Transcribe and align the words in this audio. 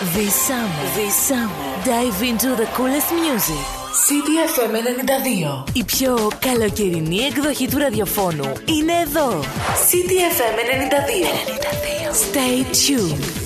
This 0.00 0.34
summer, 0.34 0.84
this 0.94 1.14
summer, 1.14 1.84
dive 1.84 2.22
into 2.22 2.56
the 2.56 2.64
coolest 2.74 3.12
music. 3.12 3.64
CDFM 4.06 4.72
92. 4.72 5.64
Η 5.72 5.84
πιο 5.84 6.30
καλοκαιρινή 6.38 7.18
εκδοχή 7.18 7.68
του 7.68 7.78
ραδιοφώνου 7.78 8.52
είναι 8.64 8.92
εδώ. 9.02 9.40
CDFM 9.90 10.56
92. 10.64 11.30
92. 11.56 12.32
Stay 12.32 12.64
tuned. 12.72 13.39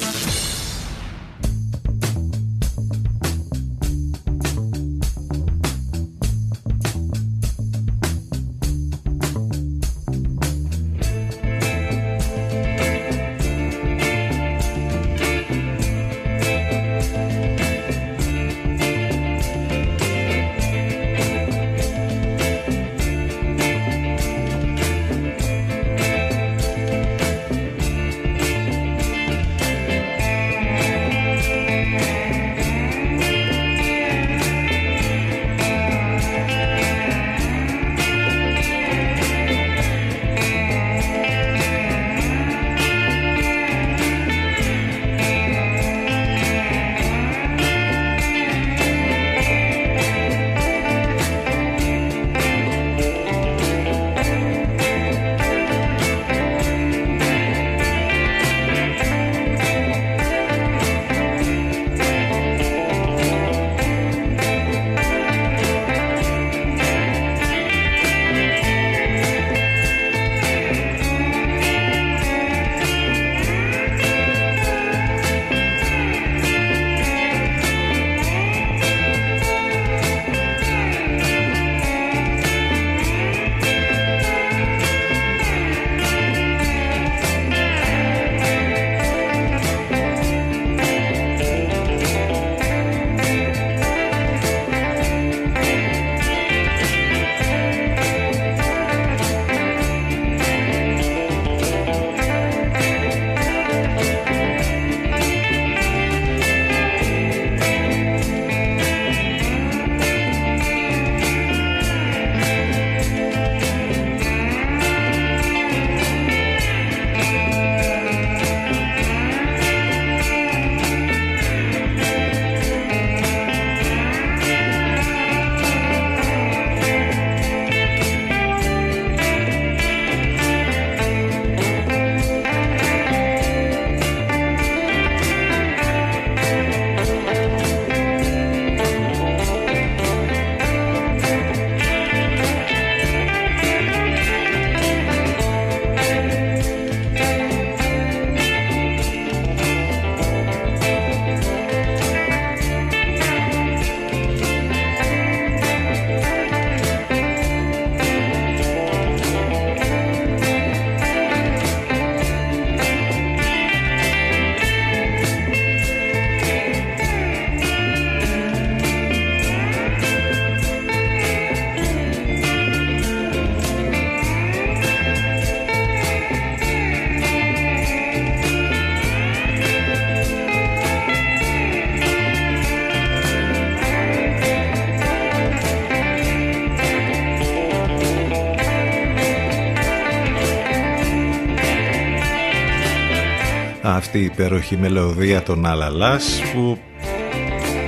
Αυτή 193.86 194.18
η 194.18 194.24
υπέροχη 194.24 194.76
μελωδία 194.76 195.42
των 195.42 195.66
Αλαλάς 195.66 196.42
που 196.54 196.78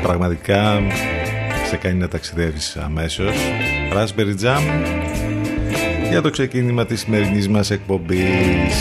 πραγματικά 0.02 0.82
σε 1.68 1.76
κάνει 1.76 1.98
να 1.98 2.08
ταξιδεύεις 2.08 2.76
αμέσως. 2.76 3.36
Raspberry 3.92 4.44
Jam 4.44 4.60
για 6.10 6.22
το 6.22 6.30
ξεκίνημα 6.30 6.86
της 6.86 7.00
σημερινής 7.00 7.48
μας 7.48 7.70
εκπομπής. 7.70 8.74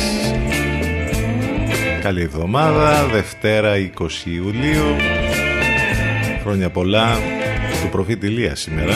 Καλή 2.01 2.21
εβδομάδα, 2.21 3.05
Δευτέρα 3.05 3.75
20 3.77 4.25
Ιουλίου. 4.25 4.95
Χρόνια 6.41 6.69
πολλά 6.69 7.17
του 7.81 7.89
προφήτη 7.91 8.25
Ηλία 8.25 8.55
σήμερα 8.55 8.93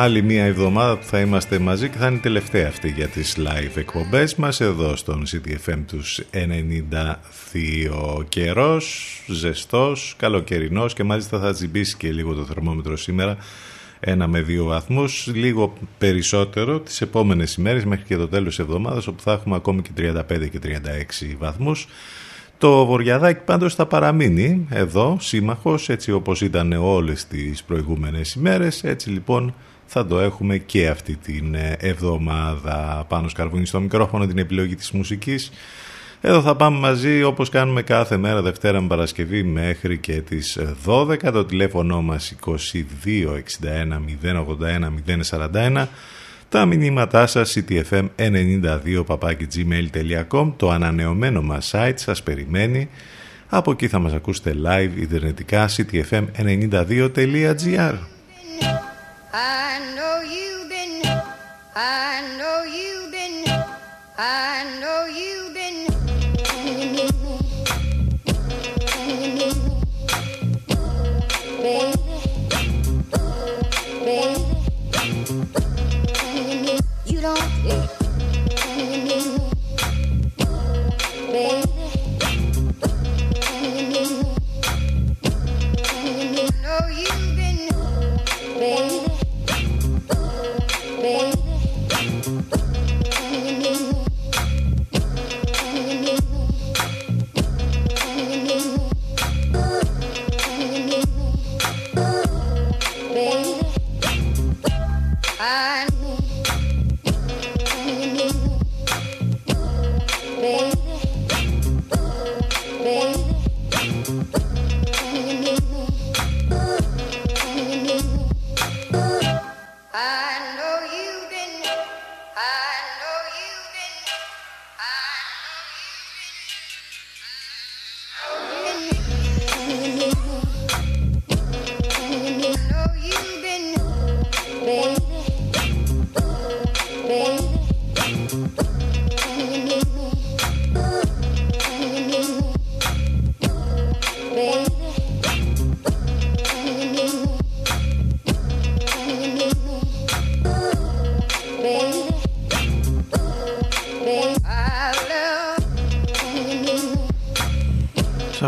Άλλη 0.00 0.22
μία 0.22 0.44
εβδομάδα 0.44 0.96
που 0.96 1.04
θα 1.04 1.20
είμαστε 1.20 1.58
μαζί 1.58 1.88
και 1.88 1.98
θα 1.98 2.06
είναι 2.06 2.16
η 2.16 2.20
τελευταία 2.20 2.68
αυτή 2.68 2.88
για 2.90 3.08
τις 3.08 3.36
live 3.38 3.76
εκπομπές 3.76 4.34
μας 4.34 4.60
εδώ 4.60 4.96
στον 4.96 5.24
CTFM 5.26 5.78
τους 5.86 6.20
92 6.32 8.24
καιρός, 8.28 9.06
ζεστός, 9.26 10.14
καλοκαιρινός 10.18 10.94
και 10.94 11.04
μάλιστα 11.04 11.38
θα 11.38 11.52
τσιμπήσει 11.52 11.96
και 11.96 12.12
λίγο 12.12 12.34
το 12.34 12.44
θερμόμετρο 12.44 12.96
σήμερα 12.96 13.36
ένα 14.00 14.26
με 14.26 14.40
δύο 14.40 14.64
βαθμούς, 14.64 15.30
λίγο 15.34 15.72
περισσότερο 15.98 16.80
τις 16.80 17.00
επόμενες 17.00 17.54
ημέρες 17.54 17.84
μέχρι 17.84 18.04
και 18.04 18.16
το 18.16 18.28
τέλος 18.28 18.56
της 18.56 18.58
εβδομάδας 18.58 19.06
όπου 19.06 19.22
θα 19.22 19.32
έχουμε 19.32 19.56
ακόμη 19.56 19.82
και 19.82 19.90
35 19.96 20.48
και 20.50 20.58
36 20.58 21.36
βαθμούς. 21.38 21.88
Το 22.58 22.86
Βοριαδάκι 22.86 23.40
πάντως 23.44 23.74
θα 23.74 23.86
παραμείνει 23.86 24.66
εδώ 24.70 25.16
σύμμαχος 25.20 25.88
έτσι 25.88 26.12
όπως 26.12 26.40
ήταν 26.40 26.72
όλες 26.72 27.26
τις 27.26 27.62
προηγούμενες 27.62 28.34
ημέρες 28.34 28.84
έτσι 28.84 29.10
λοιπόν 29.10 29.54
θα 29.90 30.06
το 30.06 30.18
έχουμε 30.18 30.58
και 30.58 30.88
αυτή 30.88 31.16
την 31.16 31.54
ε, 31.54 31.76
εβδομάδα. 31.78 33.04
Πάνω 33.08 33.28
σκαρβούνι 33.28 33.66
στο 33.66 33.80
μικρόφωνο 33.80 34.26
την 34.26 34.38
επιλογή 34.38 34.74
της 34.74 34.90
μουσικής. 34.90 35.50
Εδώ 36.20 36.42
θα 36.42 36.56
πάμε 36.56 36.78
μαζί 36.78 37.22
όπως 37.22 37.48
κάνουμε 37.48 37.82
κάθε 37.82 38.16
μέρα 38.16 38.42
Δευτέρα 38.42 38.80
με 38.80 38.88
Παρασκευή 38.88 39.42
μέχρι 39.42 39.98
και 39.98 40.20
τις 40.20 40.58
12 40.86 41.16
το 41.32 41.44
τηλέφωνο 41.44 42.02
μας 42.02 42.34
2261 42.44 42.56
081 44.22 44.92
041 45.30 45.86
τα 46.48 46.64
μηνύματά 46.64 47.26
σας 47.26 47.56
ctfm92 47.56 49.04
gmail.com 49.54 50.52
το 50.56 50.70
ανανεωμένο 50.70 51.42
μας 51.42 51.70
site 51.74 51.92
σας 51.94 52.22
περιμένει. 52.22 52.88
Από 53.48 53.70
εκεί 53.70 53.88
θα 53.88 53.98
μας 53.98 54.12
ακούσετε 54.12 54.54
live 54.64 55.00
ιντερνετικά 55.00 55.68
ctfm92.gr 55.68 58.17
I 59.30 59.78
know 59.94 60.22
you've 60.22 60.70
been, 60.70 61.02
I 61.76 62.36
know 62.38 62.62
you've 62.62 63.10
been, 63.12 63.44
I 64.16 64.64
know 64.80 65.04
you've 65.04 65.52
been, 65.52 65.86
baby, 71.62 71.92
baby, 76.64 76.78
you 77.04 77.20
don't. 77.20 77.97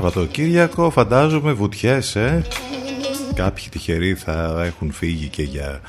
Σαββατοκύριακο 0.00 0.90
φαντάζομαι 0.90 1.52
βουτιές 1.52 2.16
ε; 2.16 2.44
Κάποιοι 3.34 3.68
τυχεροί 3.68 4.14
θα 4.14 4.62
έχουν 4.64 4.92
φύγει 4.92 5.28
και 5.28 5.42
για 5.42 5.80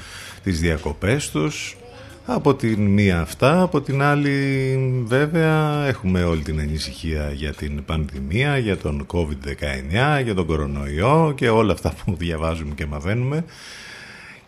τις 0.43 0.59
διακοπές 0.59 1.29
τους. 1.29 1.77
Από 2.25 2.55
την 2.55 2.85
μία 2.85 3.21
αυτά, 3.21 3.61
από 3.61 3.81
την 3.81 4.01
άλλη 4.01 5.03
βέβαια 5.05 5.85
έχουμε 5.87 6.23
όλη 6.23 6.41
την 6.41 6.59
ανησυχία 6.59 7.31
για 7.31 7.53
την 7.53 7.85
πανδημία, 7.85 8.57
για 8.57 8.77
τον 8.77 9.05
COVID-19, 9.13 10.21
για 10.23 10.33
τον 10.35 10.45
κορονοϊό 10.45 11.33
και 11.35 11.49
όλα 11.49 11.73
αυτά 11.73 11.93
που 12.05 12.15
διαβάζουμε 12.15 12.73
και 12.73 12.85
μαθαίνουμε. 12.85 13.45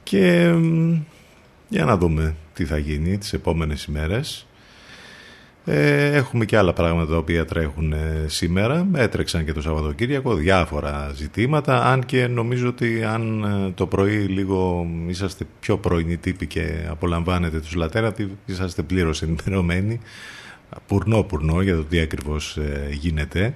Και 0.03 0.53
για 1.69 1.85
να 1.85 1.97
δούμε 1.97 2.35
τι 2.53 2.65
θα 2.65 2.77
γίνει 2.77 3.17
τις 3.17 3.33
επόμενες 3.33 3.83
ημέρες. 3.83 4.47
Ε, 5.65 6.15
έχουμε 6.15 6.45
και 6.45 6.57
άλλα 6.57 6.73
πράγματα 6.73 7.11
τα 7.11 7.17
οποία 7.17 7.45
τρέχουν 7.45 7.93
ε, 7.93 8.25
σήμερα. 8.27 8.87
Έτρεξαν 8.95 9.45
και 9.45 9.53
το 9.53 9.61
Σαββατοκύριακο 9.61 10.33
διάφορα 10.33 11.11
ζητήματα. 11.15 11.85
Αν 11.85 12.05
και 12.05 12.27
νομίζω 12.27 12.67
ότι 12.67 13.03
αν 13.03 13.43
ε, 13.43 13.71
το 13.75 13.87
πρωί 13.87 14.15
λίγο 14.17 14.87
είσαστε 15.07 15.45
πιο 15.59 15.77
πρωινοί 15.77 16.17
τύποι 16.17 16.47
και 16.47 16.85
απολαμβάνετε 16.89 17.59
τους 17.59 17.75
Λατέρατη, 17.75 18.37
είσαστε 18.45 18.81
πλήρως 18.81 19.21
ενημερωμένοι. 19.21 19.99
Πουρνό 20.87 21.23
πουρνό 21.23 21.61
για 21.61 21.75
το 21.75 21.83
τι 21.83 21.99
ακριβώς 21.99 22.57
γίνεται. 22.91 23.53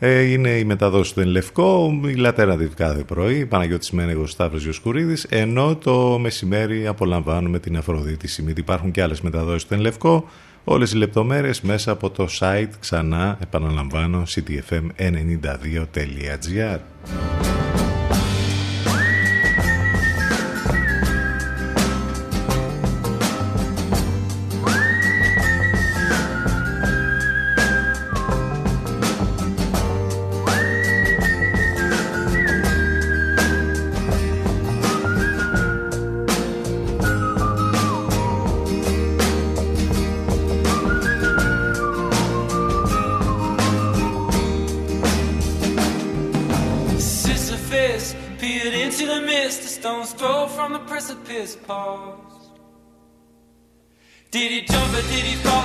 Είναι 0.00 0.50
η 0.50 0.64
μεταδόση 0.64 1.14
του 1.14 1.20
Ενλευκό, 1.20 2.00
η 2.06 2.14
Λατέρα 2.14 2.68
κάθε 2.76 3.02
πρωί, 3.02 3.46
Παναγιώτης 3.46 3.90
Μένεγος, 3.90 4.30
Σταύρος 4.30 4.62
Γιοσκουρίδης, 4.62 5.24
ενώ 5.24 5.76
το 5.76 6.18
μεσημέρι 6.18 6.86
απολαμβάνουμε 6.86 7.58
την 7.58 7.76
Αφροδίτη 7.76 8.28
Σιμίτη. 8.28 8.60
Υπάρχουν 8.60 8.90
και 8.90 9.02
άλλες 9.02 9.20
μεταδόσεις 9.20 9.66
του 9.66 9.74
Ενλευκό, 9.74 10.28
Όλες 10.64 10.92
οι 10.92 10.96
λεπτομέρειες 10.96 11.60
μέσα 11.60 11.90
από 11.90 12.10
το 12.10 12.26
site 12.40 12.70
ξανά 12.80 13.38
επαναλαμβάνω 13.42 14.22
ctfm92.gr 14.28 16.78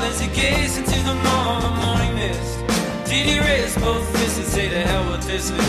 as 0.10 0.20
he 0.20 0.28
gazed 0.28 0.78
into 0.78 1.00
the 1.10 1.16
morning 1.82 2.16
mist? 2.16 2.60
Did 3.06 3.26
he 3.28 3.40
raise 3.40 3.76
both 3.78 4.04
fists 4.18 4.40
and 4.40 4.48
say 4.48 4.70
to 4.70 4.82
hell 4.82 5.12
with 5.12 5.24
this 5.24 5.50
and 5.52 5.62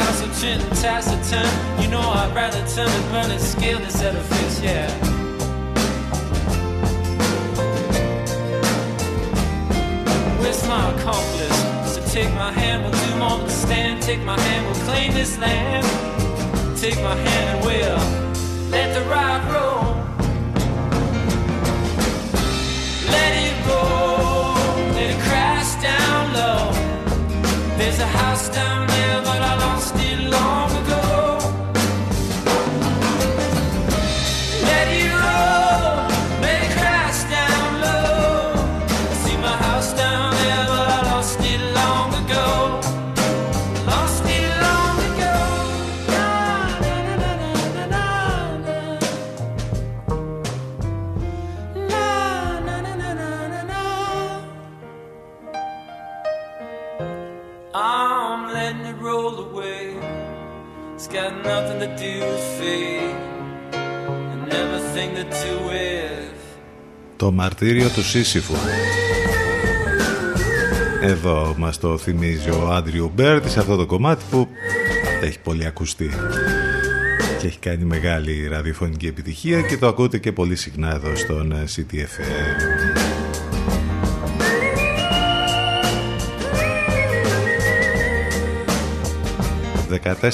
recalcitrant 0.00 0.62
and 0.62 0.76
taciturn. 0.76 1.82
You 1.82 1.88
know 1.88 2.00
I'd 2.00 2.34
rather 2.34 2.66
turn 2.66 2.88
and 2.88 3.10
burn 3.10 3.30
and 3.30 3.40
scale 3.40 3.78
this 3.78 4.02
edifice, 4.02 4.60
yeah. 4.62 4.88
Where's 10.40 10.66
my 10.66 10.92
accomplice? 10.94 11.94
So 11.94 12.02
take 12.06 12.32
my 12.34 12.52
hand, 12.52 12.82
we'll 12.82 12.92
do 12.92 13.16
more 13.16 13.38
than 13.38 13.48
stand. 13.48 14.02
Take 14.02 14.22
my 14.22 14.38
hand, 14.40 14.66
we'll 14.66 14.86
claim 14.86 15.12
this 15.12 15.38
land. 15.38 15.86
Take 16.78 16.96
my 17.02 17.14
hand 17.14 17.58
and 17.58 17.66
we'll 17.66 18.70
let 18.70 18.94
the 18.94 19.02
rock 19.10 19.42
roll. 19.52 19.96
Let 23.14 23.32
it 23.44 23.54
roll, 23.68 23.99
Το 67.20 67.32
μαρτύριο 67.32 67.88
του 67.88 68.02
Σίσυφου. 68.02 68.54
Εδώ 71.02 71.54
μας 71.58 71.78
το 71.78 71.98
θυμίζει 71.98 72.50
ο 72.50 72.68
Andrew 72.72 73.12
Bird 73.14 73.48
σε 73.48 73.58
αυτό 73.60 73.76
το 73.76 73.86
κομμάτι 73.86 74.24
που 74.30 74.48
έχει 75.20 75.38
πολύ 75.40 75.66
ακουστεί. 75.66 76.10
Και 77.38 77.46
έχει 77.46 77.58
κάνει 77.58 77.84
μεγάλη 77.84 78.48
ραδιοφωνική 78.48 79.06
επιτυχία 79.06 79.60
και 79.60 79.76
το 79.76 79.86
ακούτε 79.86 80.18
και 80.18 80.32
πολύ 80.32 80.56
συχνά 80.56 80.94
εδώ 80.94 81.16
στον 81.16 81.54
City 81.76 82.41
FM. 82.41 82.90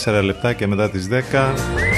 14 0.04 0.22
λεπτά 0.24 0.52
και 0.52 0.66
μετά 0.66 0.90
τις 0.90 1.08
10 1.10 1.95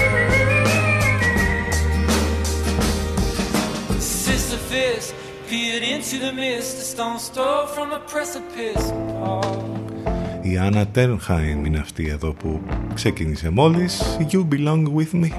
Η 10.43 10.59
Άννα 10.59 10.87
Τέρνχάιμ 10.87 11.65
είναι 11.65 11.79
αυτή 11.79 12.09
εδώ 12.09 12.33
που 12.33 12.61
ξεκίνησε 12.95 13.51
μόλις. 13.51 14.19
You 14.33 14.49
Belong 14.49 14.83
With 14.83 15.25
Me. 15.25 15.31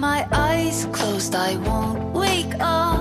my 0.00 0.26
eyes 0.32 0.86
closed, 0.92 1.34
I 1.34 1.56
won't 1.56 2.14
wake 2.14 2.54
up. 2.58 2.99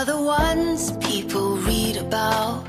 are 0.00 0.06
the 0.06 0.22
ones 0.22 0.92
people 0.92 1.56
read 1.56 1.98
about 1.98 2.64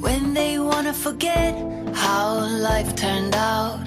when 0.00 0.34
they 0.34 0.58
wanna 0.58 0.92
forget 0.92 1.54
how 1.94 2.34
life 2.68 2.96
turned 2.96 3.36
out. 3.36 3.86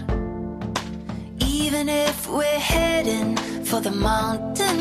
Even 1.40 1.90
if 1.90 2.30
we're 2.30 2.64
heading 2.76 3.36
for 3.66 3.82
the 3.82 3.92
mountain 3.92 4.81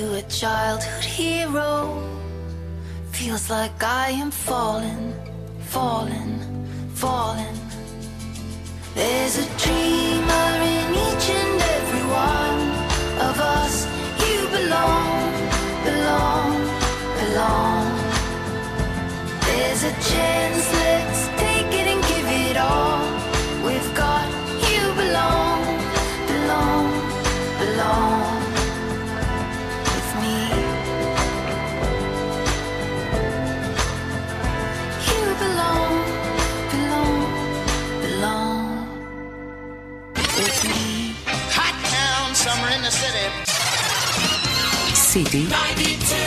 to 0.00 0.14
a 0.14 0.22
childhood 0.22 1.04
hero. 1.04 1.70
Feels 3.12 3.50
like 3.50 3.82
I 3.82 4.08
am 4.22 4.30
falling, 4.30 5.12
falling, 5.74 6.36
falling. 6.94 7.58
There's 8.94 9.36
a 9.44 9.46
dreamer 9.62 10.50
in 10.74 10.86
each 11.06 11.26
and 11.40 11.56
every 11.76 12.06
one 12.28 12.62
of 13.28 13.34
us. 13.58 13.74
You 14.24 14.38
belong, 14.56 15.10
belong, 15.88 16.52
belong. 17.20 17.86
There's 19.46 19.82
a 19.92 19.94
chance 20.12 20.64
city. 42.90 43.44
City. 44.94 45.44
92. 45.48 46.19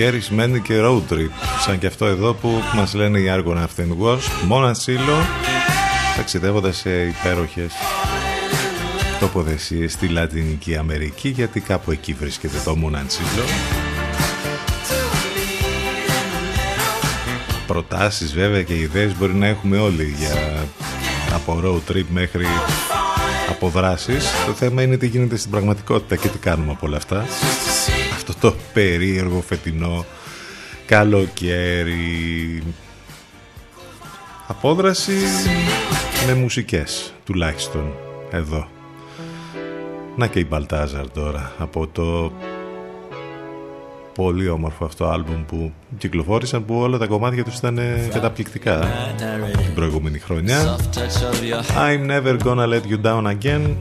Καλοκαίρι 0.00 0.24
σημαίνει 0.24 0.60
και 0.60 0.80
road 0.82 1.12
trip. 1.12 1.30
Σαν 1.60 1.78
και 1.78 1.86
αυτό 1.86 2.06
εδώ 2.06 2.34
που 2.34 2.62
μας 2.74 2.94
λένε 2.94 3.18
οι 3.18 3.24
Argon 3.28 3.56
After 3.56 3.86
Wars. 4.02 4.44
Μόνα 4.46 4.74
Σίλο 4.74 5.16
ταξιδεύοντας 6.16 6.76
σε 6.76 6.90
υπέροχες 6.90 7.72
τοποθεσίες 9.20 9.92
στη 9.92 10.08
Λατινική 10.08 10.76
Αμερική 10.76 11.28
γιατί 11.28 11.60
κάπου 11.60 11.90
εκεί 11.90 12.12
βρίσκεται 12.12 12.56
το 12.64 12.76
Μοναντσίλο. 12.76 13.44
Προτάσεις 17.66 18.34
βέβαια 18.34 18.62
και 18.62 18.74
ιδέες 18.74 19.16
μπορεί 19.18 19.34
να 19.34 19.46
έχουμε 19.46 19.78
όλοι 19.78 20.14
για 20.18 20.64
από 21.34 21.60
road 21.64 21.92
trip 21.92 22.06
μέχρι 22.08 22.46
αποδράσεις. 23.50 24.24
Το 24.46 24.52
θέμα 24.52 24.82
είναι 24.82 24.96
τι 24.96 25.06
γίνεται 25.06 25.36
στην 25.36 25.50
πραγματικότητα 25.50 26.16
και 26.16 26.28
τι 26.28 26.38
κάνουμε 26.38 26.72
από 26.72 26.86
όλα 26.86 26.96
αυτά. 26.96 27.26
Αυτό 28.30 28.50
το 28.50 28.56
περίεργο 28.72 29.40
φετινό 29.40 30.04
καλοκαίρι. 30.86 32.62
Απόδραση 34.46 35.16
με 36.26 36.34
μουσικές 36.34 37.14
τουλάχιστον 37.24 37.92
εδώ. 38.30 38.68
Να 40.16 40.26
και 40.26 40.38
η 40.38 40.46
Μπαλτάζαρ 40.48 41.10
τώρα 41.10 41.52
από 41.58 41.86
το 41.86 42.32
πολύ 44.14 44.48
όμορφο 44.48 44.84
αυτό 44.84 45.04
άλμπουμ 45.04 45.44
που 45.46 45.72
κυκλοφόρησαν 45.98 46.64
που 46.64 46.74
όλα 46.74 46.98
τα 46.98 47.06
κομμάτια 47.06 47.44
τους 47.44 47.56
ήταν 47.56 47.78
καταπληκτικά 48.12 48.86
την 49.64 49.74
προηγούμενη 49.74 50.18
χρονιά. 50.18 50.76
I'm 51.76 52.06
never 52.06 52.36
gonna 52.44 52.66
let 52.66 52.82
you 52.90 53.00
down 53.02 53.26
again. 53.26 53.76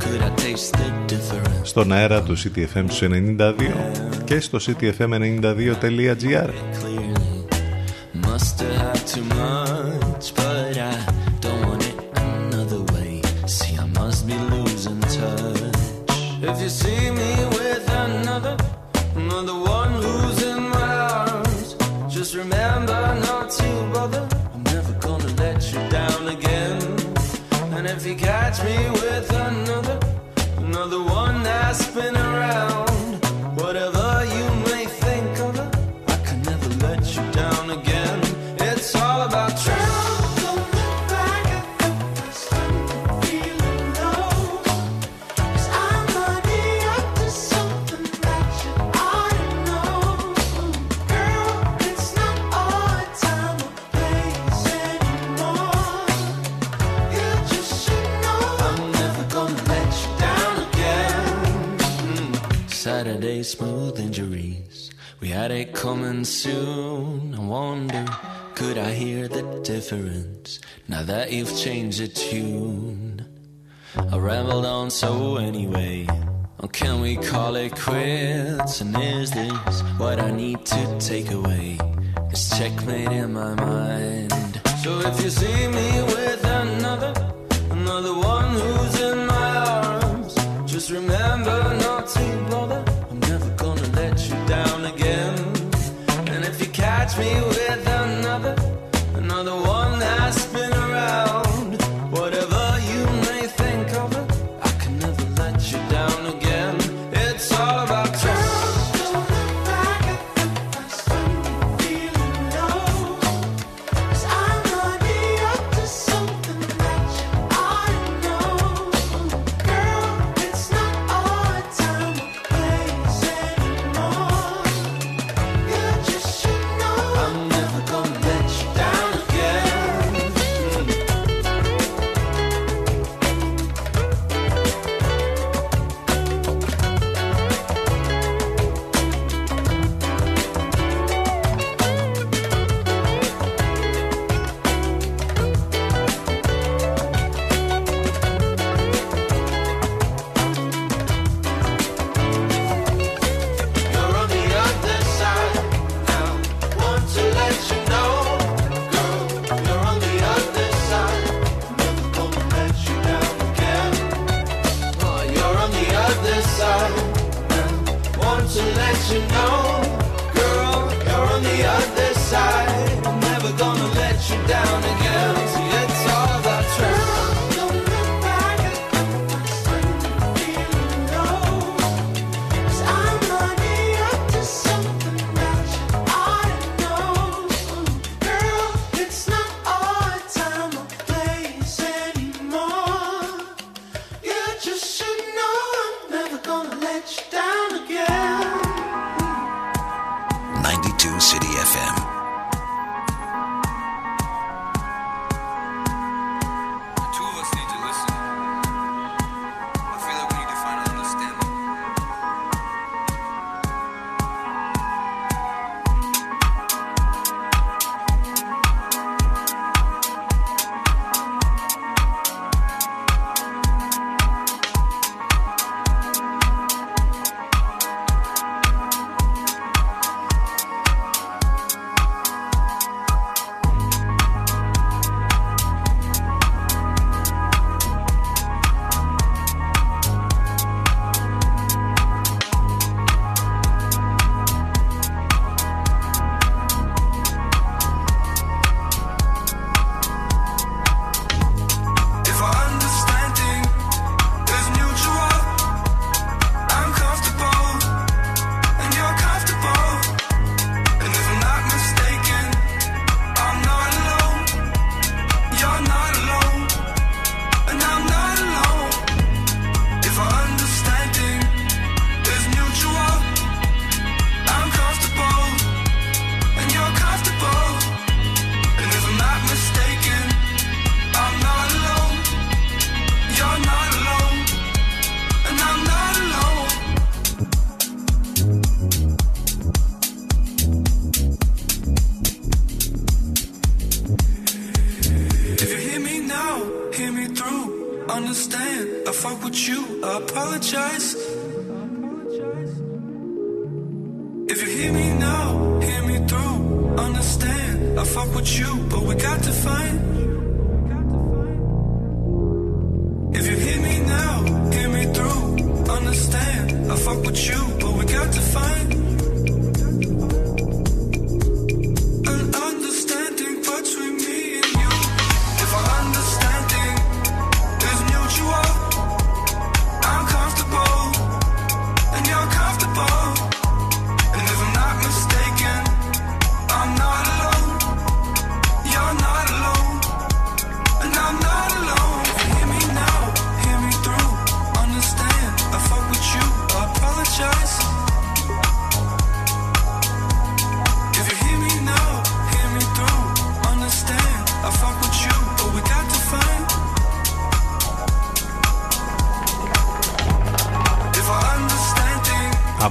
Στον 1.62 1.92
αέρα 1.92 2.22
του 2.22 2.38
CTFM 2.38 2.84
του 2.88 2.96
92 3.38 3.54
και 4.24 4.40
στο 4.40 4.58
ctfm92.gr 4.66 6.50
coming 65.80 66.26
soon. 66.26 67.34
I 67.34 67.40
wonder, 67.40 68.06
could 68.54 68.78
I 68.78 68.92
hear 68.92 69.30
the 69.30 69.62
difference 69.64 70.60
now 70.90 71.04
that 71.04 71.32
you've 71.32 71.56
changed 71.58 72.02
the 72.02 72.10
tune? 72.10 73.26
I 73.96 74.18
rambled 74.18 74.66
on 74.66 74.92
so 74.92 75.38
anyway. 75.38 76.06
Or 76.60 76.68
can 76.68 77.00
we 77.00 77.16
call 77.16 77.56
it 77.56 77.74
quits? 77.78 78.82
And 78.82 78.94
is 79.02 79.32
this 79.32 79.82
what 79.98 80.20
I 80.20 80.32
need 80.32 80.66
to 80.66 81.00
take 81.00 81.32
away? 81.32 81.78
This 82.30 82.50
checkmate 82.58 83.14
in 83.14 83.32
my 83.32 83.56
mind. 83.56 84.62
So 84.84 85.00
if 85.00 85.24
you 85.24 85.30
see 85.30 85.68
me 85.70 85.90
with 86.14 86.44
another, 86.44 87.14
another 87.72 88.16
one 88.16 88.50
who's 88.60 89.00
in 89.00 89.28
my 89.28 89.56
arms, 89.56 90.36
just 90.66 90.92
remember 90.92 91.79
me 97.20 97.49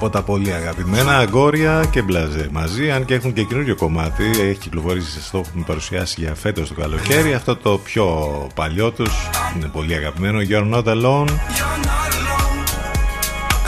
Από 0.09 0.17
τα 0.17 0.23
πολύ 0.23 0.53
αγαπημένα 0.53 1.17
αγόρια 1.17 1.85
και 1.91 2.03
μπλαζέ 2.03 2.49
μαζί, 2.53 2.91
αν 2.91 3.05
και 3.05 3.15
έχουν 3.15 3.33
και 3.33 3.43
καινούριο 3.43 3.77
κομμάτι, 3.77 4.25
έχει 4.25 4.59
κυκλοφορήσει 4.59 5.11
σε 5.11 5.23
στόχο 5.23 5.43
που 5.43 5.59
με 5.59 5.65
παρουσιάσει 5.67 6.21
για 6.21 6.35
φέτος 6.35 6.69
το 6.69 6.75
καλοκαίρι. 6.75 7.35
Αυτό 7.35 7.57
το 7.57 7.79
πιο 7.79 8.07
παλιό 8.55 8.91
τους 8.91 9.29
είναι 9.57 9.71
πολύ 9.73 9.95
αγαπημένο. 9.95 10.39
You're 10.49 10.75
not 10.75 10.85
alone. 10.85 10.87
you're 10.87 11.81
not 11.89 12.11
alone, 12.19 12.59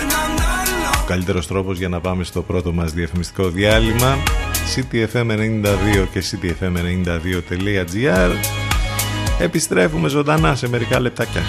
and 0.00 0.12
I'm 0.12 0.38
not 0.38 0.68
alone. 0.68 1.02
Ο 1.02 1.04
καλύτερος 1.06 1.46
τρόπος 1.46 1.78
για 1.78 1.88
να 1.88 2.00
πάμε 2.00 2.24
στο 2.24 2.42
πρώτο 2.42 2.72
μας 2.72 2.92
διαφημιστικό 2.92 3.48
διάλειμμα 3.48 4.16
ctfm92 4.76 6.06
και 6.12 6.22
ctfm92.gr 6.30 8.30
Επιστρέφουμε 9.38 10.08
ζωντανά 10.08 10.54
σε 10.54 10.68
μερικά 10.68 11.00
λεπτάκια. 11.00 11.42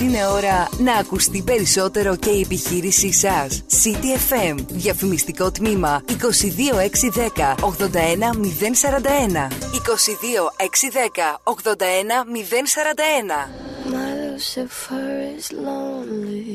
Είναι 0.00 0.26
ώρα 0.26 0.68
να 0.78 0.94
ακουστεί 0.94 1.42
περισσότερο 1.42 2.16
και 2.16 2.30
η 2.30 2.40
επιχείρησή 2.40 3.12
σας. 3.12 3.62
City 3.82 4.32
FM. 4.32 4.54
Διαφημιστικό 4.68 5.50
τμήμα 5.50 6.02
22610 6.06 7.54
81041. 7.60 9.48
22610 9.72 11.40
81041. 11.42 13.48
My 13.92 14.10
Lucifer 14.22 15.10
is 15.38 15.46
lonely. 15.66 16.48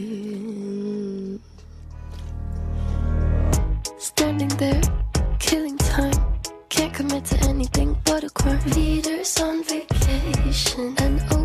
Standing 4.10 4.54
there, 4.64 4.84
killing 5.48 5.78
time. 5.96 6.20
Can't 6.76 6.94
commit 7.00 7.24
to 7.32 7.38
anything 7.54 7.90
but 8.08 8.22
a 8.30 8.32
crime. 8.40 8.64
Leaders 8.80 9.32
on 9.48 9.56
vacation, 9.74 10.88
an 11.06 11.14
open 11.32 11.45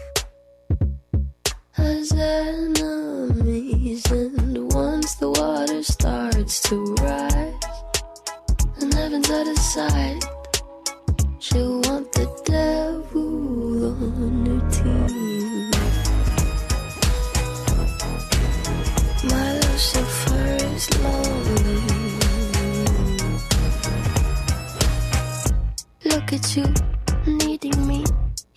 has 1.81 2.11
enemies. 2.13 4.03
And 4.11 4.71
once 4.73 5.15
the 5.15 5.29
water 5.29 5.83
starts 5.83 6.61
to 6.63 6.95
rise, 6.95 7.53
and 8.79 8.93
heaven's 8.93 9.29
out 9.29 9.47
of 9.47 9.57
sight, 9.57 10.23
she'll 11.39 11.81
want 11.81 12.11
the 12.13 12.27
devil 12.45 13.85
on 13.93 14.45
her 14.45 14.61
team. 14.69 15.71
My 19.31 19.47
Lucifer 19.61 20.57
is 20.75 20.85
lonely. 21.03 21.81
Look 26.05 26.33
at 26.33 26.55
you, 26.55 26.65
needing 27.25 27.87
me. 27.87 28.03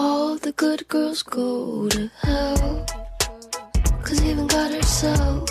All 0.00 0.36
the 0.36 0.52
good 0.52 0.86
girls 0.86 1.24
go 1.24 1.88
to 1.88 2.08
hell. 2.22 2.86
Cause 4.04 4.22
even 4.22 4.46
God 4.46 4.70
herself 4.72 5.50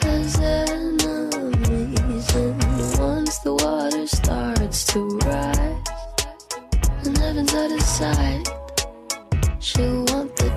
has 0.00 0.40
enemies. 0.40 2.28
And 2.34 2.98
once 2.98 3.38
the 3.46 3.54
water 3.54 4.08
starts 4.08 4.84
to 4.86 5.06
rise, 5.18 5.88
and 7.04 7.16
heaven's 7.18 7.54
out 7.54 7.70
of 7.70 7.82
sight, 7.82 8.48
she'll 9.60 10.04
want 10.06 10.34
the 10.34 10.50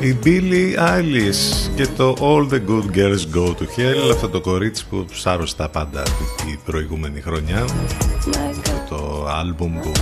Η 0.00 0.16
Billie 0.24 0.78
Eilish 0.78 1.70
και 1.76 1.86
το 1.96 2.16
All 2.20 2.52
the 2.52 2.60
Good 2.68 2.96
Girls 2.96 3.36
Go 3.36 3.46
to 3.46 3.62
Hell 3.76 4.10
αυτό 4.12 4.28
το 4.28 4.40
κορίτσι 4.40 4.86
που 4.86 5.06
σάρωσε 5.12 5.56
τα 5.56 5.68
πάντα 5.68 6.02
την 6.36 6.58
προηγούμενη 6.64 7.20
χρονιά 7.20 7.64
My 7.64 7.68
God. 7.68 8.88
το 8.88 9.26
άλμπουμ 9.28 9.80
που 9.80 9.92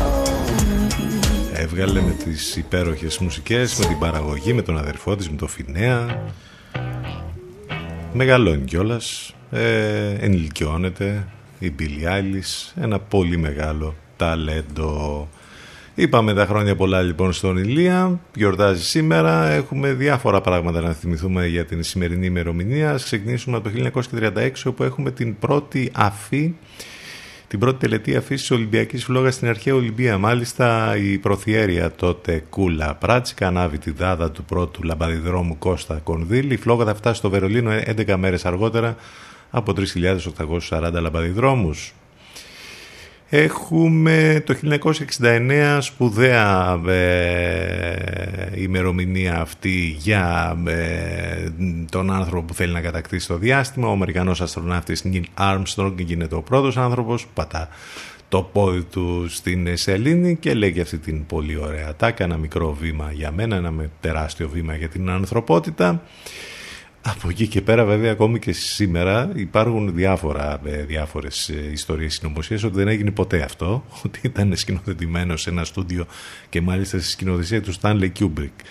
έβγαλε 1.53 2.01
με 2.01 2.11
τις 2.25 2.57
υπέροχες 2.57 3.19
μουσικές 3.19 3.77
με 3.79 3.85
την 3.85 3.99
παραγωγή, 3.99 4.53
με 4.53 4.63
τον 4.63 4.79
αδερφό 4.79 5.17
της, 5.17 5.31
με 5.31 5.37
το 5.37 5.47
Φινέα 5.47 6.23
μεγαλώνει 8.13 8.65
κιόλας 8.65 9.35
ε, 9.51 10.09
ενηλικιώνεται 10.21 11.27
η 11.59 11.75
Billie 11.79 12.09
Eilish 12.09 12.83
ένα 12.83 12.99
πολύ 12.99 13.37
μεγάλο 13.37 13.95
ταλέντο 14.17 15.29
Είπαμε 16.01 16.35
τα 16.35 16.47
χρόνια 16.47 16.77
πολλά 16.77 17.03
λοιπόν 17.03 17.33
στον 17.33 17.57
Ηλία, 17.57 18.21
γιορτάζει 18.35 18.83
σήμερα, 18.83 19.49
έχουμε 19.49 19.93
διάφορα 19.93 20.41
πράγματα 20.41 20.81
να 20.81 20.93
θυμηθούμε 20.93 21.47
για 21.47 21.65
την 21.65 21.83
σημερινή 21.83 22.27
ημερομηνία. 22.27 22.91
Ας 22.91 23.05
ξεκινήσουμε 23.05 23.57
από 23.57 23.69
το 23.69 23.91
1936 24.21 24.51
όπου 24.65 24.83
έχουμε 24.83 25.11
την 25.11 25.39
πρώτη 25.39 25.91
αφή, 25.95 26.55
την 27.49 27.59
πρώτη 27.59 27.79
τελετή 27.79 28.17
αφής 28.17 28.41
της 28.41 28.51
Ολυμπιακής 28.51 29.05
Φλόγας 29.05 29.35
στην 29.35 29.49
αρχαία 29.49 29.75
Ολυμπία. 29.75 30.19
Μάλιστα 30.19 30.97
η 30.97 31.19
προθιέρεια 31.19 31.91
τότε 31.91 32.45
Κούλα 32.51 32.95
Πράτσικα 32.95 33.47
ανάβει 33.47 33.79
τη 33.79 33.91
δάδα 33.91 34.31
του 34.31 34.45
πρώτου 34.45 34.83
λαμπαδιδρόμου 34.83 35.59
Κώστα 35.59 36.01
Κονδύλη. 36.05 36.55
Η 36.55 36.57
φλόγα 36.57 36.85
θα 36.85 36.95
φτάσει 36.95 37.19
στο 37.19 37.31
Βερολίνο 37.31 37.71
11 37.71 38.15
μέρες 38.17 38.45
αργότερα 38.45 38.97
από 39.51 39.73
3.840 40.69 40.93
λαμπαδιδρόμους. 40.93 41.93
Έχουμε 43.31 44.43
το 44.47 44.55
1969 45.21 45.79
σπουδαία 45.81 46.81
ε, 46.87 48.63
ημερομηνία 48.63 49.41
αυτή 49.41 49.97
για 49.99 50.57
ε, 50.67 51.49
τον 51.91 52.11
άνθρωπο 52.13 52.47
που 52.47 52.55
θέλει 52.55 52.73
να 52.73 52.81
κατακτήσει 52.81 53.27
το 53.27 53.37
διάστημα. 53.37 53.89
Ο 53.89 53.93
Αμερικανός 53.93 54.41
αστροναύτης 54.41 55.05
Νίλ 55.05 55.25
Armstrong 55.39 55.95
γίνεται 55.97 56.35
ο 56.35 56.43
πρώτος 56.43 56.77
άνθρωπος 56.77 57.23
που 57.23 57.31
πατά 57.35 57.69
το 58.29 58.43
πόδι 58.43 58.83
του 58.83 59.27
στην 59.29 59.77
σελήνη 59.77 60.37
και 60.37 60.55
λέγει 60.55 60.81
αυτή 60.81 60.99
την 60.99 61.27
πολύ 61.27 61.57
ωραία 61.57 61.97
τάκα, 61.97 62.25
ένα 62.25 62.37
μικρό 62.37 62.77
βήμα 62.81 63.13
για 63.13 63.33
μένα, 63.33 63.57
ένα 63.57 63.71
με 63.71 63.91
τεράστιο 64.01 64.49
βήμα 64.49 64.75
για 64.75 64.89
την 64.89 65.11
ανθρωπότητα. 65.11 66.03
Από 67.03 67.29
εκεί 67.29 67.47
και 67.47 67.61
πέρα 67.61 67.85
βέβαια 67.85 68.13
ακόμη 68.13 68.39
και 68.39 68.53
σήμερα 68.53 69.31
υπάρχουν 69.35 69.95
διάφορα, 69.95 70.61
ε, 70.65 70.83
διάφορες 70.83 71.49
ε, 71.49 71.71
ιστορίες 71.73 72.15
συνωμοσίες 72.15 72.63
ότι 72.65 72.75
δεν 72.75 72.89
έγινε 72.89 73.11
ποτέ 73.11 73.43
αυτό, 73.43 73.85
ότι 74.05 74.21
ήταν 74.23 74.57
σκηνοθετημένο 74.57 75.37
σε 75.37 75.51
ένα 75.51 75.65
στούντιο 75.65 76.07
και 76.49 76.61
μάλιστα 76.61 76.99
στη 76.99 77.11
σκηνοθεσία 77.11 77.63
του 77.63 77.73
Stanley 77.81 78.09
Kubrick. 78.19 78.65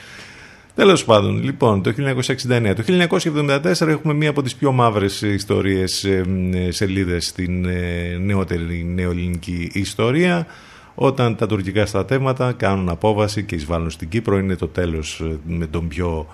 Τέλος 0.78 1.06
πάντων, 1.06 1.44
λοιπόν, 1.44 1.84
το 1.84 1.94
1969. 1.98 2.74
Το 2.76 2.84
1974 2.88 3.88
έχουμε 3.88 4.14
μία 4.14 4.30
από 4.30 4.42
τις 4.42 4.56
πιο 4.56 4.72
μαύρες 4.72 5.22
ιστορίες 5.22 6.04
ε, 6.04 6.24
ε, 6.54 6.72
σελίδες 6.72 7.26
στην 7.26 7.66
ε, 7.66 8.18
νεότερη 8.22 8.84
νεοελληνική 8.84 9.70
ιστορία. 9.74 10.48
Όταν 10.96 11.36
τα 11.36 11.48
τουρκικά 11.48 11.86
στρατεύματα 11.86 12.52
κάνουν 12.52 12.90
απόβαση 12.90 13.44
και 13.44 13.56
εισβάλλουν 13.56 13.90
στην 13.90 14.10
Κύπρο, 14.10 14.38
είναι 14.38 14.56
το 14.56 14.68
τέλος 14.68 15.20
ε, 15.20 15.38
με 15.46 15.68
τον 15.68 15.88
πιο 15.88 16.28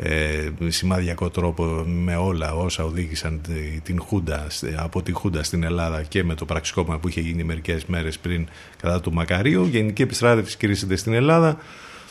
ε, 0.00 0.50
σημαδιακό 0.68 1.30
τρόπο 1.30 1.64
με 1.86 2.16
όλα 2.16 2.54
όσα 2.54 2.84
οδήγησαν 2.84 3.40
την 3.82 4.00
Χούντα, 4.00 4.46
από 4.76 5.02
τη 5.02 5.12
Χούντα 5.12 5.42
στην 5.42 5.62
Ελλάδα 5.62 6.02
και 6.02 6.24
με 6.24 6.34
το 6.34 6.44
πραξικόπημα 6.44 6.98
που 6.98 7.08
είχε 7.08 7.20
γίνει 7.20 7.44
μερικές 7.44 7.84
μέρες 7.84 8.18
πριν 8.18 8.48
κατά 8.80 9.00
του 9.00 9.12
Μακαρίου. 9.12 9.64
Γενική 9.64 10.02
επιστράτευση 10.02 10.56
κηρύσσεται 10.56 10.96
στην 10.96 11.12
Ελλάδα. 11.12 11.56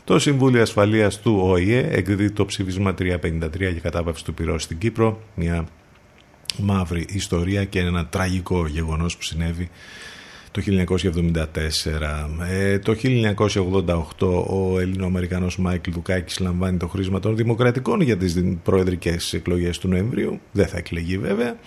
Το 0.03 0.19
Συμβούλιο 0.19 0.61
Ασφαλείας 0.61 1.19
του 1.19 1.39
ΟΗΕ 1.43 1.87
εκδίδει 1.91 2.31
το 2.31 2.45
ψήφισμα 2.45 2.93
353 2.99 2.99
για 3.57 3.79
κατάπαυση 3.81 4.23
του 4.25 4.33
πυρός 4.33 4.63
στην 4.63 4.77
Κύπρο. 4.77 5.21
Μια 5.35 5.67
μαύρη 6.57 7.05
ιστορία 7.09 7.65
και 7.65 7.79
ένα 7.79 8.05
τραγικό 8.05 8.67
γεγονός 8.67 9.17
που 9.17 9.23
συνέβη 9.23 9.69
το 10.57 10.63
1974. 10.65 12.29
Ε, 12.49 12.79
το 12.79 12.95
1988 14.19 14.45
ο 14.47 14.79
Ελληνοαμερικανός 14.79 15.57
Μάικλ 15.57 15.91
Δουκάκης 15.91 16.39
λαμβάνει 16.39 16.77
το 16.77 16.87
χρήσμα 16.87 17.19
των 17.19 17.35
Δημοκρατικών 17.35 18.01
για 18.01 18.17
τις 18.17 18.43
προεδρικές 18.63 19.33
εκλογές 19.33 19.77
του 19.77 19.87
Νοεμβρίου. 19.87 20.39
Δεν 20.51 20.67
θα 20.67 20.77
εκλεγεί 20.77 21.17
βέβαια. 21.17 21.57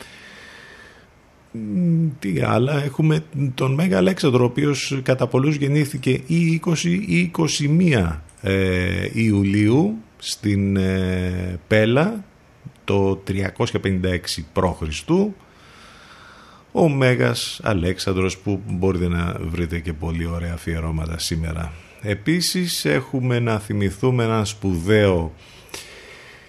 Μ, 1.53 2.07
Τι 2.19 2.41
άλλα, 2.41 2.83
έχουμε; 2.85 3.25
Τον 3.55 3.75
Μέγα 3.75 3.97
Αλέξανδρο, 3.97 4.43
ο 4.43 4.47
οποίος 4.47 5.01
κατά 5.03 5.27
πολλούς 5.27 5.57
γεννήθηκε 5.57 6.11
ή 6.27 6.61
20 6.67 6.77
ή 7.07 7.31
21 7.39 8.21
ε, 8.41 9.09
Ιουλίου 9.13 9.97
στην 10.19 10.77
ε, 10.77 11.59
Πέλα 11.67 12.25
το 12.85 13.23
356 13.29 13.41
π.Χ 14.53 14.83
ο 16.73 16.89
Μέγας 16.89 17.61
Αλέξανδρος 17.63 18.39
που 18.39 18.61
μπορείτε 18.67 19.09
να 19.09 19.37
βρείτε 19.41 19.79
και 19.79 19.93
πολύ 19.93 20.27
ωραία 20.27 20.53
αφιερώματα 20.53 21.19
σήμερα. 21.19 21.73
Επίσης 22.03 22.85
έχουμε 22.85 23.39
να 23.39 23.59
θυμηθούμε 23.59 24.25
ένα 24.25 24.45
σπουδαίο 24.45 25.33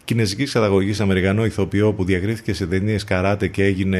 κινέζικης 0.04 0.52
καταγωγής 0.52 1.00
Αμερικανό 1.00 1.46
ηθοποιό 1.46 1.94
που 1.94 2.04
διακρίθηκε 2.04 2.54
σε 2.54 2.68
ταινίες 2.68 3.04
καράτε 3.04 3.48
και 3.48 3.64
έγινε 3.64 4.00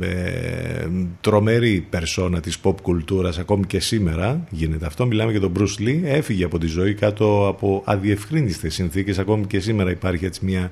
ε, 0.00 0.86
τρομερή 1.20 1.86
περσόνα 1.90 2.40
της 2.40 2.58
pop 2.62 2.80
κουλτούρας 2.82 3.38
ακόμη 3.38 3.66
και 3.66 3.80
σήμερα 3.80 4.46
γίνεται 4.50 4.86
αυτό. 4.86 5.06
Μιλάμε 5.06 5.30
για 5.30 5.40
τον 5.40 5.52
Bruce 5.58 5.82
Lee, 5.82 6.00
έφυγε 6.04 6.44
από 6.44 6.58
τη 6.58 6.66
ζωή 6.66 6.94
κάτω 6.94 7.48
από 7.48 7.82
αδιευκρίνηστες 7.84 8.74
συνθήκες 8.74 9.18
ακόμη 9.18 9.46
και 9.46 9.60
σήμερα 9.60 9.90
υπάρχει 9.90 10.24
έτσι 10.24 10.44
μια 10.44 10.70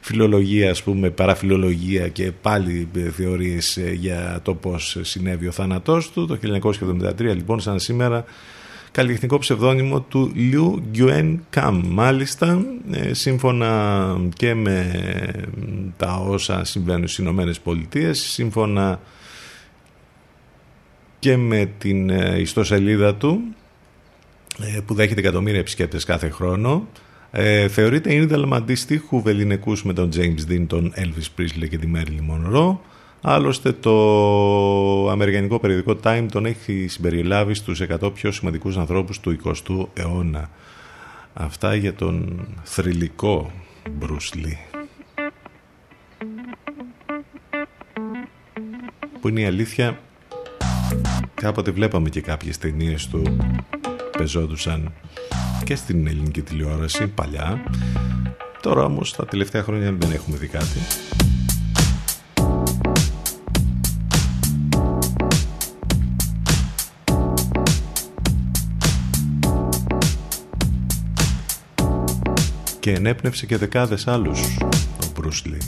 φιλολογία, 0.00 0.70
ας 0.70 0.82
πούμε, 0.82 1.10
παραφιλολογία 1.10 2.08
και 2.08 2.32
πάλι 2.32 2.88
ε, 2.96 3.10
θεωρίες 3.10 3.76
ε, 3.76 3.92
για 3.92 4.40
το 4.42 4.54
πώς 4.54 4.96
συνέβη 5.00 5.46
ο 5.46 5.50
θάνατός 5.50 6.10
του. 6.10 6.26
Το 6.26 6.38
1973 7.18 7.20
λοιπόν 7.20 7.60
σαν 7.60 7.78
σήμερα 7.78 8.24
καλλιτεχνικό 8.90 9.38
ψευδόνυμο 9.38 10.00
του 10.00 10.32
Liu 10.36 10.98
Yuen 10.98 11.36
Kam. 11.54 11.80
Μάλιστα, 11.84 12.64
ε, 12.90 13.14
σύμφωνα 13.14 14.16
και 14.34 14.54
με 14.54 14.90
τα 15.96 16.14
όσα 16.14 16.64
συμβαίνουν 16.64 17.06
στις 17.06 17.18
Ηνωμένες 17.18 17.60
Πολιτείες, 17.60 18.20
σύμφωνα 18.20 19.00
και 21.18 21.36
με 21.36 21.70
την 21.78 22.08
ιστοσελίδα 22.38 23.14
του, 23.14 23.40
που 24.86 24.94
δέχεται 24.94 25.20
εκατομμύρια 25.20 25.60
επισκέπτες 25.60 26.04
κάθε 26.04 26.30
χρόνο, 26.30 26.88
ε, 27.30 27.68
θεωρείται 27.68 28.14
ίδρυμα 28.14 28.56
αντίστοιχου 28.56 29.22
βεληνικούς 29.22 29.84
με 29.84 29.92
τον 29.92 30.10
James 30.14 30.50
Dean, 30.50 30.64
τον 30.66 30.92
Elvis 30.96 31.40
Presley 31.40 31.68
και 31.68 31.78
τη 31.78 31.90
Marilyn 31.94 32.54
Monroe. 32.54 32.76
Άλλωστε 33.22 33.72
το 33.72 35.10
αμερικανικό 35.10 35.58
περιοδικό 35.58 35.96
Time 36.02 36.26
τον 36.32 36.46
έχει 36.46 36.86
συμπεριλάβει 36.88 37.54
στους 37.54 37.82
100 38.00 38.12
πιο 38.14 38.32
σημαντικούς 38.32 38.76
ανθρώπους 38.76 39.20
του 39.20 39.36
20ου 39.44 39.86
αιώνα. 39.94 40.50
Αυτά 41.34 41.74
για 41.74 41.94
τον 41.94 42.46
θρηλυκό 42.62 43.50
Bruce 44.00 44.36
Lee. 44.36 44.80
Που 49.20 49.28
είναι 49.28 49.40
η 49.40 49.44
αλήθεια 49.44 49.98
κάποτε 51.34 51.70
βλέπαμε 51.70 52.08
και 52.08 52.20
κάποιες 52.20 52.58
ταινίες 52.58 53.08
του 53.08 53.36
πεζόντουσαν 54.18 54.92
και 55.64 55.74
στην 55.74 56.06
ελληνική 56.06 56.42
τηλεόραση 56.42 57.06
παλιά. 57.06 57.62
Τώρα 58.62 58.84
όμως 58.84 59.16
τα 59.16 59.24
τελευταία 59.24 59.62
χρόνια 59.62 59.92
δεν 59.92 60.12
έχουμε 60.12 60.36
δει 60.36 60.46
κάτι. 60.46 60.78
Και 72.80 72.92
ενέπνευσε 72.92 73.46
και 73.46 73.56
δεκάδες 73.56 74.06
άλλους 74.06 74.56
ο 75.02 75.06
Μπρούσλι 75.14 75.58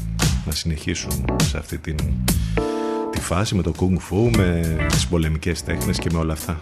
να 0.47 0.53
συνεχίσουν 0.53 1.25
σε 1.43 1.59
αυτή 1.59 1.79
την, 1.79 1.97
τη 3.11 3.21
φάση 3.21 3.55
με 3.55 3.63
το 3.63 3.73
κουνγκ 3.73 3.99
φου, 3.99 4.31
με 4.37 4.77
τις 4.89 5.07
πολεμικές 5.07 5.63
τέχνες 5.65 5.99
και 5.99 6.09
με 6.13 6.19
όλα 6.19 6.33
αυτά. 6.33 6.59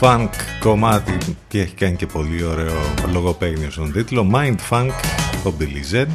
Funk 0.00 0.28
κομμάτι 0.60 1.18
και 1.48 1.60
έχει 1.60 1.74
κάνει 1.74 1.96
και 1.96 2.06
πολύ 2.06 2.44
ωραίο 2.44 2.74
λογοπαίγνιο 3.12 3.70
στον 3.70 3.92
τίτλο 3.92 4.30
Mind 4.34 4.56
Funk, 4.70 4.90
το 5.42 5.54
Billy 5.58 5.94
Z. 5.94 6.06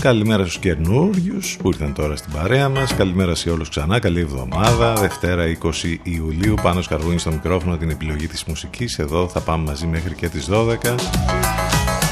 Καλημέρα 0.00 0.42
στους 0.42 0.58
καινούριους 0.58 1.56
που 1.62 1.68
ήρθαν 1.68 1.94
τώρα 1.94 2.16
στην 2.16 2.32
παρέα 2.32 2.68
μας. 2.68 2.94
Καλημέρα 2.94 3.34
σε 3.34 3.50
όλους 3.50 3.68
ξανά. 3.68 3.98
Καλή 3.98 4.20
εβδομάδα. 4.20 4.94
Δευτέρα 4.94 5.44
20 5.46 5.98
Ιουλίου. 6.02 6.54
Πάνω 6.62 6.82
σκαρβούνι 6.82 7.18
στο 7.18 7.30
μικρόφωνο 7.30 7.76
την 7.76 7.90
επιλογή 7.90 8.26
της 8.26 8.44
μουσικής. 8.44 8.98
Εδώ 8.98 9.28
θα 9.28 9.40
πάμε 9.40 9.64
μαζί 9.64 9.86
μέχρι 9.86 10.14
και 10.14 10.28
τις 10.28 10.48
12. 10.50 10.94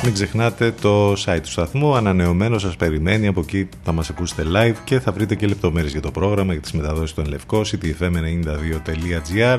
Μην 0.04 0.12
ξεχνάτε 0.12 0.72
το 0.80 1.12
site 1.12 1.40
του 1.42 1.50
σταθμού, 1.50 1.96
ανανεωμένο 1.96 2.58
σας 2.58 2.76
περιμένει, 2.76 3.26
από 3.26 3.40
εκεί 3.40 3.68
θα 3.84 3.92
μας 3.92 4.10
ακούσετε 4.10 4.42
live 4.54 4.76
και 4.84 5.00
θα 5.00 5.12
βρείτε 5.12 5.34
και 5.34 5.46
λεπτομέρειες 5.46 5.92
για 5.92 6.00
το 6.00 6.10
πρόγραμμα, 6.10 6.52
για 6.52 6.62
τις 6.62 6.72
μεταδόσεις 6.72 7.14
των 7.14 7.26
Λευκό, 7.26 7.60
ctfm92.gr 7.60 9.58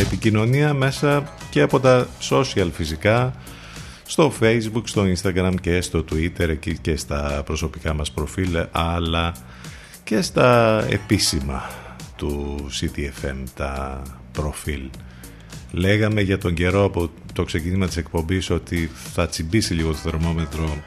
Επικοινωνία 0.00 0.74
μέσα 0.74 1.32
και 1.50 1.60
από 1.60 1.80
τα 1.80 2.06
social 2.30 2.68
φυσικά 2.72 3.34
στο 4.06 4.32
facebook, 4.40 4.82
στο 4.84 5.02
instagram 5.02 5.54
και 5.60 5.80
στο 5.80 6.04
twitter 6.12 6.48
εκεί 6.48 6.78
και 6.78 6.96
στα 6.96 7.42
προσωπικά 7.44 7.94
μας 7.94 8.10
προφίλ 8.10 8.58
αλλά 8.72 9.34
και 10.04 10.20
στα 10.20 10.84
επίσημα 10.88 11.85
του 12.16 12.56
CTFM 12.80 13.36
τα 13.54 14.02
προφίλ. 14.32 14.90
Λέγαμε 15.72 16.20
για 16.20 16.38
τον 16.38 16.54
καιρό 16.54 16.84
από 16.84 17.10
το 17.32 17.44
ξεκίνημα 17.44 17.86
της 17.86 17.96
εκπομπής 17.96 18.50
ότι 18.50 18.90
θα 19.12 19.26
τσιμπήσει 19.26 19.74
λίγο 19.74 19.90
το 19.90 19.96
θερμόμετρο 19.96 20.82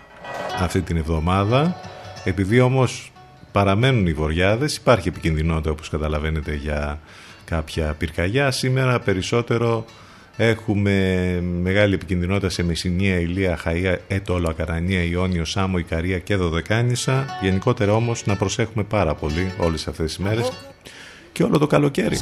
αυτή 0.60 0.82
την 0.82 0.98
εβδομάδα. 0.98 1.76
Επειδή 2.24 2.60
όμως 2.60 3.12
παραμένουν 3.52 4.08
οι 4.08 4.14
βοριάδες 4.14 4.76
υπάρχει 4.76 5.08
επικινδυνότητα 5.08 5.72
όπως 5.72 5.90
καταλαβαίνετε 5.90 6.56
για 6.56 7.00
κάποια 7.46 7.96
πυρκαγιά. 7.98 8.52
Σήμερα 8.52 9.00
περισσότερο 9.00 9.86
έχουμε 10.38 11.40
μεγάλη 11.62 11.94
επικινδυνότητα 11.94 12.50
σε 12.50 12.64
Μεσσηνία, 12.64 13.20
Ηλία, 13.20 13.60
Χαΐα, 13.66 13.96
Έτολο, 14.08 14.50
Ακαρανία, 14.50 15.04
Ιόνιο, 15.04 15.46
Σάμο, 15.46 15.78
Ικαρία 15.78 16.20
και 16.20 16.36
Δωδεκάνησα. 16.36 17.26
Γενικότερα 17.42 17.94
όμως 17.94 18.26
να 18.26 18.36
προσέχουμε 18.36 18.84
πάρα 18.84 19.16
πολύ 19.16 19.54
όλες 19.60 19.88
αυτές 19.88 20.06
τις 20.06 20.18
μέρες 20.18 20.52
και 21.32 21.44
όλο 21.44 21.58
το 21.58 21.68
καλοκαίρι 21.68 22.20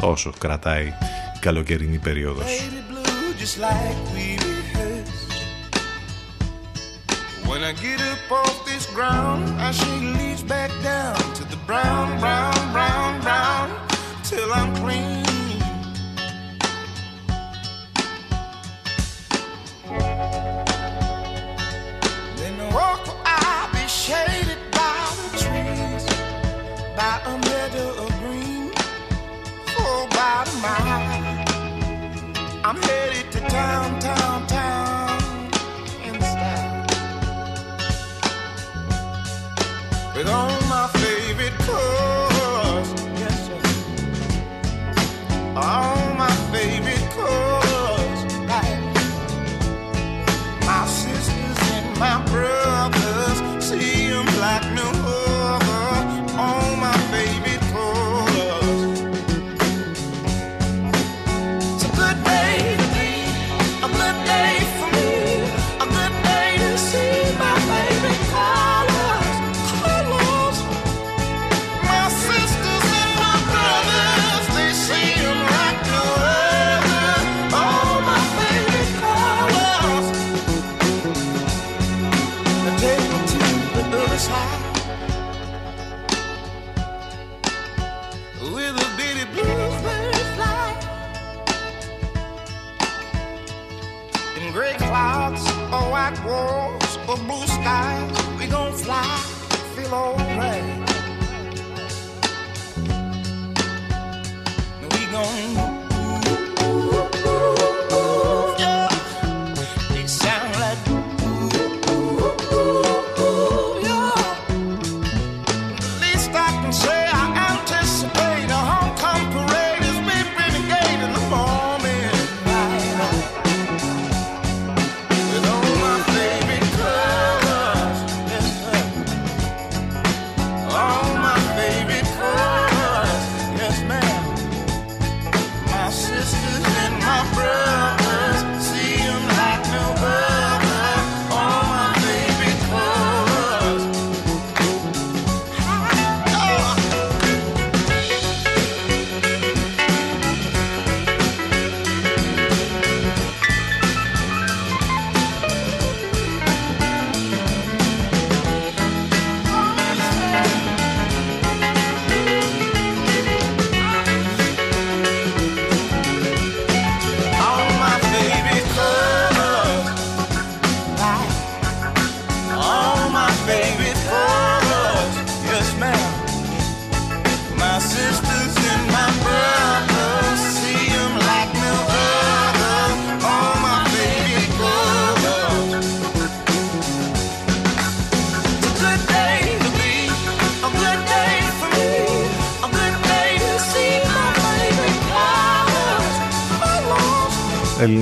όσο 0.00 0.32
κρατάει 0.38 0.86
η 1.36 1.38
καλοκαιρινή 1.40 1.98
περίοδος. 1.98 2.44
Baby 2.44 2.92
blue, 2.92 3.34
just 3.42 3.58
like 3.58 3.98
we 4.14 4.26
rehearsed. 4.48 5.28
When 7.48 7.62
I 7.70 7.72
get 7.84 8.00
up 8.12 8.30
off 8.40 8.56
this 8.70 8.84
ground, 8.96 9.42
I 9.66 9.70
shake 9.80 10.06
leaves 10.18 10.44
back 10.54 10.70
down 10.90 11.18
to 11.38 11.42
the 11.52 11.60
brown, 11.68 12.06
brown, 12.22 12.58
brown, 12.76 13.12
brown, 13.26 13.66
till 14.28 14.50
I'm 14.60 14.70
clean. 14.82 15.24
Then 22.38 22.54
the 22.62 22.68
walk 22.78 23.04
I'll 23.24 23.68
be 23.76 23.84
shaded 24.04 24.47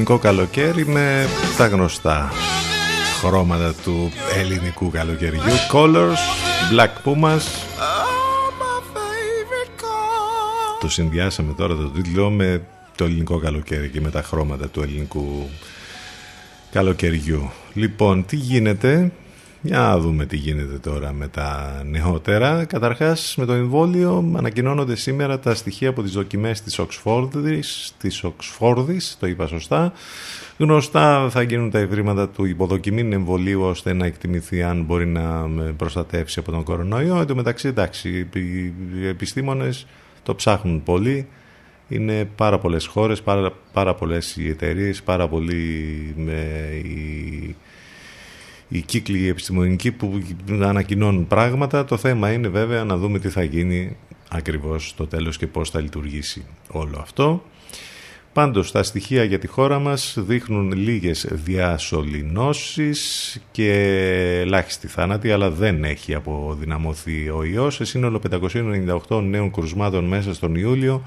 Ελληνικό 0.08 0.28
καλοκαίρι 0.28 0.86
με 0.86 1.26
τα 1.56 1.66
γνωστά 1.66 2.32
χρώματα 3.20 3.74
του 3.84 4.12
ελληνικού 4.36 4.90
καλοκαιριού 4.90 5.40
Colors, 5.72 6.22
Black 6.72 6.88
Pumas 7.04 7.42
All 7.82 8.50
my 8.60 8.80
favorite 8.94 9.80
colors. 9.80 10.80
Το 10.80 10.88
συνδυάσαμε 10.88 11.52
τώρα 11.52 11.74
το 11.74 11.88
τίτλο 11.88 12.30
με 12.30 12.62
το 12.96 13.04
ελληνικό 13.04 13.38
καλοκαίρι 13.38 13.88
και 13.88 14.00
με 14.00 14.10
τα 14.10 14.22
χρώματα 14.22 14.68
του 14.68 14.82
ελληνικού 14.82 15.48
καλοκαιριού. 16.72 17.50
Λοιπόν, 17.74 18.24
τι 18.26 18.36
γίνεται, 18.36 19.12
για 19.62 19.78
να 19.78 19.98
δούμε 19.98 20.26
τι 20.26 20.36
γίνεται 20.36 20.78
τώρα 20.78 21.12
με 21.12 21.28
τα 21.28 21.82
νεότερα. 21.90 22.64
Καταρχάς 22.64 23.34
με 23.36 23.44
το 23.44 23.52
εμβόλιο 23.52 24.32
ανακοινώνονται 24.36 24.96
σήμερα 24.96 25.38
τα 25.38 25.54
στοιχεία 25.54 25.88
από 25.88 26.02
τις 26.02 26.12
δοκιμές 26.12 26.62
της 26.62 26.78
Οξφόρδης, 26.78 27.94
της 27.98 28.24
Οξφόρδης 28.24 29.16
το 29.20 29.26
είπα 29.26 29.46
σωστά. 29.46 29.92
Γνωστά 30.58 31.30
θα 31.30 31.42
γίνουν 31.42 31.70
τα 31.70 31.78
ευρήματα 31.78 32.28
του 32.28 32.44
υποδοκιμήν 32.44 33.12
εμβολίου 33.12 33.62
ώστε 33.62 33.92
να 33.92 34.06
εκτιμηθεί 34.06 34.62
αν 34.62 34.82
μπορεί 34.82 35.06
να 35.06 35.22
με 35.30 35.74
προστατεύσει 35.76 36.38
από 36.38 36.50
τον 36.50 36.62
κορονοϊό. 36.62 37.20
Εν 37.20 37.26
τω 37.26 37.34
μεταξύ, 37.34 37.68
εντάξει, 37.68 38.28
οι 38.98 39.06
επιστήμονες 39.06 39.86
το 40.22 40.34
ψάχνουν 40.34 40.82
πολύ. 40.82 41.26
Είναι 41.88 42.28
πάρα 42.36 42.58
πολλές 42.58 42.86
χώρες, 42.86 43.22
πάρα, 43.22 43.52
πάρα 43.72 43.94
πολλές 43.94 44.36
οι 44.36 44.48
εταιρείες, 44.48 45.02
πάρα 45.02 45.28
πολλοί 45.28 46.14
με 46.16 46.70
οι, 46.84 47.56
οι 48.68 48.80
κύκλοι 48.80 49.28
επιστημονικοί 49.28 49.92
που 49.92 50.22
ανακοινώνουν 50.62 51.26
πράγματα. 51.26 51.84
Το 51.84 51.96
θέμα 51.96 52.32
είναι 52.32 52.48
βέβαια 52.48 52.84
να 52.84 52.96
δούμε 52.96 53.18
τι 53.18 53.28
θα 53.28 53.42
γίνει 53.42 53.96
ακριβώς 54.30 54.88
στο 54.88 55.06
τέλος 55.06 55.36
και 55.36 55.46
πώς 55.46 55.70
θα 55.70 55.80
λειτουργήσει 55.80 56.44
όλο 56.68 56.98
αυτό. 57.00 57.42
Πάντως 58.32 58.72
τα 58.72 58.82
στοιχεία 58.82 59.24
για 59.24 59.38
τη 59.38 59.46
χώρα 59.46 59.78
μας 59.78 60.14
δείχνουν 60.18 60.72
λίγες 60.72 61.26
διασωληνώσεις 61.30 63.40
και 63.50 63.72
ελάχιστη 64.40 64.86
θάνατη 64.86 65.30
αλλά 65.30 65.50
δεν 65.50 65.84
έχει 65.84 66.14
αποδυναμωθεί 66.14 67.28
ο 67.28 67.44
ιός. 67.44 67.74
Σε 67.74 67.84
σύνολο 67.84 68.20
598 69.08 69.22
νέων 69.22 69.50
κρουσμάτων 69.50 70.04
μέσα 70.04 70.34
στον 70.34 70.54
Ιούλιο 70.54 71.02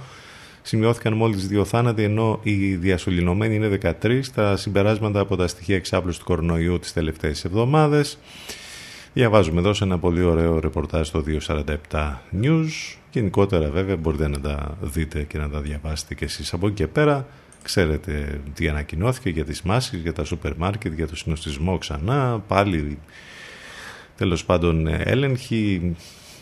σημειώθηκαν 0.62 1.14
μόλις 1.14 1.48
δύο 1.48 1.66
θάνατοι 1.66 2.04
ενώ 2.04 2.40
οι 2.44 2.76
διασωληνωμένοι 2.76 3.56
είναι 3.56 3.80
13 4.02 4.22
τα 4.36 4.58
συμπεράσματα 4.58 5.20
από 5.20 5.36
τα 5.36 5.48
στοιχεία 5.48 5.76
εξάπλου 5.76 6.12
του 6.18 6.24
κορονοϊού 6.24 6.80
τις 6.80 6.94
τελευταίες 6.94 7.46
εβδομάδες. 7.46 8.18
Διαβάζουμε 9.14 9.60
εδώ 9.60 9.74
σε 9.74 9.84
ένα 9.84 10.00
πολύ 10.00 10.22
ωραίο 10.22 10.60
ρεπορτάζ 10.60 11.08
στο 11.08 11.24
247 11.92 12.14
News. 12.42 12.98
Γενικότερα 13.12 13.70
βέβαια 13.70 13.98
μπορείτε 13.98 14.28
να 14.28 14.40
τα 14.40 14.78
δείτε 14.82 15.24
και 15.24 15.38
να 15.38 15.50
τα 15.50 15.60
διαβάσετε 15.62 16.14
και 16.14 16.26
εσείς. 16.26 16.54
Από 16.54 16.68
εκεί 16.68 16.76
και 16.76 16.88
πέρα 16.88 17.28
ξέρετε 17.64 18.42
τι 18.54 18.68
ανακοινώθηκε 18.68 19.30
για 19.30 19.46
τις 19.46 19.62
μάσκες, 19.62 20.00
για 20.00 20.14
τα 20.14 20.24
σούπερ 20.24 20.56
μάρκετ, 20.56 20.94
για 20.94 21.08
το 21.08 21.16
συνοστισμό 21.16 21.78
ξανά. 21.78 22.44
Πάλι 22.48 22.98
τέλος 24.16 24.46
πάντων 24.46 24.88
έλεγχοι 24.88 25.96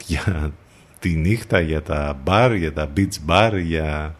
για 0.07 0.53
τη 0.99 1.09
νύχτα, 1.09 1.59
για 1.59 1.81
τα 1.81 2.19
μπαρ, 2.23 2.55
για 2.55 2.73
τα 2.73 2.89
beach 2.97 3.29
bar, 3.29 3.59
για 3.63 4.15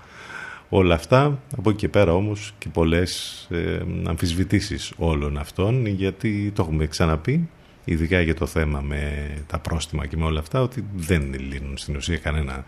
όλα 0.70 0.96
αυτά. 0.96 1.40
Από 1.58 1.70
εκεί 1.70 1.80
και 1.80 1.90
πέρα 1.90 2.14
όμως 2.14 2.54
και 2.58 2.70
πολλές 2.70 3.48
ε, 3.52 3.80
αμφισβητήσεις 4.08 4.94
όλων 4.98 5.38
αυτών 5.38 5.86
γιατί 5.86 6.52
το 6.56 6.62
έχουμε 6.62 6.88
ξαναπεί 6.88 7.50
ειδικά 7.88 8.22
για 8.22 8.36
το 8.36 8.46
θέμα 8.46 8.82
με 8.82 9.34
τα 9.48 9.60
πρόστιμα 9.60 10.06
και 10.06 10.18
με 10.18 10.26
όλα 10.26 10.40
αυτά, 10.40 10.62
ότι 10.62 10.86
δεν 10.96 11.34
λύνουν 11.34 11.78
στην 11.78 11.96
ουσία 11.96 12.18
κανένα 12.18 12.64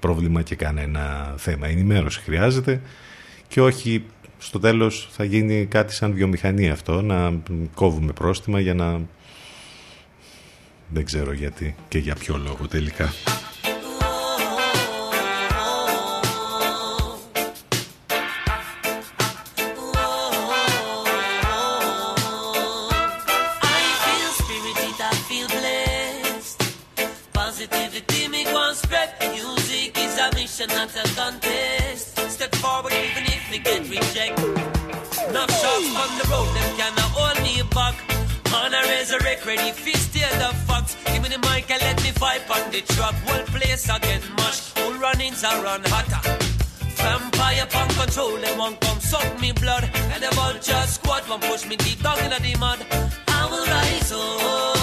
πρόβλημα 0.00 0.42
και 0.42 0.54
κανένα 0.54 1.34
θέμα. 1.36 1.68
Η 1.68 1.72
ενημέρωση 1.72 2.20
χρειάζεται 2.20 2.80
και 3.48 3.60
όχι 3.60 4.04
στο 4.38 4.58
τέλος 4.58 5.08
θα 5.10 5.24
γίνει 5.24 5.66
κάτι 5.66 5.94
σαν 5.94 6.12
βιομηχανία 6.12 6.72
αυτό, 6.72 7.02
να 7.02 7.40
κόβουμε 7.74 8.12
πρόστιμα 8.12 8.60
για 8.60 8.74
να... 8.74 9.00
Δεν 10.88 11.04
ξέρω 11.04 11.32
γιατί 11.32 11.74
και 11.88 11.98
για 11.98 12.14
ποιο 12.14 12.36
λόγο 12.36 12.66
τελικά. 12.68 13.12
Resurrect, 39.10 39.46
ready, 39.46 39.70
fist 39.72 40.10
steal 40.10 40.28
the 40.32 40.54
fox. 40.66 40.94
Give 41.06 41.22
me 41.22 41.30
the 41.30 41.38
mic 41.38 41.70
and 41.70 41.80
let 41.80 41.96
me 42.02 42.10
fight 42.10 42.42
on 42.50 42.70
the 42.70 42.82
track. 42.82 43.14
Whole 43.24 43.42
place 43.46 43.88
I 43.88 43.98
get 44.00 44.22
mashed. 44.36 44.76
Whole 44.78 44.92
run-ins 44.98 45.42
are 45.44 45.62
run 45.62 45.80
hotter. 45.86 46.20
Vampire 46.96 47.66
punk 47.70 47.90
control, 47.96 48.36
they 48.36 48.54
won't 48.58 48.78
come 48.80 49.00
suck 49.00 49.40
me 49.40 49.52
blood. 49.52 49.88
And 50.12 50.22
the 50.22 50.28
vulture 50.34 50.86
squad 50.86 51.26
won't 51.26 51.42
push 51.42 51.66
me 51.66 51.76
deep 51.76 52.02
down 52.02 52.18
in 52.18 52.30
the 52.30 52.58
mud. 52.58 52.84
I 53.28 53.46
will 53.50 53.64
rise 53.64 54.12
up. 54.12 54.77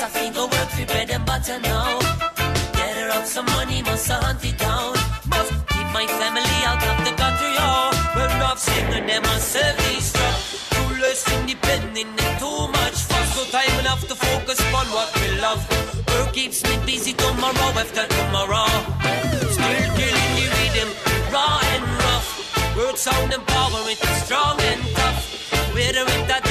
Must 0.00 0.14
think 0.14 0.34
go 0.34 0.44
work 0.46 0.70
for 0.70 0.86
bread 0.86 1.10
and 1.10 1.26
butter 1.26 1.60
now. 1.60 1.98
Get 2.72 2.96
her 2.96 3.10
up 3.10 3.26
some 3.26 3.44
money, 3.52 3.82
must 3.82 4.08
hunt 4.08 4.42
it 4.42 4.56
down. 4.56 4.96
Must 5.28 5.52
keep 5.68 5.88
my 5.92 6.06
family 6.06 6.60
out 6.64 6.82
of 6.90 7.04
the 7.04 7.12
gutter, 7.20 7.50
yo. 7.52 7.68
Oh. 7.68 8.12
We're 8.16 8.38
not 8.38 8.58
singing 8.58 9.06
them 9.06 9.24
and 9.32 9.42
self-destruct. 9.42 10.40
Too 10.72 11.02
less 11.02 11.20
independent 11.36 12.16
and 12.16 12.38
too 12.40 12.60
much 12.78 12.96
fuss. 13.08 13.36
No 13.36 13.44
time 13.52 13.78
enough 13.80 14.08
to 14.08 14.14
focus 14.14 14.58
on 14.72 14.86
what 14.96 15.12
we 15.20 15.38
love. 15.38 15.60
Work 16.08 16.32
keeps 16.32 16.64
me 16.64 16.78
busy 16.86 17.12
tomorrow 17.12 17.70
after 17.76 18.06
tomorrow. 18.08 18.72
Still 19.52 19.88
killing 20.00 20.32
the 20.38 20.46
rhythm, 20.56 20.90
raw 21.30 21.60
and 21.74 21.84
rough. 22.00 22.28
Word 22.74 22.96
sound 22.96 23.34
and 23.34 23.46
power, 23.46 23.84
it's 23.92 24.24
strong 24.24 24.58
and 24.62 24.80
tough. 24.96 25.20
Whether 25.74 26.04
it's 26.08 26.32
a 26.32 26.49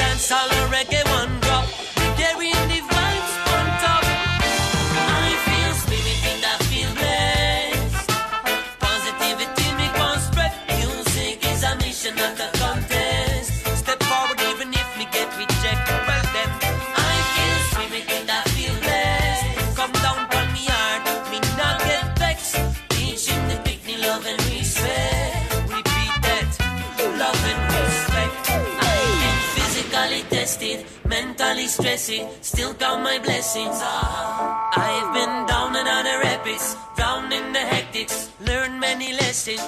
stressed, 31.80 32.44
still 32.44 32.74
count 32.74 33.02
my 33.02 33.18
blessings. 33.18 33.78
I've 33.82 35.14
been 35.14 35.46
down 35.46 35.76
and 35.76 35.88
out 35.88 36.04
the 36.04 36.16
rapids, 36.22 36.76
drowned 36.96 37.32
in 37.32 37.52
the 37.52 37.58
hectics, 37.58 38.30
learned 38.46 38.78
many 38.80 39.12
lessons. 39.12 39.62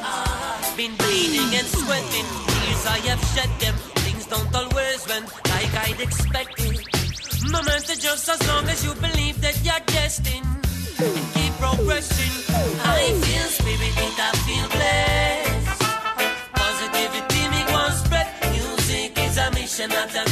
Been 0.77 0.95
bleeding 0.97 1.51
and 1.59 1.67
sweating, 1.67 2.29
tears 2.53 2.87
I 2.87 2.99
have 3.09 3.23
shed 3.33 3.51
them. 3.61 3.75
Things 4.05 4.27
don't 4.27 4.55
always 4.55 5.07
went 5.09 5.29
like 5.53 5.75
I'd 5.87 6.01
expected. 6.01 6.77
No 7.51 7.63
matter 7.63 7.97
just 7.97 8.29
as 8.29 8.41
long 8.49 8.69
as 8.69 8.85
you 8.85 8.95
believe 8.95 9.41
that 9.41 9.57
you're 9.65 9.85
destined 9.87 10.47
and 11.01 11.27
keep 11.35 11.53
progressing. 11.55 12.35
I 12.85 13.13
feel 13.25 13.49
spirited, 13.57 14.15
I 14.29 14.33
feel 14.47 14.69
blessed. 14.77 15.81
Positivity 16.61 17.43
me 17.53 17.63
one 17.73 17.93
spread. 17.93 18.29
Music 18.53 19.19
is 19.19 19.39
a 19.39 19.51
mission, 19.53 19.89
not 19.91 20.15
a 20.15 20.32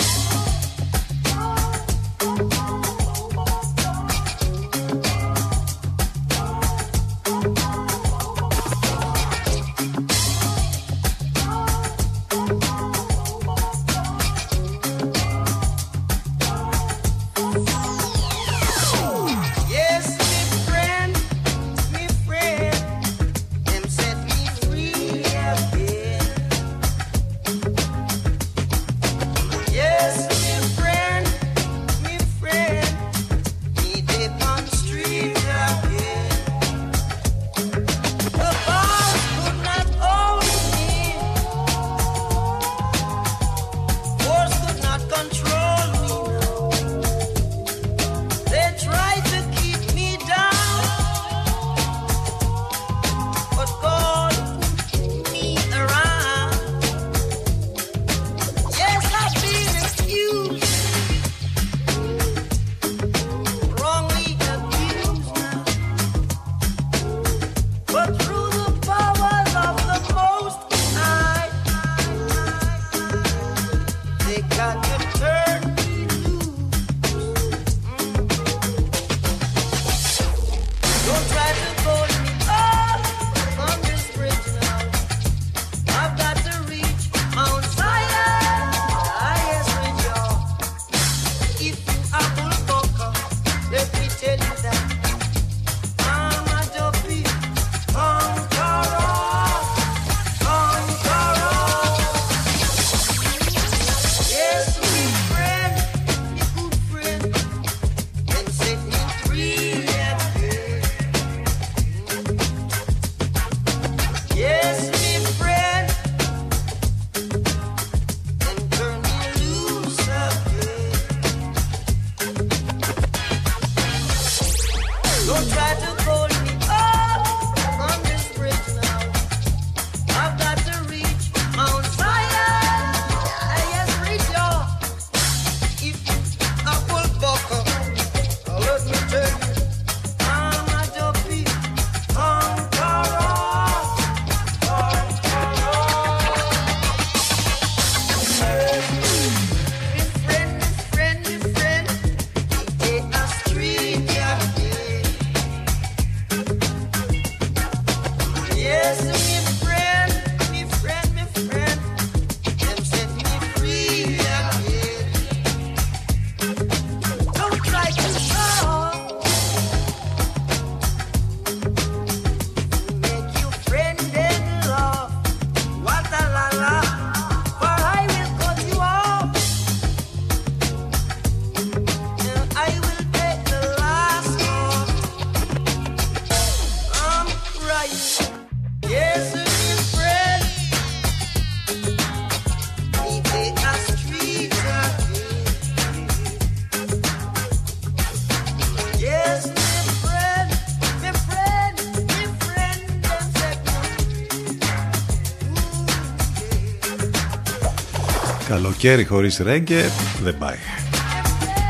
Καλοκαίρι 208.81 209.07
χωρίς 209.07 209.37
ρέγγε 209.37 209.83
δεν 210.23 210.37
πάει. 210.37 210.55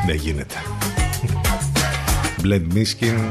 Δεν 0.06 0.16
γίνεται. 0.16 0.56
Blend 2.44 2.74
Miskin, 2.74 3.30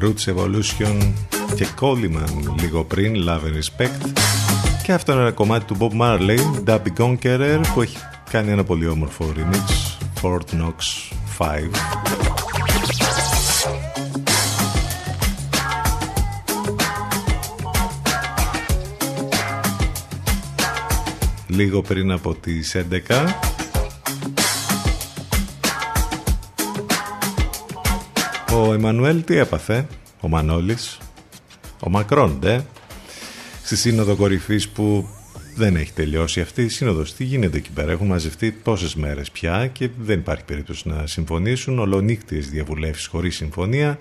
Roots 0.00 0.34
Evolution 0.34 1.12
και 1.54 1.66
Coleman 1.80 2.60
λίγο 2.60 2.84
πριν, 2.84 3.14
Love 3.16 3.40
and 3.40 3.56
Respect. 3.56 4.10
Και 4.82 4.92
αυτό 4.92 5.12
είναι 5.12 5.20
ένα 5.20 5.32
κομμάτι 5.32 5.64
του 5.64 5.76
Bob 5.80 6.00
Marley, 6.00 6.38
Dabby 6.66 6.92
Conqueror, 6.98 7.60
που 7.74 7.82
έχει 7.82 7.96
κάνει 8.30 8.50
ένα 8.50 8.64
πολύ 8.64 8.86
όμορφο 8.86 9.32
remix, 9.36 9.96
Fort 10.22 10.60
Knox 10.60 10.74
5. 11.38 12.19
λίγο 21.50 21.82
πριν 21.82 22.10
από 22.10 22.34
τις 22.34 22.74
11. 22.74 23.34
Ο 28.54 28.72
Εμμανουέλ 28.72 29.24
τι 29.24 29.36
έπαθε, 29.36 29.86
ο 30.20 30.28
Μανώλης, 30.28 30.98
ο 31.80 31.90
Μακρόν, 31.90 32.38
δε, 32.40 32.58
στη 33.64 33.76
σύνοδο 33.76 34.16
κορυφής 34.16 34.68
που 34.68 35.08
δεν 35.56 35.76
έχει 35.76 35.92
τελειώσει 35.92 36.40
αυτή 36.40 36.62
η 36.62 36.68
σύνοδος. 36.68 37.14
Τι 37.14 37.24
γίνεται 37.24 37.56
εκεί 37.56 37.70
πέρα, 37.70 37.92
έχουν 37.92 38.06
μαζευτεί 38.06 38.52
τόσε 38.52 38.98
μέρες 38.98 39.30
πια 39.30 39.66
και 39.66 39.88
δεν 39.98 40.18
υπάρχει 40.18 40.44
περίπτωση 40.44 40.88
να 40.88 41.06
συμφωνήσουν. 41.06 41.78
Ολονύκτιε 41.78 42.40
διαβουλεύσεις 42.40 43.06
χωρίς 43.06 43.36
συμφωνία. 43.36 43.98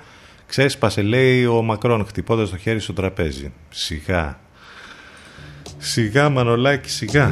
Ξέσπασε, 0.47 1.01
λέει 1.01 1.45
ο 1.45 1.61
Μακρόν, 1.61 2.05
χτυπώντας 2.05 2.49
το 2.49 2.57
χέρι 2.57 2.79
στο 2.79 2.93
τραπέζι. 2.93 3.51
Σιγά, 3.69 4.39
Σιγά 5.79 6.29
Μανολάκη 6.29 6.89
σιγά. 6.89 7.31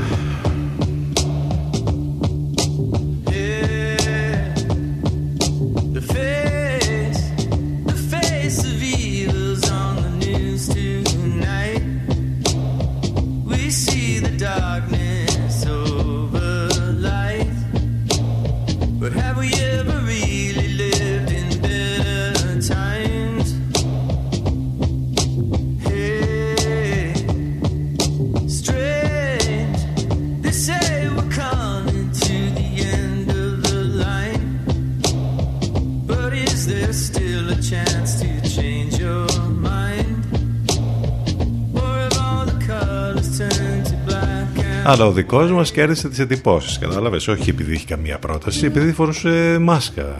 Αλλά 44.89 45.05
ο 45.05 45.11
δικός 45.11 45.51
μας 45.51 45.71
κέρδισε 45.71 46.09
τις 46.09 46.19
εντυπώσεις, 46.19 46.77
κατάλαβες, 46.79 47.27
όχι 47.27 47.49
επειδή 47.49 47.73
είχε 47.73 47.85
καμία 47.85 48.19
πρόταση, 48.19 48.65
επειδή 48.65 48.91
φορούσε 48.91 49.57
μάσκα. 49.61 50.17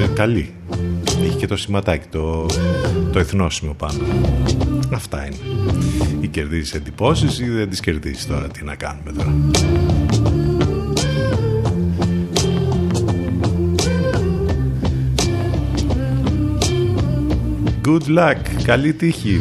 Ε, 0.00 0.06
Καλή. 0.14 0.52
Είχε 1.22 1.36
και 1.36 1.46
το 1.46 1.56
σηματάκι, 1.56 2.06
το, 2.10 2.46
το 3.12 3.18
εθνόσημο 3.18 3.74
πάνω. 3.74 3.98
Αυτά 4.92 5.26
είναι. 5.26 5.36
Ή 6.20 6.28
κερδίζεις 6.28 6.74
εντυπώσεις 6.74 7.38
ή 7.38 7.44
δεν 7.44 7.68
τις 7.70 7.80
κερδίζεις 7.80 8.26
τώρα. 8.26 8.46
Τι 8.46 8.64
να 8.64 8.74
κάνουμε 8.74 9.12
τώρα. 9.12 9.34
Good 17.84 18.18
luck. 18.18 18.62
Καλή 18.62 18.92
τύχη. 18.92 19.40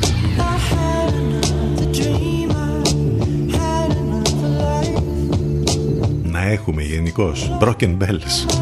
Έχουμε 6.45 6.81
γενικώ 6.81 7.31
Broken 7.61 7.97
Bells. 7.97 8.55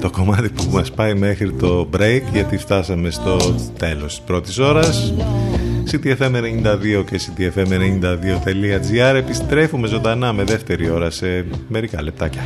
Το 0.00 0.10
κομμάτι 0.10 0.48
που 0.48 0.64
μας 0.72 0.92
πάει 0.92 1.14
μέχρι 1.14 1.52
το 1.52 1.88
break 1.96 2.22
γιατί 2.32 2.56
φτάσαμε 2.56 3.10
στο 3.10 3.36
τέλος 3.78 4.14
της 4.14 4.20
πρώτης 4.20 4.58
ώρας. 4.58 5.14
CTFM92 5.90 7.04
και 7.10 7.20
CTFM92.gr 7.20 9.14
επιστρέφουμε 9.14 9.86
ζωντανά 9.86 10.32
με 10.32 10.44
δεύτερη 10.44 10.90
ώρα 10.90 11.10
σε 11.10 11.46
μερικά 11.68 12.02
λεπτάκια. 12.02 12.42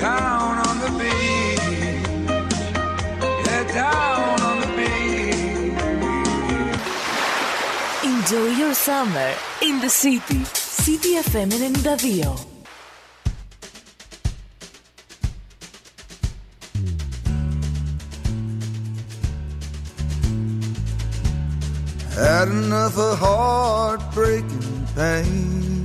Down 0.00 0.58
on 0.66 0.76
the 0.80 0.90
beach, 0.98 1.60
yeah, 3.46 3.64
down 3.74 4.40
on 4.40 4.56
the 4.64 4.70
beach. 4.78 5.84
Enjoy 8.02 8.48
your 8.62 8.74
summer 8.74 9.34
in 9.60 9.80
the 9.80 9.90
city. 9.90 10.44
City 10.44 11.16
FM 11.16 11.50
92. 11.50 12.50
Had 22.14 22.48
enough 22.48 22.96
of 22.98 23.18
heartbreaking 23.18 24.86
pain. 24.94 25.79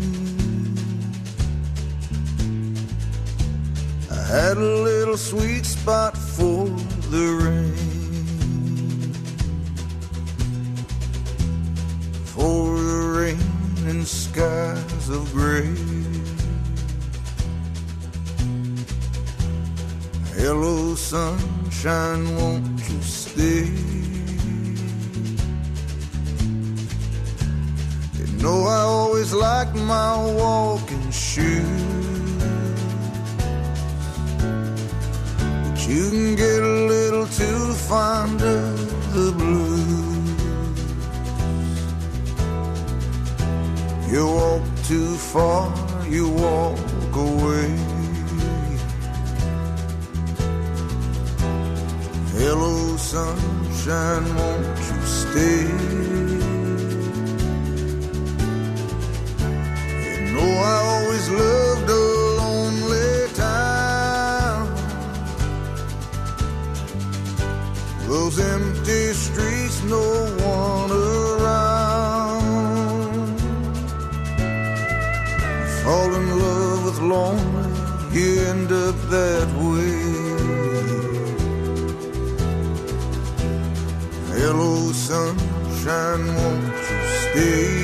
Had 4.36 4.58
a 4.58 4.76
little 4.90 5.16
sweet 5.16 5.66
spot 5.66 6.18
for 6.18 6.66
the 7.10 7.28
rain. 7.44 7.74
For 12.34 12.78
the 12.78 13.02
rain 13.18 13.90
and 13.90 14.06
skies 14.06 15.10
of 15.10 15.24
gray. 15.32 15.74
Hello, 20.36 20.96
sunshine, 20.96 22.36
won't 22.36 22.90
you 22.90 23.02
stay? 23.02 23.72
You 28.20 28.28
know 28.44 28.66
I 28.66 28.82
always 28.82 29.32
like 29.32 29.74
my 29.76 30.12
walking 30.34 31.10
shoes. 31.12 31.85
You 35.96 36.10
can 36.10 36.36
get 36.36 36.62
a 36.62 36.76
little 36.94 37.26
too 37.26 37.74
fond 37.88 38.42
of 38.42 39.14
the 39.16 39.32
blues. 39.40 40.42
You 44.12 44.26
walk 44.40 44.64
too 44.90 45.16
far, 45.32 45.64
you 46.16 46.28
walk 46.28 47.16
away. 47.28 47.70
Hello, 52.40 52.98
sunshine, 52.98 54.26
won't 54.36 54.78
you 54.90 55.02
stay? 55.22 55.64
You 60.04 60.22
know 60.34 60.52
I 60.72 60.78
always 60.94 61.26
loved 61.30 61.90
Those 68.16 68.40
empty 68.40 69.12
streets, 69.12 69.84
no 69.84 70.06
one 70.56 70.90
around. 70.90 72.48
Fall 75.84 76.12
in 76.20 76.26
love 76.40 76.80
with 76.86 77.00
lonely, 77.14 77.70
you 78.18 78.30
end 78.52 78.72
up 78.72 78.96
that 79.16 79.48
way. 79.68 80.00
Hello, 84.32 84.74
sunshine, 84.94 86.26
won't 86.38 86.66
you 86.88 87.00
stay? 87.22 87.75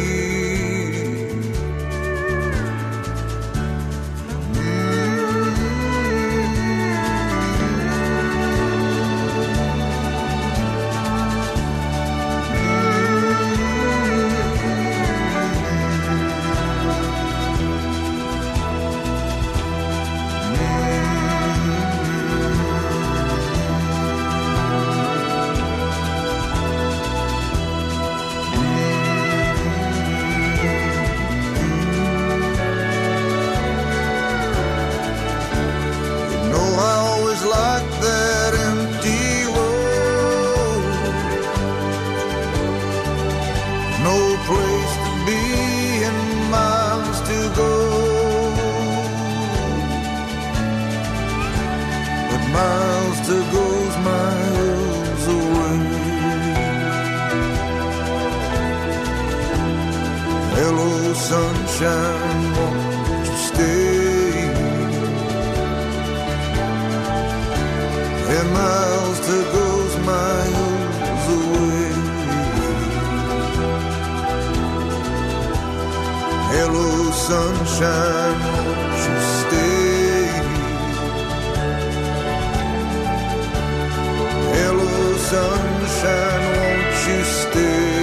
Sunshine, 85.32 86.45
won't 86.57 86.99
you 87.07 87.21
stay? 87.39 88.01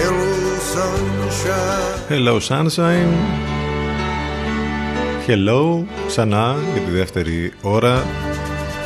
Hello, 0.00 0.30
sunshine. 0.74 1.92
Hello 2.08 2.34
Sunshine 2.48 3.12
Hello 5.26 5.84
ξανά 6.06 6.56
για 6.72 6.82
τη 6.82 6.90
δεύτερη 6.90 7.52
ώρα 7.62 8.02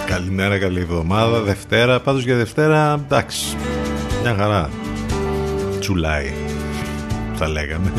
Καλημέρα, 0.07 0.59
καλή 0.59 0.81
εβδομάδα 0.81 1.41
Δευτέρα, 1.41 2.01
πάντως 2.01 2.25
για 2.25 2.37
Δευτέρα 2.37 3.01
εντάξει, 3.05 3.57
μια 4.23 4.35
χαρά 4.35 4.71
Τσουλάει 5.81 6.33
Θα 7.35 7.49
λέγαμε 7.49 7.93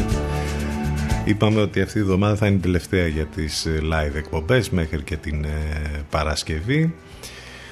Είπαμε 1.28 1.62
ότι 1.62 1.82
αυτή 1.82 1.98
η 1.98 2.02
εβδομάδα 2.02 2.36
θα 2.36 2.48
είναι 2.48 2.56
η 2.56 2.60
τελευταία 2.60 3.08
για 3.08 3.26
τις 3.26 3.66
ε, 3.66 3.80
live 3.84 4.16
εκπομπές 4.16 4.70
μέχρι 4.70 5.02
και 5.02 5.18
την 5.18 5.44
ε, 5.44 5.50
Παρασκευή 6.10 6.94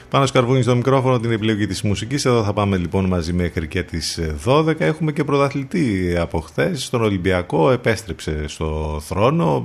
πάνω 0.09 0.25
σκαρβούνι 0.25 0.61
στο 0.61 0.75
μικρόφωνο 0.75 1.19
την 1.19 1.31
επιλογή 1.31 1.67
της 1.67 1.81
μουσικής. 1.81 2.25
Εδώ 2.25 2.43
θα 2.43 2.53
πάμε 2.53 2.77
λοιπόν 2.77 3.05
μαζί 3.05 3.33
μέχρι 3.33 3.67
και 3.67 3.83
τις 3.83 4.19
12. 4.45 4.79
Έχουμε 4.79 5.11
και 5.11 5.23
πρωταθλητή 5.23 6.15
από 6.17 6.39
χθες 6.39 6.83
στον 6.83 7.01
Ολυμπιακό. 7.01 7.71
Επέστρεψε 7.71 8.47
στο 8.47 9.01
θρόνο 9.05 9.61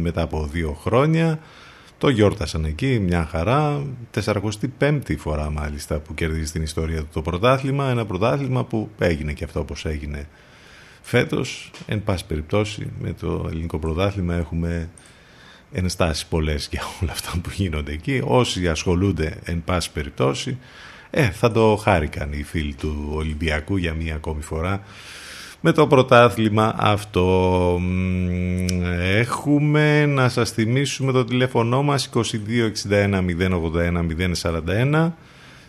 μετά 0.00 0.22
από 0.22 0.48
δύο 0.52 0.76
χρόνια. 0.82 1.38
Το 1.98 2.08
γιόρτασαν 2.08 2.64
εκεί, 2.64 2.98
μια 2.98 3.28
χαρά. 3.30 3.82
45η 4.24 5.16
φορά 5.18 5.50
μάλιστα 5.50 5.98
που 5.98 6.14
κερδίζει 6.14 6.46
στην 6.46 6.62
ιστορία 6.62 7.00
του 7.00 7.08
το 7.12 7.22
πρωτάθλημα. 7.22 7.90
Ένα 7.90 8.06
πρωτάθλημα 8.06 8.64
που 8.64 8.88
έγινε 8.98 9.32
και 9.32 9.44
αυτό 9.44 9.60
όπως 9.60 9.84
έγινε 9.84 10.28
φέτος. 11.04 11.70
Εν 11.86 12.04
πάση 12.04 12.26
περιπτώσει 12.26 12.90
με 13.00 13.12
το 13.12 13.46
ελληνικό 13.50 13.78
πρωτάθλημα 13.78 14.34
έχουμε 14.34 14.88
ενστάσεις 15.72 16.26
πολλές 16.26 16.68
για 16.70 16.82
όλα 17.02 17.12
αυτά 17.12 17.32
που 17.42 17.50
γίνονται 17.52 17.92
εκεί. 17.92 18.22
Όσοι 18.24 18.68
ασχολούνται 18.68 19.38
εν 19.44 19.62
πάση 19.64 19.90
περιπτώσει, 19.92 20.58
ε, 21.10 21.30
θα 21.30 21.52
το 21.52 21.76
χάρηκαν 21.76 22.32
οι 22.32 22.42
φίλοι 22.42 22.74
του 22.74 23.10
Ολυμπιακού 23.12 23.76
για 23.76 23.94
μία 23.94 24.14
ακόμη 24.14 24.42
φορά 24.42 24.82
με 25.60 25.72
το 25.72 25.86
πρωτάθλημα 25.86 26.74
αυτό. 26.78 27.26
Μ, 27.80 28.66
Έχουμε 29.00 30.06
να 30.06 30.28
σας 30.28 30.50
θυμίσουμε 30.50 31.12
το 31.12 31.24
τηλέφωνο 31.24 31.82
μας 31.82 32.10
2261 32.14 33.22
081 33.22 34.06
041 34.42 35.12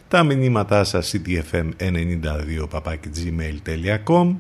τα 0.08 0.24
μηνύματά 0.24 0.84
σας 0.84 1.16
ctfm92 1.16 2.68
gmail.com 3.16 4.36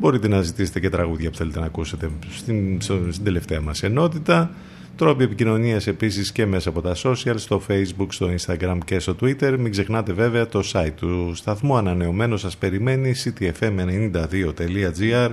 Μπορείτε 0.00 0.28
να 0.28 0.42
ζητήσετε 0.42 0.80
και 0.80 0.90
τραγούδια 0.90 1.30
που 1.30 1.36
θέλετε 1.36 1.58
να 1.58 1.66
ακούσετε 1.66 2.10
στην, 2.30 2.80
στην 3.10 3.24
τελευταία 3.24 3.60
μας 3.60 3.82
ενότητα. 3.82 4.50
Τρόποι 4.96 5.24
επικοινωνίας 5.24 5.86
επίσης 5.86 6.32
και 6.32 6.46
μέσα 6.46 6.68
από 6.68 6.80
τα 6.80 6.96
social, 7.02 7.34
στο 7.36 7.62
facebook, 7.68 8.06
στο 8.08 8.30
instagram 8.38 8.78
και 8.84 8.98
στο 8.98 9.16
twitter. 9.20 9.56
Μην 9.58 9.70
ξεχνάτε 9.70 10.12
βέβαια 10.12 10.46
το 10.46 10.62
site 10.72 10.92
του 10.96 11.32
σταθμού 11.34 11.76
ανανεωμένο 11.76 12.36
σας 12.36 12.56
περιμένει 12.56 13.14
ctfm92.gr 13.24 15.30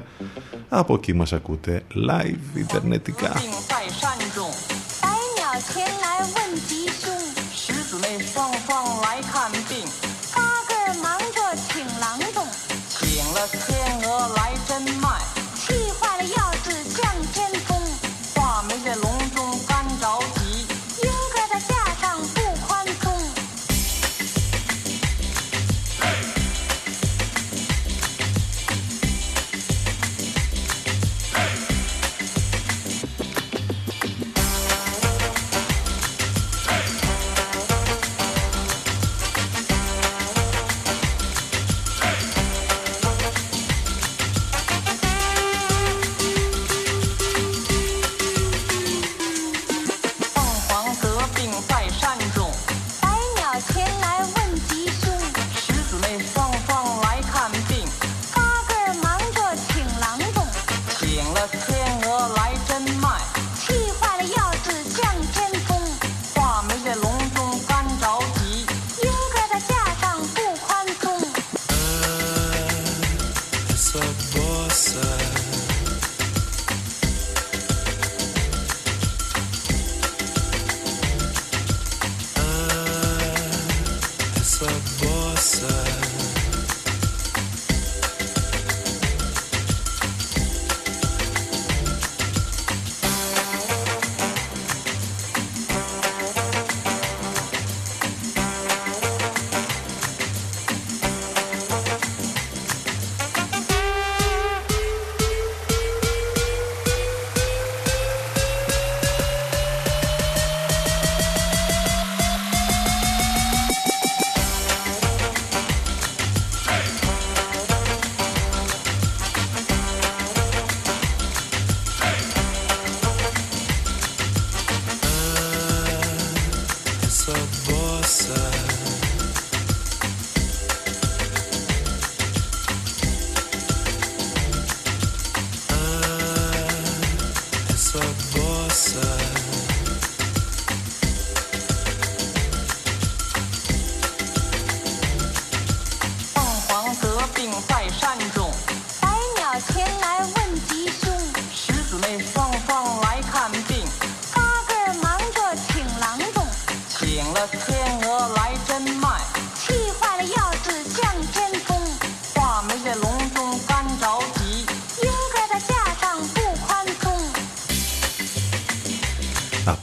Από 0.70 0.94
εκεί 0.94 1.14
μας 1.14 1.34
ακούτε 1.34 1.82
live 2.10 2.58
ιντερνετικά. 2.58 3.32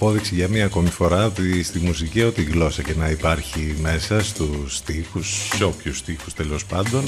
Απόδειξη 0.04 0.34
για 0.34 0.48
μία 0.48 0.64
ακόμη 0.64 0.88
φορά 0.88 1.24
ότι 1.24 1.62
στη 1.62 1.78
μουσική 1.78 2.22
ό,τι 2.22 2.42
γλώσσα 2.42 2.82
και 2.82 2.94
να 2.98 3.08
υπάρχει 3.08 3.76
μέσα 3.80 4.22
στους 4.22 4.76
στίχους, 4.76 5.48
σε 5.56 5.64
όποιους 5.64 5.98
στίχους 5.98 6.34
τέλος 6.34 6.66
πάντων 6.66 7.04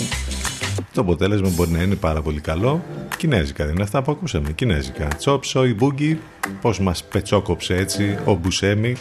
Το 0.93 1.01
αποτέλεσμα 1.01 1.49
μπορεί 1.49 1.71
να 1.71 1.83
είναι 1.83 1.95
πάρα 1.95 2.23
πολύ 2.23 2.41
καλό. 2.41 2.85
Κινέζικα 3.17 3.65
δεν 3.65 3.75
είναι 3.75 3.83
αυτά 3.83 4.03
που 4.03 4.13
ακούσαμε. 4.13 4.53
Κινέζικα. 4.53 5.09
Τσόπ, 5.09 5.45
σόι, 5.45 5.75
μπούγκι. 5.75 6.19
Πώς 6.61 6.81
μας 6.81 7.05
πετσόκοψε 7.05 7.75
έτσι 7.75 8.19
ο 8.25 8.35
Μπουσέμι. 8.35 8.97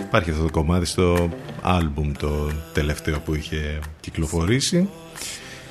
Υπάρχει 0.00 0.30
αυτό 0.30 0.42
το 0.42 0.50
κομμάτι 0.50 0.86
στο 0.86 1.28
άλμπουμ 1.62 2.12
το 2.18 2.50
τελευταίο 2.72 3.20
που 3.20 3.34
είχε 3.34 3.78
κυκλοφορήσει. 4.00 4.88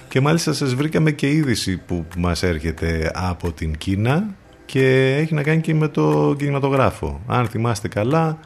Και 0.09 0.21
μάλιστα 0.21 0.53
σας 0.53 0.75
βρήκαμε 0.75 1.11
και 1.11 1.29
είδηση 1.31 1.77
που 1.77 2.05
μας 2.17 2.43
έρχεται 2.43 3.11
από 3.13 3.51
την 3.51 3.77
Κίνα 3.77 4.35
και 4.71 5.15
έχει 5.15 5.33
να 5.33 5.43
κάνει 5.43 5.61
και 5.61 5.73
με 5.73 5.87
το 5.87 6.35
κινηματογράφο. 6.37 7.21
Αν 7.27 7.47
θυμάστε 7.47 7.87
καλά, 7.87 8.39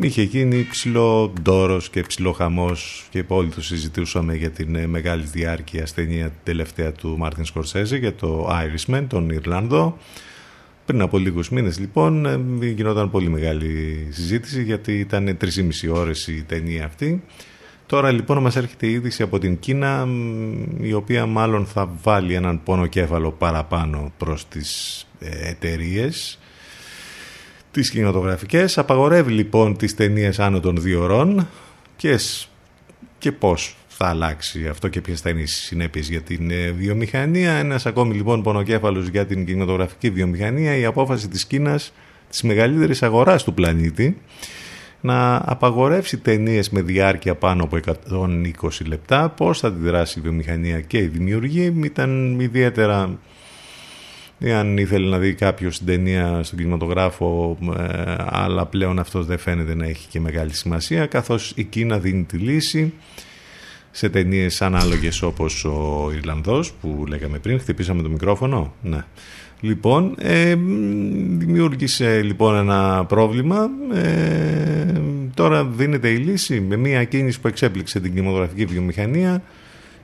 είχε 0.00 0.22
γίνει 0.22 0.66
ψηλό 0.70 1.32
ντόρος 1.42 1.90
και 1.90 2.02
ψηλό 2.02 2.32
χαμός 2.32 3.06
και 3.10 3.24
όλοι 3.28 3.48
το 3.48 3.62
συζητούσαμε 3.62 4.34
για 4.34 4.50
την 4.50 4.74
ε, 4.74 4.86
μεγάλη 4.86 5.22
διάρκεια 5.22 5.86
ταινία 5.94 6.32
τελευταία 6.42 6.92
του 6.92 7.14
Μάρτιν 7.18 7.44
Σκορσέζε 7.44 7.96
για 7.96 8.14
το 8.14 8.48
Irishman, 8.50 9.04
τον 9.08 9.30
Ιρλανδό. 9.30 9.96
Πριν 10.84 11.00
από 11.00 11.18
λίγους 11.18 11.50
μήνες 11.50 11.78
λοιπόν 11.78 12.26
ε, 12.26 12.66
γινόταν 12.66 13.10
πολύ 13.10 13.28
μεγάλη 13.28 14.06
συζήτηση 14.10 14.62
γιατί 14.62 14.98
ήταν 14.98 15.36
3,5 15.40 15.92
ώρες 15.92 16.26
η 16.26 16.44
ταινία 16.48 16.84
αυτή. 16.84 17.22
Τώρα 17.88 18.10
λοιπόν 18.12 18.38
μας 18.38 18.56
έρχεται 18.56 18.86
η 18.86 18.92
είδηση 18.92 19.22
από 19.22 19.38
την 19.38 19.58
Κίνα 19.58 20.06
μ, 20.06 20.84
η 20.84 20.92
οποία 20.92 21.26
μάλλον 21.26 21.66
θα 21.66 21.90
βάλει 22.02 22.34
έναν 22.34 22.62
πονοκέφαλο 22.62 23.30
παραπάνω 23.30 24.12
προς 24.18 24.48
τις 24.48 25.02
ε, 25.20 25.48
εταιρείες 25.48 26.38
τις 27.70 27.90
κινηματογραφικές. 27.90 28.78
Απαγορεύει 28.78 29.32
λοιπόν 29.32 29.76
τις 29.76 29.94
ταινίες 29.94 30.38
άνω 30.38 30.60
των 30.60 30.76
δύο 30.80 31.02
ωρών 31.02 31.48
και, 31.96 32.16
σ- 32.16 32.48
και 33.18 33.32
πώς 33.32 33.76
θα 33.88 34.06
αλλάξει 34.08 34.68
αυτό 34.68 34.88
και 34.88 35.00
ποιες 35.00 35.20
θα 35.20 35.30
είναι 35.30 35.40
οι 35.40 35.46
συνέπειες 35.46 36.08
για 36.08 36.20
την 36.20 36.50
ε, 36.50 36.70
βιομηχανία. 36.70 37.52
Ένας 37.52 37.86
ακόμη 37.86 38.14
λοιπόν 38.14 38.42
πονοκέφαλος 38.42 39.08
για 39.08 39.26
την 39.26 39.46
κινηματογραφική 39.46 40.10
βιομηχανία, 40.10 40.76
η 40.76 40.84
απόφαση 40.84 41.28
της 41.28 41.44
Κίνας, 41.46 41.92
της 42.30 42.42
μεγαλύτερης 42.42 43.02
αγοράς 43.02 43.44
του 43.44 43.54
πλανήτη, 43.54 44.16
να 45.00 45.42
απαγορεύσει 45.44 46.18
ταινίες 46.18 46.70
με 46.70 46.82
διάρκεια 46.82 47.34
πάνω 47.34 47.64
από 47.64 47.78
120 48.60 48.68
λεπτά. 48.86 49.28
Πώς 49.28 49.58
θα 49.58 49.68
αντιδράσει 49.68 50.18
η 50.18 50.22
βιομηχανία 50.22 50.80
και 50.80 50.98
η 50.98 51.06
δημιουργή 51.06 51.80
ήταν 51.82 52.40
ιδιαίτερα 52.40 53.18
εάν 54.40 54.76
ήθελε 54.76 55.08
να 55.08 55.18
δει 55.18 55.34
κάποιος 55.34 55.78
την 55.78 55.86
ταινία 55.86 56.42
στον 56.42 56.58
κινηματογράφο 56.58 57.58
ε, 57.78 58.14
αλλά 58.26 58.66
πλέον 58.66 58.98
αυτός 58.98 59.26
δεν 59.26 59.38
φαίνεται 59.38 59.74
να 59.74 59.86
έχει 59.86 60.08
και 60.08 60.20
μεγάλη 60.20 60.54
σημασία 60.54 61.06
καθώς 61.06 61.52
η 61.56 61.64
Κίνα 61.64 61.98
δίνει 61.98 62.24
τη 62.24 62.36
λύση 62.36 62.92
σε 63.90 64.08
ταινίες 64.08 64.62
ανάλογες 64.62 65.22
όπως 65.22 65.64
ο 65.64 66.10
Ιρλανδός 66.16 66.72
που 66.72 67.04
λέγαμε 67.08 67.38
πριν, 67.38 67.60
χτυπήσαμε 67.60 68.02
το 68.02 68.08
μικρόφωνο; 68.08 68.74
Ναι. 68.82 69.04
Λοιπόν 69.60 70.14
ε, 70.18 70.54
μ, 70.54 71.38
δημιούργησε 71.38 72.22
λοιπόν 72.22 72.54
ένα 72.54 73.04
πρόβλημα 73.04 73.68
ε, 73.94 75.00
τώρα 75.34 75.64
δίνεται 75.64 76.08
η 76.08 76.16
λύση 76.16 76.60
με 76.60 76.76
μια 76.76 77.04
κίνηση 77.04 77.40
που 77.40 77.48
εξέπληξε 77.48 78.00
την 78.00 78.14
κινηματογραφική 78.14 78.64
βιομηχανία 78.64 79.42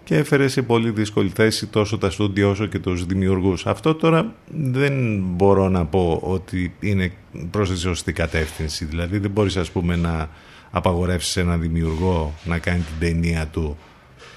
και 0.05 0.17
έφερε 0.17 0.49
σε 0.49 0.63
πολύ 0.63 0.91
δύσκολη 0.91 1.31
θέση 1.35 1.67
τόσο 1.67 1.99
τα 1.99 2.11
στούντιο 2.11 2.51
όσο 2.51 2.67
και 2.67 2.79
τους 2.79 3.07
δημιουργούς. 3.07 3.67
Αυτό 3.67 3.95
τώρα 3.95 4.35
δεν 4.47 5.21
μπορώ 5.21 5.69
να 5.69 5.85
πω 5.85 6.21
ότι 6.23 6.75
είναι 6.81 7.13
προς 7.51 7.71
τη 7.71 7.79
σωστή 7.79 8.13
κατεύθυνση. 8.13 8.85
Δηλαδή 8.85 9.19
δεν 9.19 9.31
μπορείς 9.31 9.57
ας 9.57 9.71
πούμε 9.71 9.97
να 9.97 10.29
απαγορεύσεις 10.71 11.37
έναν 11.37 11.61
δημιουργό 11.61 12.35
να 12.45 12.59
κάνει 12.59 12.81
την 12.81 13.09
ταινία 13.09 13.47
του 13.47 13.77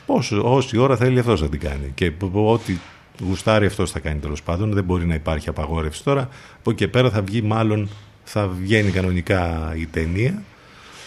όσο, 0.06 0.56
όση 0.56 0.78
ώρα 0.78 0.98
θέλει 0.98 1.20
αυτός 1.20 1.42
να 1.42 1.50
την 1.50 1.60
κάνει 1.60 1.92
και 1.94 2.12
ό,τι 2.32 2.78
γουστάρει 3.22 3.66
αυτός 3.66 3.92
θα 3.92 4.00
κάνει 4.00 4.20
τέλος 4.20 4.44
πάντων 4.44 4.74
δεν 4.74 4.84
μπορεί 4.84 5.06
να 5.06 5.14
υπάρχει 5.14 5.50
απαγόρευση 5.50 6.04
τώρα. 6.04 6.30
Από 6.60 6.70
εκεί 6.70 6.80
και 6.80 6.88
πέρα 6.88 7.10
θα 7.10 7.22
βγει 7.22 7.42
μάλλον 7.42 7.90
θα 8.24 8.48
βγαίνει 8.48 8.92
κανονικά 8.92 9.74
η 9.78 9.86
ταινία 9.86 10.44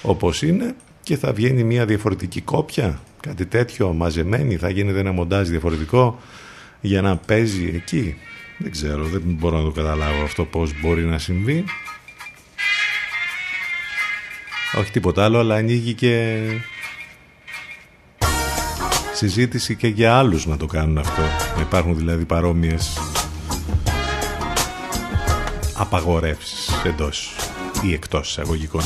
όπως 0.03 0.43
είναι 0.43 0.75
και 1.03 1.17
θα 1.17 1.33
βγαίνει 1.33 1.65
μια 1.65 1.85
διαφορετική 1.87 2.41
κόπια 2.41 3.01
κάτι 3.21 3.47
τέτοιο 3.47 3.93
μαζεμένη 3.93 4.57
θα 4.57 4.71
γίνεται 4.71 4.99
ένα 4.99 5.13
μοντάζ 5.13 5.49
διαφορετικό 5.49 6.21
για 6.81 7.03
να 7.03 7.17
παίζει 7.17 7.73
εκεί. 7.75 8.17
Δεν 8.59 8.71
ξέρω 8.71 9.05
δεν 9.05 9.23
μπορώ 9.25 9.57
να 9.57 9.65
το 9.65 9.71
καταλάβω 9.71 10.23
αυτό 10.23 10.45
πως 10.45 10.81
μπορεί 10.81 11.05
να 11.05 11.19
συμβεί. 11.19 11.65
Όχι 14.79 14.91
τίποτα 14.91 15.25
άλλο 15.25 15.39
αλλά 15.39 15.55
ανοίγει 15.55 15.93
και 15.93 16.39
συζήτηση 19.21 19.77
και 19.77 19.89
για 19.89 20.17
άλλους 20.17 20.47
να 20.47 20.57
το 20.57 20.67
κάνουν 20.67 20.99
αυτό. 20.99 21.23
Να 21.57 21.61
υπάρχουν 21.61 21.97
δηλαδή 21.97 22.25
παρόμοιες 22.25 22.99
απαγορεύσεις 25.75 26.69
εντός 26.85 27.37
ή 27.83 27.93
εκτός 27.93 28.29
εισαγωγικών 28.29 28.83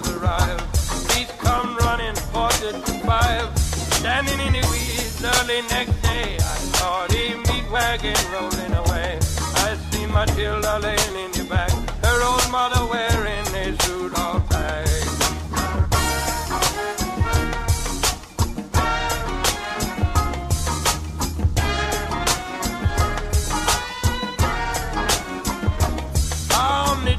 doctors 0.00 0.16
arrived. 0.16 0.74
Please 1.08 1.30
come 1.38 1.76
running, 1.78 2.14
quarter 2.32 2.72
to 2.72 2.92
five. 3.04 3.58
Standing 3.58 4.40
in 4.40 4.52
the 4.52 4.68
weeds 4.70 5.22
early 5.24 5.62
next 5.68 6.00
day, 6.02 6.36
I 6.36 6.56
saw 6.76 7.06
the 7.06 7.36
meat 7.36 7.70
wagon 7.70 8.16
rolling 8.32 8.74
away. 8.74 9.18
I 9.56 9.76
see 9.90 10.06
Matilda 10.06 10.78
laying 10.80 11.24
in 11.24 11.32
the 11.32 11.46
back, 11.48 11.70
her 12.04 12.22
old 12.24 12.50
mother 12.50 12.84
wearing 12.86 13.46
a 13.54 13.82
suit 13.82 14.18
all 14.18 14.40
black. 14.40 14.86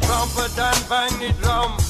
Trumpet 0.01 0.57
and 0.57 0.89
bang 0.89 1.19
the 1.19 1.33
drum. 1.41 1.80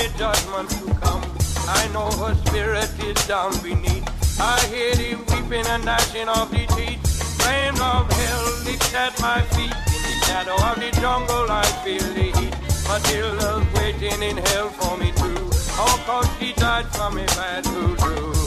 Judgment 0.00 0.70
to 0.70 0.94
come. 1.00 1.22
I 1.68 1.88
know 1.92 2.10
her 2.10 2.34
spirit 2.46 2.90
is 3.04 3.26
down 3.26 3.52
beneath. 3.62 4.08
I 4.40 4.58
hear 4.68 4.94
the 4.94 5.14
weeping 5.28 5.66
and 5.66 5.84
gnashing 5.84 6.26
of 6.26 6.50
the 6.50 6.66
teeth. 6.74 7.00
Flames 7.40 7.80
of 7.80 8.10
hell 8.10 8.64
licks 8.64 8.94
at 8.94 9.18
my 9.20 9.42
feet. 9.52 9.74
In 9.94 10.02
the 10.02 10.24
shadow 10.24 10.56
of 10.56 10.76
the 10.80 10.90
jungle, 11.00 11.50
I 11.50 11.64
feel 11.84 12.06
the 12.14 12.32
heat. 12.38 12.54
Matilda's 12.88 13.66
waiting 13.74 14.22
in 14.22 14.38
hell 14.38 14.70
for 14.70 14.96
me 14.96 15.12
too. 15.12 15.48
Oh, 15.78 16.02
cause 16.06 16.28
she 16.38 16.54
died 16.54 16.86
from 16.86 17.18
a 17.18 17.26
bad 17.26 17.66
voodoo. 17.66 18.39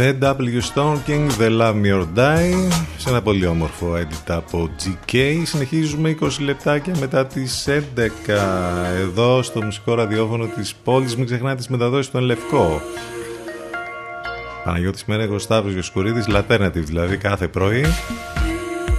Σε 0.00 0.18
W 0.22 0.60
Stonking, 0.74 1.28
The 1.38 1.60
Love 1.60 1.74
Me 1.82 1.92
or 1.92 2.06
Die 2.16 2.72
σε 2.96 3.08
ένα 3.08 3.22
πολύ 3.22 3.46
όμορφο 3.46 3.94
edit 3.96 4.32
από 4.32 4.70
GK 4.82 5.42
συνεχίζουμε 5.44 6.16
20 6.20 6.28
λεπτάκια 6.40 6.94
μετά 6.98 7.26
τις 7.26 7.68
11 7.68 7.80
εδώ 9.00 9.42
στο 9.42 9.62
μουσικό 9.62 9.94
ραδιόφωνο 9.94 10.46
της 10.46 10.74
πόλης 10.74 11.16
μην 11.16 11.26
ξεχνάτε 11.26 11.54
τις 11.54 11.68
μεταδόσεις 11.68 12.06
στον 12.06 12.22
Λευκό 12.22 12.80
Παναγιώτης 14.64 15.04
Μένεγος 15.04 15.42
Σταύρος 15.42 15.72
Γιοσκουρίδης 15.72 16.26
Alternative 16.28 16.72
δηλαδή 16.84 17.16
κάθε 17.16 17.48
πρωί 17.48 17.84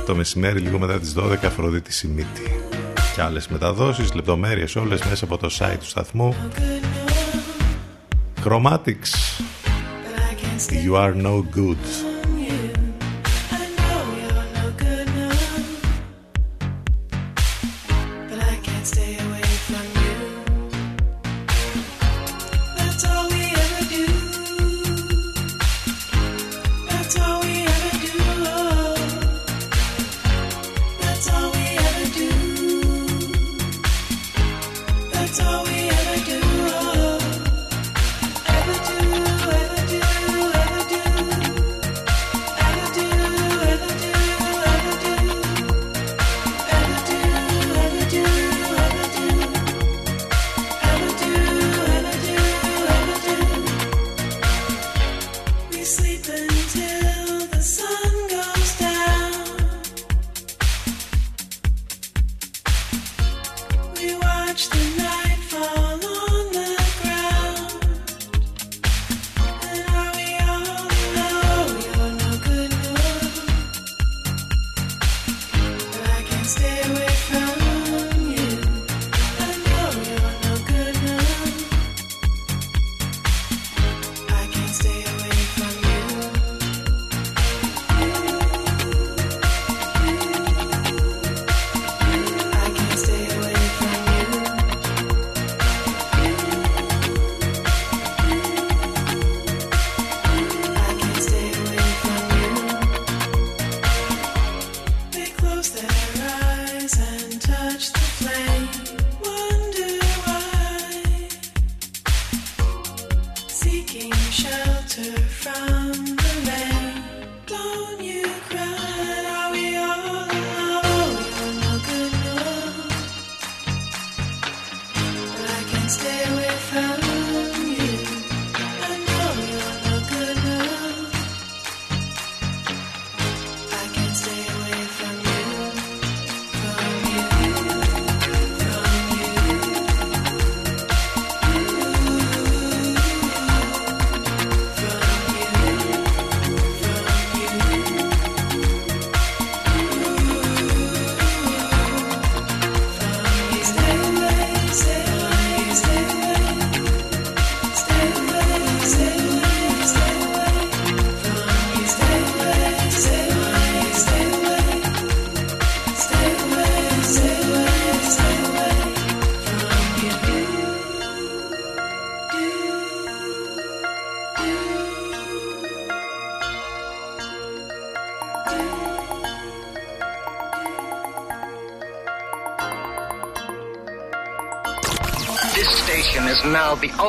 το 0.06 0.16
μεσημέρι 0.16 0.60
λίγο 0.60 0.80
μετά 0.80 1.00
τις 1.00 1.16
12 1.18 1.36
Αφροδίτη 1.46 1.94
Σιμίτη 1.94 2.62
και 3.16 3.22
άλλες 3.22 3.48
μεταδόσεις, 3.48 4.14
λεπτομέρειες 4.14 4.76
όλες 4.76 5.04
μέσα 5.04 5.26
από 5.26 5.38
το 5.38 5.50
site 5.60 5.78
του 5.80 5.88
σταθμού 5.88 6.36
Chromatics 8.46 9.40
You 10.72 10.96
are 10.96 11.14
no 11.14 11.41
good. 11.41 12.19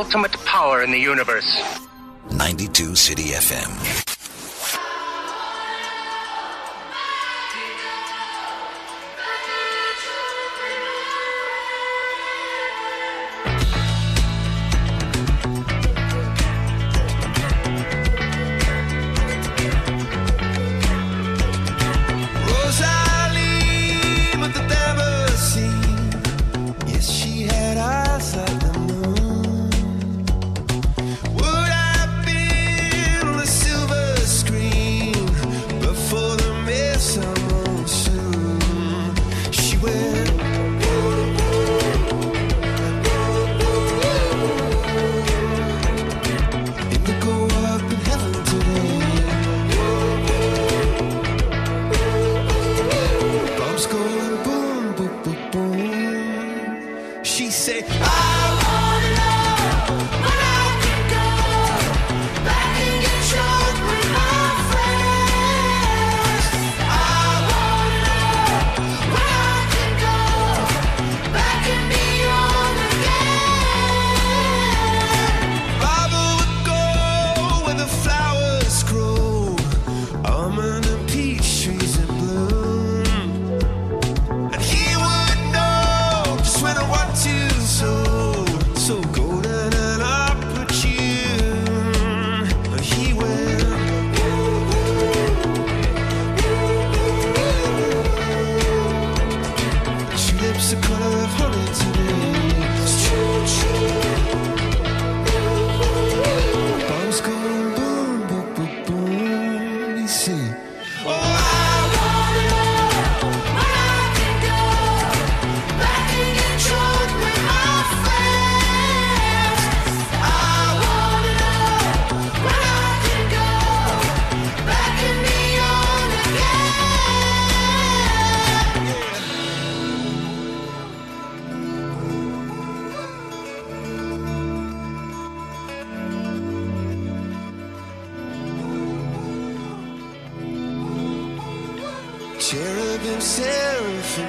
Ultimate 0.01 0.33
power 0.47 0.83
in 0.83 0.91
the 0.91 0.99
universe. 0.99 1.51
92 2.31 2.97
City 2.97 3.37
FM. 3.37 4.00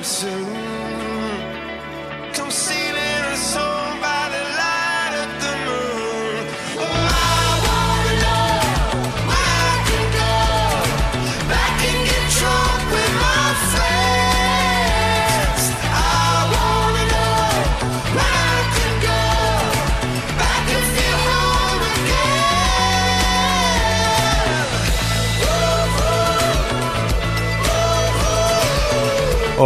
Soon. 0.03 0.60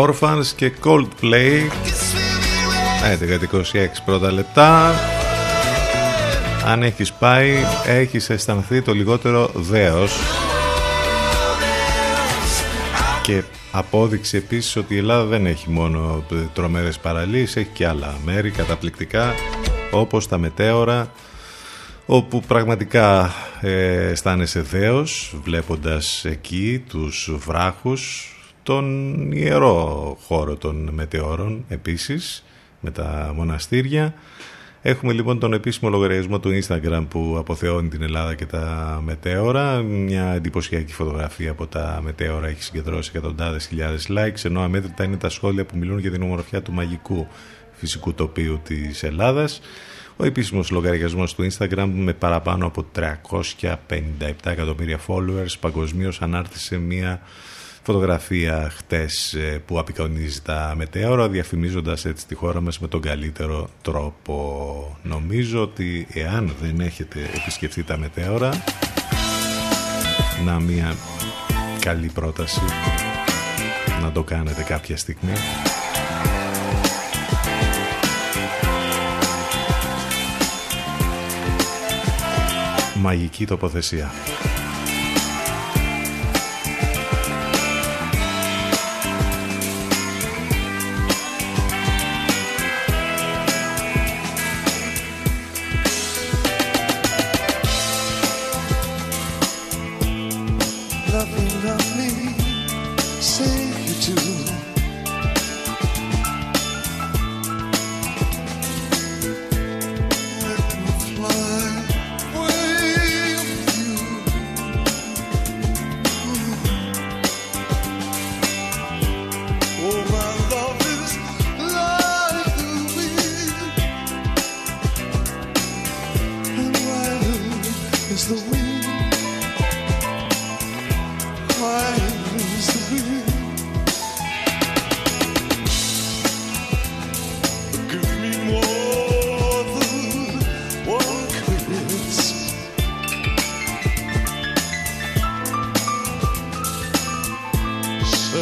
Orphans 0.05 0.45
και 0.55 0.71
Coldplay. 0.83 1.69
11-26 3.73 3.87
πρώτα 4.05 4.31
λεπτά. 4.31 4.93
Αν 6.65 6.83
έχεις 6.83 7.13
πάει 7.13 7.55
έχεις 7.85 8.29
αισθανθεί 8.29 8.81
το 8.81 8.93
λιγότερο 8.93 9.51
δέος. 9.53 10.17
Και 13.23 13.43
απόδειξη 13.71 14.37
επίσης 14.37 14.75
ότι 14.75 14.93
η 14.93 14.97
Ελλάδα 14.97 15.25
δεν 15.25 15.45
έχει 15.45 15.69
μόνο 15.69 16.25
τρομερές 16.53 16.99
παραλίες 16.99 17.55
έχει 17.55 17.69
και 17.73 17.87
άλλα 17.87 18.17
μέρη 18.25 18.51
καταπληκτικά 18.51 19.33
όπως 19.91 20.27
τα 20.27 20.37
μετέωρα 20.37 21.11
όπου 22.05 22.41
πραγματικά 22.47 23.33
ε, 23.61 24.09
αισθάνεσαι 24.09 24.61
δέος 24.61 25.35
βλέποντας 25.43 26.25
εκεί 26.25 26.83
τους 26.89 27.31
βράχους 27.45 28.34
τον 28.65 29.31
ιερό 29.31 30.17
χώρο 30.21 30.55
των 30.55 30.89
μετεώρων 30.93 31.65
επίσης 31.67 32.43
με 32.79 32.91
τα 32.91 33.33
μοναστήρια 33.35 34.13
Έχουμε 34.87 35.13
λοιπόν 35.13 35.39
τον 35.39 35.53
επίσημο 35.53 35.89
λογαριασμό 35.89 36.39
του 36.39 36.59
Instagram 36.61 37.05
που 37.09 37.35
αποθεώνει 37.39 37.87
την 37.87 38.01
Ελλάδα 38.01 38.35
και 38.35 38.45
τα 38.45 38.99
μετέωρα. 39.03 39.81
Μια 39.81 40.23
εντυπωσιακή 40.23 40.93
φωτογραφία 40.93 41.51
από 41.51 41.67
τα 41.67 41.99
μετέωρα 42.03 42.47
έχει 42.47 42.63
συγκεντρώσει 42.63 43.11
εκατοντάδες 43.13 43.67
χιλιάδες 43.67 44.07
likes, 44.09 44.45
ενώ 44.45 44.61
αμέτρητα 44.61 45.03
είναι 45.03 45.17
τα 45.17 45.29
σχόλια 45.29 45.65
που 45.65 45.77
μιλούν 45.77 45.99
για 45.99 46.11
την 46.11 46.21
ομορφιά 46.21 46.61
του 46.61 46.71
μαγικού 46.71 47.27
φυσικού 47.71 48.13
τοπίου 48.13 48.59
της 48.63 49.03
Ελλάδας. 49.03 49.61
Ο 50.17 50.25
επίσημος 50.25 50.69
λογαριασμός 50.69 51.35
του 51.35 51.47
Instagram 51.51 51.89
με 51.93 52.13
παραπάνω 52.13 52.65
από 52.65 52.85
357 52.95 53.11
εκατομμύρια 54.43 54.99
followers 55.07 55.53
παγκοσμίως 55.59 56.21
ανάρτησε 56.21 56.77
μια 56.77 57.21
φωτογραφία 57.85 58.71
χτες 58.75 59.33
ε, 59.33 59.61
που 59.65 59.79
απεικονίζει 59.79 60.41
τα 60.41 60.73
μετέωρα 60.77 61.29
διαφημίζοντας 61.29 62.05
έτσι 62.05 62.27
τη 62.27 62.35
χώρα 62.35 62.61
μας 62.61 62.79
με 62.79 62.87
τον 62.87 63.01
καλύτερο 63.01 63.69
τρόπο. 63.81 64.97
Νομίζω 65.03 65.61
ότι 65.61 66.07
εάν 66.13 66.55
δεν 66.61 66.79
έχετε 66.79 67.19
επισκεφτεί 67.35 67.83
τα 67.83 67.97
μετέωρα 67.97 68.63
να 70.45 70.59
μια 70.59 70.95
καλή 71.79 72.07
πρόταση 72.07 72.61
να 74.01 74.11
το 74.11 74.23
κάνετε 74.23 74.63
κάποια 74.63 74.97
στιγμή. 74.97 75.33
Μαγική 82.95 83.45
τοποθεσία. 83.45 84.11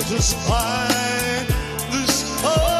despite 0.02 1.48
this 1.92 2.24
hope. 2.42 2.73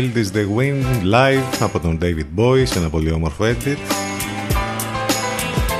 Wild 0.00 0.16
is 0.16 0.32
the 0.32 0.46
Wind 0.58 0.86
live 1.14 1.60
από 1.60 1.80
τον 1.80 1.98
David 2.02 2.26
Bowie 2.36 2.66
σε 2.66 2.78
ένα 2.78 2.88
πολύ 2.88 3.12
όμορφο 3.12 3.44
edit. 3.44 3.76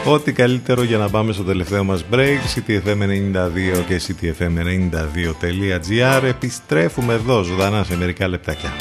Ό,τι 0.06 0.32
καλύτερο 0.32 0.82
για 0.82 0.98
να 0.98 1.08
πάμε 1.08 1.32
στο 1.32 1.42
τελευταίο 1.42 1.84
μας 1.84 2.04
break 2.12 2.38
ctfm92 2.54 3.84
και 3.86 4.00
ctfm92.gr 4.06 6.22
Επιστρέφουμε 6.22 7.14
εδώ 7.14 7.42
ζωντανά 7.42 7.84
σε 7.84 7.96
μερικά 7.96 8.28
λεπτάκια 8.28 8.72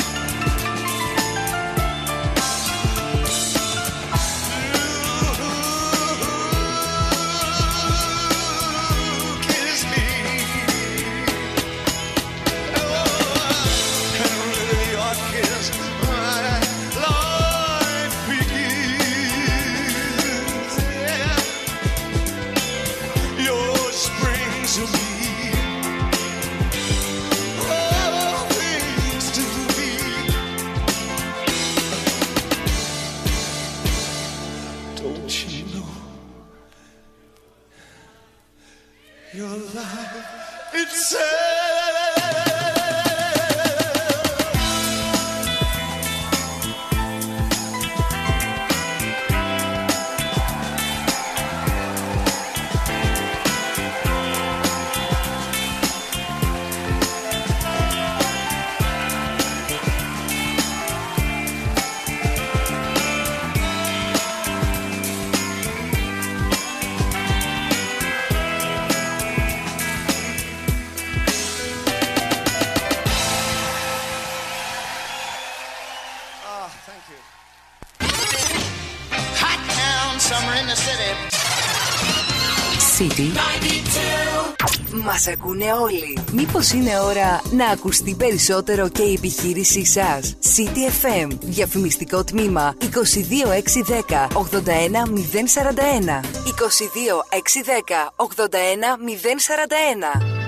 Μας 85.20 85.28
ακούνε 85.28 85.74
όλοι. 85.74 86.18
Μήπως 86.32 86.72
είναι 86.72 87.00
ώρα 87.00 87.42
να 87.52 87.68
ακουστεί 87.68 88.16
περισσότερο 88.16 88.90
και 88.90 89.02
η 89.02 89.14
επιχείρησή 89.14 89.86
σας; 89.86 90.36
City 90.56 91.06
FM. 91.06 91.28
Διαφημιστικό 91.42 92.24
τμήμα 92.24 92.76
22610 92.80 94.28
81041. 94.34 96.22
22610 96.46 98.14
81041. 98.16 100.39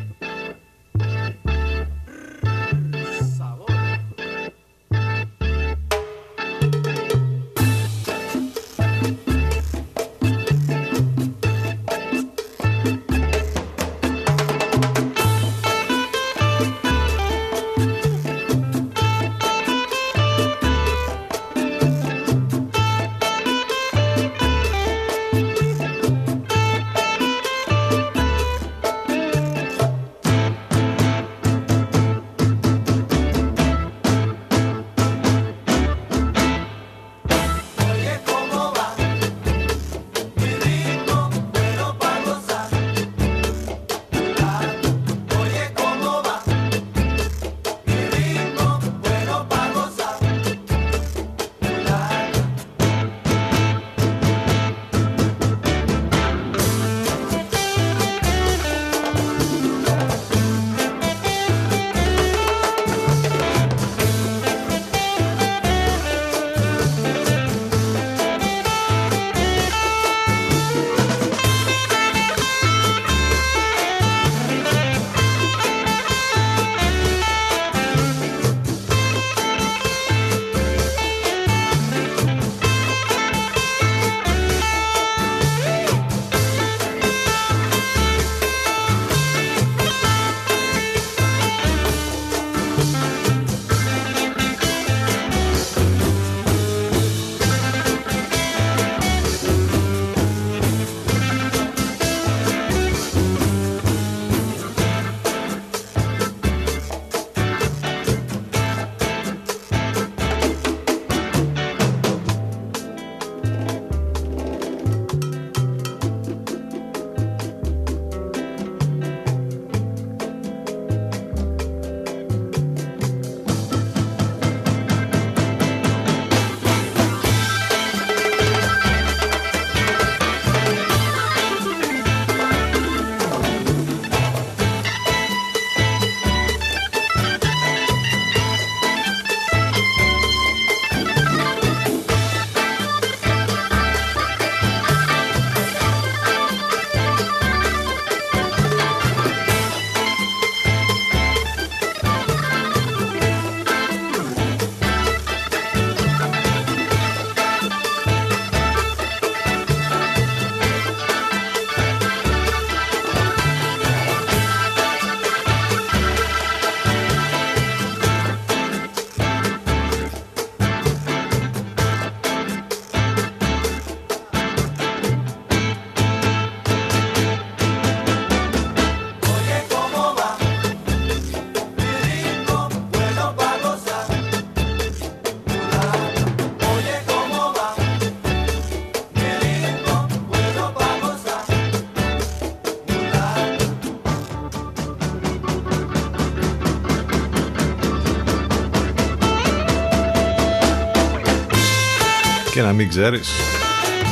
Να 202.71 202.77
μην 202.77 202.89
ξέρεις. 202.89 203.29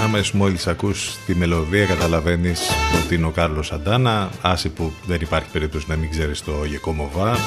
Αμέσως 0.04 0.32
μόλις 0.32 0.68
ακούς 0.68 1.18
τη 1.26 1.36
μελωδία 1.36 1.86
καταλαβαίνεις 1.86 2.62
ότι 3.04 3.16
είναι 3.16 3.26
ο 3.26 3.30
Κάρλος 3.30 3.68
Σαντάνα. 3.68 4.30
Άσε 4.42 4.70
που 4.70 4.94
δεν 5.06 5.22
υπάρχει 5.22 5.50
περίπτωση 5.52 5.86
να 5.90 5.96
μην 5.96 6.10
ξέρεις 6.10 6.44
το 6.44 6.52
Γεκόμοβα 6.66 7.38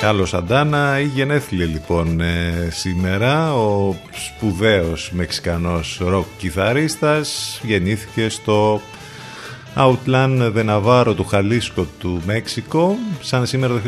Κάρλος 0.00 0.28
Σαντάνα 0.28 1.00
η 1.00 1.04
γενέθλια 1.04 1.66
λοιπόν 1.66 2.20
ε, 2.20 2.68
σήμερα. 2.70 3.54
Ο 3.54 3.96
σπουδαίος 4.12 5.10
μεξικανός 5.12 6.00
ροκ 6.04 6.26
κιθαρίστας 6.38 7.60
γεννήθηκε 7.62 8.28
στο 8.28 8.80
Outland 9.78 10.52
de 10.54 10.64
Navarro 10.64 11.12
του 11.16 11.24
Χαλίσκο 11.24 11.86
του 11.98 12.22
Μέξικο. 12.26 12.96
Σαν 13.20 13.46
σήμερα 13.46 13.74
το 13.74 13.80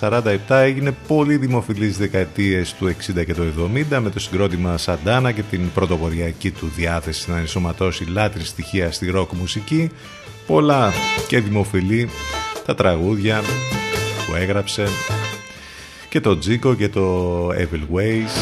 1947 0.00 0.36
έγινε 0.48 0.94
πολύ 1.06 1.36
δημοφιλής 1.36 1.98
δεκαετίες 1.98 2.74
του 2.74 2.86
60 2.86 3.24
και 3.26 3.34
του 3.34 3.70
70 3.90 3.98
με 4.00 4.10
το 4.10 4.20
συγκρότημα 4.20 4.76
Σαντάνα 4.76 5.32
και 5.32 5.42
την 5.42 5.72
πρωτοποριακή 5.74 6.50
του 6.50 6.72
διάθεση 6.76 7.30
να 7.30 7.38
ενσωματώσει 7.38 8.04
λάτρης 8.04 8.48
στοιχεία 8.48 8.92
στη 8.92 9.10
ροκ 9.10 9.32
μουσική. 9.32 9.90
Πολλά 10.46 10.92
και 11.28 11.40
δημοφιλή 11.40 12.08
τα 12.66 12.74
τραγούδια 12.74 13.40
που 14.26 14.34
έγραψε 14.34 14.86
και 16.08 16.20
το 16.20 16.38
Τζίκο 16.38 16.74
και 16.74 16.88
το 16.88 17.48
Evil 17.48 17.96
Ways, 17.96 18.34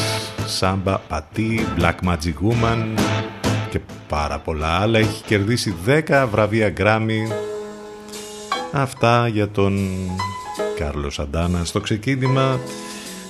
Samba 0.61 0.97
Patti, 1.09 1.61
Black 1.79 2.09
Magic 2.09 2.35
Woman 2.49 2.99
και 3.75 3.81
πάρα 4.09 4.39
πολλά 4.39 4.67
άλλα. 4.67 4.99
Έχει 4.99 5.23
κερδίσει 5.23 5.75
10 5.87 6.27
βραβεία 6.31 6.73
Grammy. 6.77 7.33
Αυτά 8.73 9.29
για 9.29 9.49
τον 9.49 9.79
Κάρλος 10.79 11.15
Σαντάνα 11.15 11.65
στο 11.65 11.81
ξεκίνημα 11.81 12.61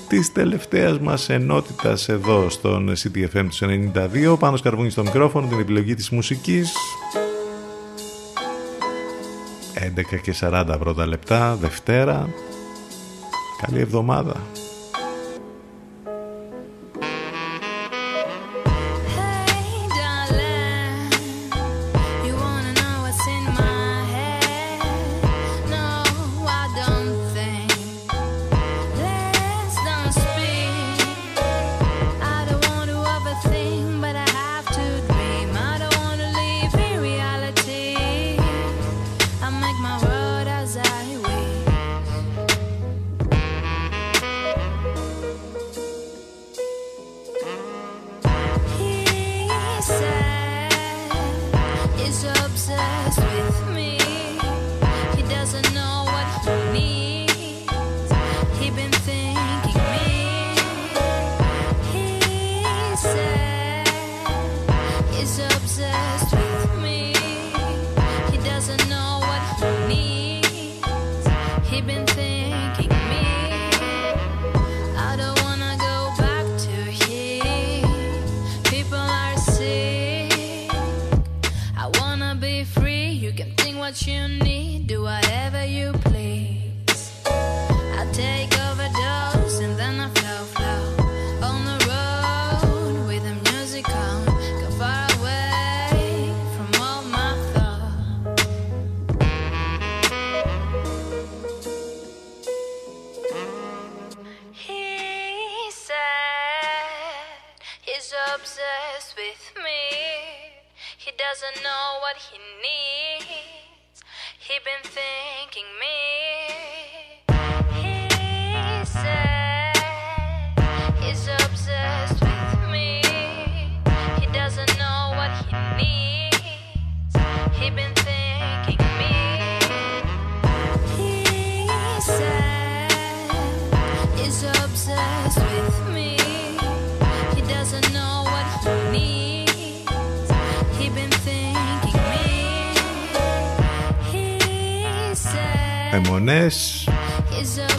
της 0.09 0.33
τελευταίας 0.33 0.99
μας 0.99 1.29
ενότητας 1.29 2.09
εδώ 2.09 2.49
στον 2.49 2.91
CTFM 2.91 3.47
του 3.59 3.91
92 4.35 4.39
πάνω 4.39 4.57
σκαρβούνι 4.57 4.91
στο 4.91 5.03
μικρόφωνο 5.03 5.47
την 5.47 5.59
επιλογή 5.59 5.95
της 5.95 6.11
μουσικής 6.11 6.73
11 9.75 10.21
και 10.23 10.35
40 10.41 10.77
πρώτα 10.79 11.07
λεπτά 11.07 11.57
Δευτέρα 11.57 12.29
Καλή 13.67 13.81
εβδομάδα 13.81 14.37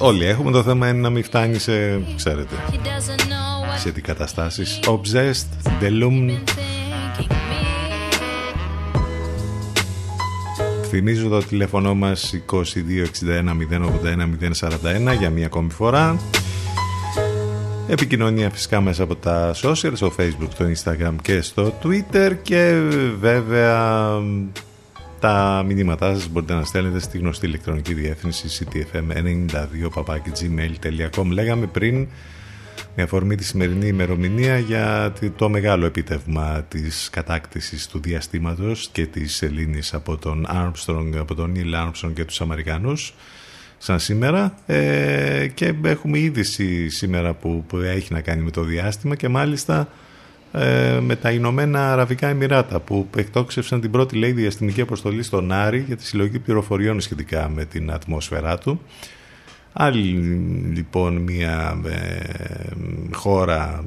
Όλοι 0.06 0.26
έχουμε 0.26 0.52
το 0.52 0.64
θέμα 0.64 0.90
είναι 0.90 0.99
να 0.99 1.10
μην 1.10 1.23
φτάνει 1.23 1.57
σε, 1.57 2.02
ξέρετε, 2.15 2.56
he 2.69 2.73
doesn't 2.73 3.22
know 3.22 3.73
what 3.73 3.80
σε 3.80 3.90
αντικαταστάσεις. 3.90 4.80
Obsessed, 4.86 5.82
Delum 5.82 6.38
Θυμίζω 10.90 11.30
το 11.30 11.44
τηλέφωνο 11.44 11.95
μας 11.95 12.34
2261 12.52 12.65
081 14.03 15.14
041 15.14 15.18
για 15.19 15.30
μία 15.30 15.45
ακόμη 15.45 15.72
φορά. 15.72 16.19
Επικοινωνία 17.88 18.49
φυσικά 18.49 18.82
μέσα 18.82 19.03
από 19.03 19.15
τα 19.15 19.53
social, 19.61 19.91
στο 19.94 20.14
facebook, 20.19 20.49
το 20.57 20.65
instagram 20.76 21.15
και 21.22 21.41
στο 21.41 21.73
twitter 21.84 22.36
και 22.41 22.82
βέβαια 23.19 24.10
τα 25.26 25.64
μηνύματά 25.68 26.14
σας 26.14 26.27
μπορείτε 26.27 26.53
να 26.53 26.64
στέλνετε 26.64 26.99
στη 26.99 27.18
γνωστή 27.18 27.45
ηλεκτρονική 27.45 27.93
διεύθυνση 27.93 28.68
ctfm92 28.72 29.88
Λέγαμε 31.31 31.65
πριν 31.65 32.07
με 32.95 33.03
αφορμή 33.03 33.35
τη 33.35 33.43
σημερινή 33.43 33.88
ημερομηνία 33.88 34.60
για 34.60 35.14
το 35.35 35.49
μεγάλο 35.49 35.85
επίτευγμα 35.85 36.65
της 36.68 37.10
κατάκτησης 37.11 37.88
του 37.88 37.99
διαστήματος 37.99 38.89
και 38.91 39.06
της 39.06 39.41
Ελλήνης 39.41 39.93
από 39.93 40.18
τον 40.18 40.47
Armstrong, 40.49 41.11
από 41.18 41.35
τον 41.35 41.53
Neil 41.56 41.85
Armstrong 41.85 42.11
και 42.14 42.26
τους 42.26 42.41
Αμερικανούς 42.41 43.14
σαν 43.77 43.99
σήμερα. 43.99 44.53
Ε, 44.65 45.47
και 45.53 45.73
έχουμε 45.84 46.19
είδηση 46.19 46.89
σήμερα 46.89 47.34
που, 47.34 47.64
που 47.68 47.77
έχει 47.77 48.14
να 48.14 48.22
κάνει 48.22 48.41
με 48.41 48.52
το 48.52 48.64
διάστημα 48.64 49.15
και 49.15 49.27
μάλιστα 49.27 49.80
ε, 49.80 49.88
με 51.02 51.15
τα 51.22 51.32
Ηνωμένα 51.32 51.91
Αραβικά 51.91 52.27
Εμμυράτα 52.27 52.80
που 52.80 53.07
εκτόξευσαν 53.15 53.82
την 53.82 53.91
πρώτη 53.91 54.15
λέει 54.15 54.32
διαστημική 54.32 54.82
αποστολή 54.82 55.23
στον 55.23 55.52
Άρη 55.52 55.84
για 55.88 55.95
τη 55.95 56.06
συλλογή 56.06 56.40
πληροφοριών 56.40 57.02
σχετικά 57.02 57.49
με 57.49 57.65
την 57.65 57.91
ατμόσφαιρά 57.91 58.57
του. 58.57 58.82
Άλλη 59.77 59.99
λοιπόν 60.73 61.15
μια 61.15 61.82
ε, 61.86 62.19
χώρα, 63.14 63.84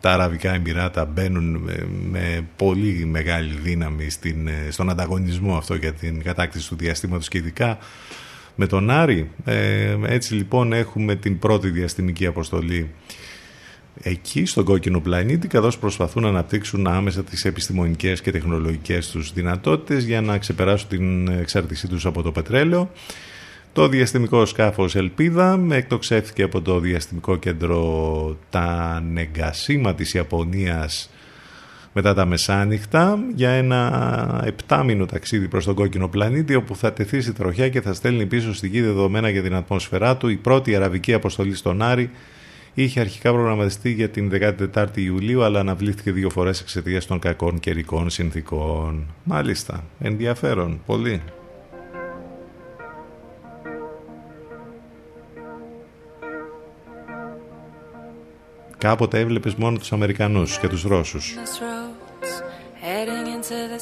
τα 0.00 0.12
Αραβικά 0.12 0.54
Εμμυράτα 0.54 1.04
μπαίνουν 1.04 1.56
με, 1.56 1.86
με 2.10 2.46
πολύ 2.56 3.04
μεγάλη 3.04 3.54
δύναμη 3.62 4.10
στην, 4.10 4.48
ε, 4.48 4.70
στον 4.70 4.90
ανταγωνισμό 4.90 5.56
αυτό 5.56 5.74
για 5.74 5.92
την 5.92 6.22
κατάκτηση 6.22 6.68
του 6.68 6.76
διαστήματος 6.76 7.28
και 7.28 7.38
ειδικά 7.38 7.78
με 8.54 8.66
τον 8.66 8.90
Άρη. 8.90 9.30
Ε, 9.44 9.96
έτσι 10.06 10.34
λοιπόν 10.34 10.72
έχουμε 10.72 11.14
την 11.16 11.38
πρώτη 11.38 11.70
διαστημική 11.70 12.26
αποστολή 12.26 12.90
εκεί 14.02 14.44
στον 14.44 14.64
κόκκινο 14.64 15.00
πλανήτη 15.00 15.48
καθώς 15.48 15.78
προσπαθούν 15.78 16.22
να 16.22 16.28
αναπτύξουν 16.28 16.86
άμεσα 16.86 17.24
τις 17.24 17.44
επιστημονικές 17.44 18.20
και 18.20 18.30
τεχνολογικές 18.30 19.10
τους 19.10 19.32
δυνατότητες 19.32 20.04
για 20.04 20.20
να 20.20 20.38
ξεπεράσουν 20.38 20.88
την 20.88 21.28
εξάρτησή 21.28 21.88
τους 21.88 22.06
από 22.06 22.22
το 22.22 22.32
πετρέλαιο. 22.32 22.90
Το 23.72 23.88
διαστημικό 23.88 24.46
σκάφος 24.46 24.94
Ελπίδα 24.94 25.66
εκτοξεύθηκε 25.70 26.42
από 26.42 26.60
το 26.60 26.78
διαστημικό 26.78 27.36
κέντρο 27.36 28.36
τα 28.50 29.00
Νεγκασίμα 29.12 29.94
της 29.94 30.14
Ιαπωνίας 30.14 31.10
μετά 31.92 32.14
τα 32.14 32.24
μεσάνυχτα 32.24 33.18
για 33.34 33.50
ένα 33.50 34.42
επτάμινο 34.44 35.06
ταξίδι 35.06 35.48
προς 35.48 35.64
τον 35.64 35.74
κόκκινο 35.74 36.08
πλανήτη 36.08 36.54
όπου 36.54 36.76
θα 36.76 36.92
τεθεί 36.92 37.20
στη 37.20 37.32
τροχιά 37.32 37.68
και 37.68 37.80
θα 37.80 37.92
στέλνει 37.92 38.26
πίσω 38.26 38.54
στη 38.54 38.68
γη 38.68 38.80
δεδομένα 38.80 39.28
για 39.28 39.42
την 39.42 39.54
ατμόσφαιρά 39.54 40.16
του. 40.16 40.28
Η 40.28 40.36
πρώτη 40.36 40.76
αραβική 40.76 41.12
αποστολή 41.12 41.54
στον 41.54 41.82
Άρη 41.82 42.10
είχε 42.82 43.00
αρχικά 43.00 43.32
προγραμματιστεί 43.32 43.90
για 43.90 44.08
την 44.08 44.30
14η 44.74 44.96
Ιουλίου 44.96 45.42
αλλά 45.42 45.60
αναβλήθηκε 45.60 46.12
δύο 46.12 46.30
φορές 46.30 46.60
εξαιτίας 46.60 47.06
των 47.06 47.18
κακών 47.18 47.60
καιρικών 47.60 48.10
συνθήκων. 48.10 49.06
Μάλιστα, 49.24 49.84
ενδιαφέρον, 49.98 50.80
πολύ. 50.86 51.22
Κάποτε 58.78 59.18
έβλεπες 59.18 59.54
μόνο 59.54 59.78
τους 59.78 59.92
Αμερικανούς 59.92 60.58
και 60.58 60.68
τους 60.68 60.82
Ρώσους. 60.82 61.34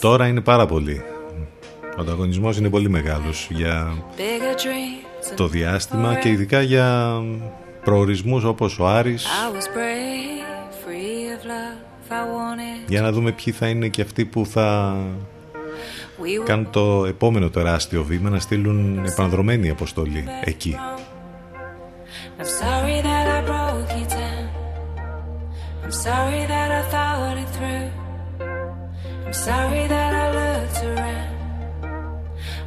Τώρα 0.00 0.26
είναι 0.26 0.40
πάρα 0.40 0.66
πολύ. 0.66 1.02
Ο 1.98 2.00
ανταγωνισμός 2.00 2.58
είναι 2.58 2.70
πολύ 2.70 2.88
μεγάλος 2.88 3.48
για 3.50 3.92
το 5.36 5.48
διάστημα 5.48 6.14
και 6.14 6.28
ειδικά 6.28 6.62
για 6.62 7.20
προορισμούς 7.86 8.44
όπως 8.44 8.78
ο 8.78 8.86
Άρης 8.86 9.26
για 12.86 13.00
να 13.00 13.12
δούμε 13.12 13.32
ποιοι 13.32 13.52
θα 13.52 13.66
είναι 13.68 13.88
και 13.88 14.02
αυτοί 14.02 14.24
που 14.24 14.46
θα 14.46 14.96
κάνουν 16.44 16.70
το 16.70 17.04
επόμενο 17.06 17.48
τεράστιο 17.48 18.04
βήμα 18.04 18.30
να 18.30 18.38
στείλουν 18.38 19.04
επανδρομένη 19.04 19.70
αποστολή 19.70 20.24
εκεί. 20.44 20.76
I'm 22.38 22.50
sorry 22.62 22.98
that 23.08 23.26
I 23.36 23.40
broke 23.50 23.90
you 23.98 24.06
down. 24.18 24.44
I'm 25.84 25.94
sorry 26.06 26.42
that 26.52 26.70
I 26.80 26.82
thought 26.92 27.36
it 27.42 27.50
through. 27.56 27.88
I'm 29.26 29.36
sorry 29.48 29.84
that 29.94 30.12
I 30.22 30.26
looked 30.38 30.78
around. 30.90 31.32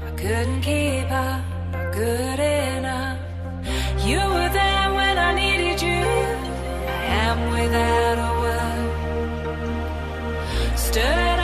I 0.07 0.11
couldn't 0.21 0.61
keep 0.69 1.09
up, 1.27 1.41
not 1.73 1.87
good 2.01 2.39
enough. 2.63 3.19
You 4.09 4.21
were 4.33 4.51
there 4.59 4.78
Stood 10.89 11.38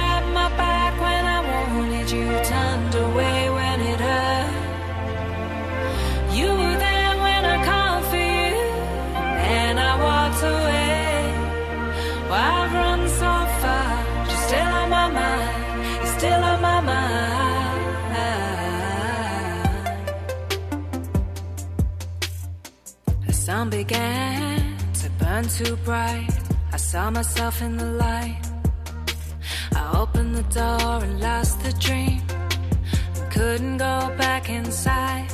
to 25.49 25.63
too 25.63 25.75
bright. 25.77 26.29
I 26.71 26.77
saw 26.77 27.11
myself 27.11 27.61
in 27.61 27.77
the 27.77 27.91
light. 28.05 28.41
I 29.75 29.99
opened 30.01 30.35
the 30.35 30.43
door 30.43 31.03
and 31.03 31.19
lost 31.19 31.61
the 31.61 31.73
dream. 31.73 32.21
I 33.15 33.29
Couldn't 33.29 33.77
go 33.77 34.13
back 34.17 34.49
inside. 34.49 35.29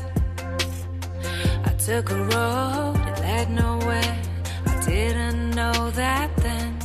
I 1.66 1.74
took 1.86 2.10
a 2.10 2.24
road 2.34 2.96
that 3.06 3.20
led 3.22 3.52
nowhere. 3.52 4.18
I 4.66 4.86
didn't 4.86 5.52
know 5.52 5.92
that 5.92 6.36
then. 6.38 6.80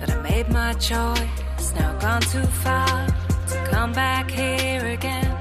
That 0.00 0.10
I 0.10 0.20
made 0.22 0.48
my 0.48 0.72
choice, 0.74 1.74
now 1.74 1.96
gone 1.98 2.22
too 2.22 2.48
far 2.64 3.06
to 3.50 3.56
come 3.70 3.92
back 3.92 4.30
here 4.30 4.86
again. 4.86 5.36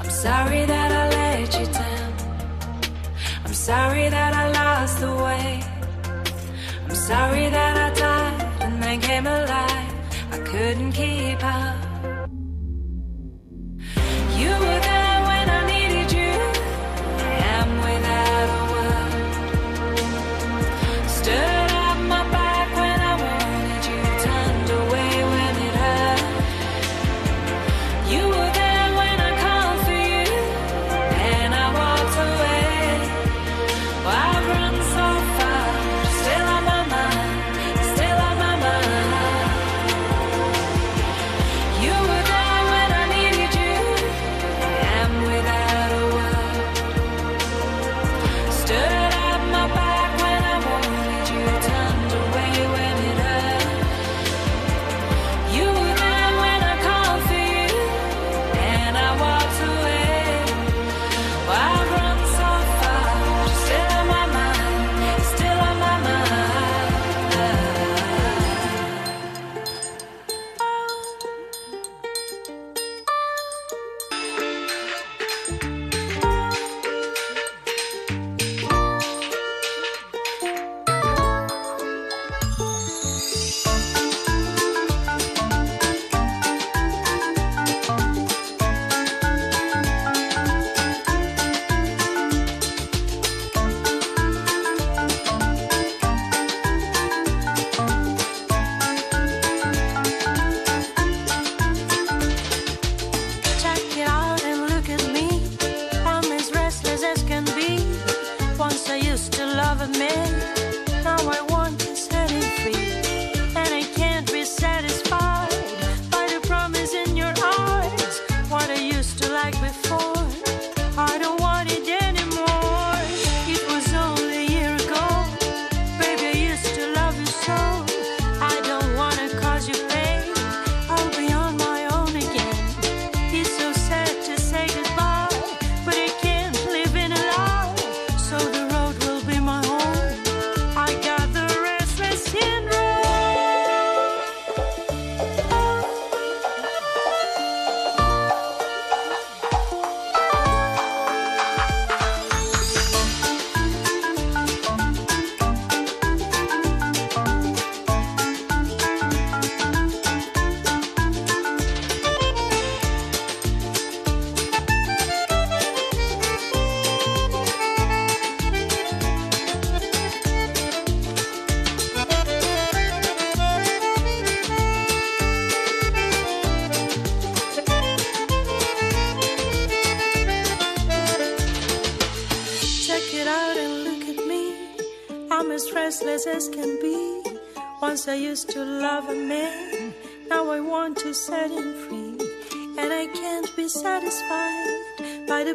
I'm 0.00 0.10
sorry 0.10 0.64
that 0.66 0.92
I 0.92 1.08
let 1.08 1.60
you 1.60 1.66
down. 1.66 1.99
Sorry 3.60 4.08
that 4.08 4.32
I 4.32 4.50
lost 4.52 5.00
the 5.00 5.14
way. 5.14 5.62
I'm 6.88 6.94
sorry 6.94 7.50
that 7.50 7.76
I 7.76 7.90
died 7.92 8.62
and 8.62 8.82
then 8.82 9.00
came 9.02 9.26
alive. 9.26 9.92
I 10.32 10.38
couldn't 10.38 10.92
keep 10.92 11.44
up. 11.44 11.76
You 14.40 14.48
were 14.64 14.79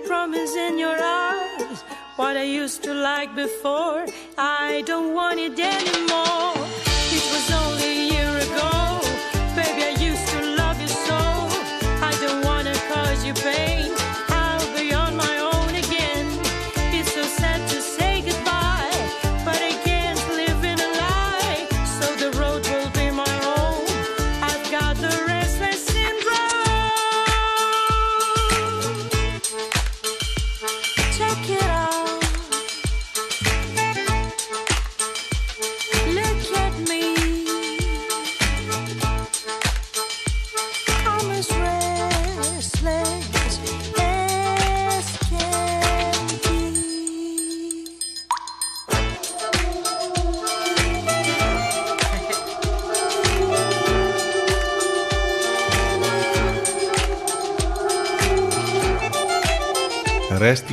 promise 0.06 0.56
in 0.56 0.77
your 0.77 0.98
eyes. 1.02 1.84
What 2.15 2.38
I 2.38 2.44
used 2.44 2.84
to 2.84 2.94
like 2.94 3.36
before, 3.36 4.06
I 4.38 4.84
don't 4.86 5.14
want 5.14 5.40
it 5.40 5.60
anymore. 5.60 6.15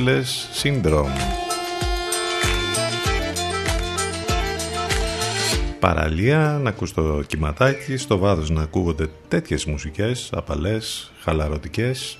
Restless 0.03 0.63
Syndrome. 0.63 1.17
Παραλία, 5.79 6.59
να 6.61 6.69
ακούς 6.69 6.93
το 6.93 7.23
κυματάκι, 7.27 7.97
στο 7.97 8.17
βάθος 8.17 8.49
να 8.49 8.61
ακούγονται 8.61 9.09
τέτοιες 9.27 9.65
μουσικές, 9.65 10.29
απαλές, 10.33 11.11
χαλαρωτικές. 11.23 12.17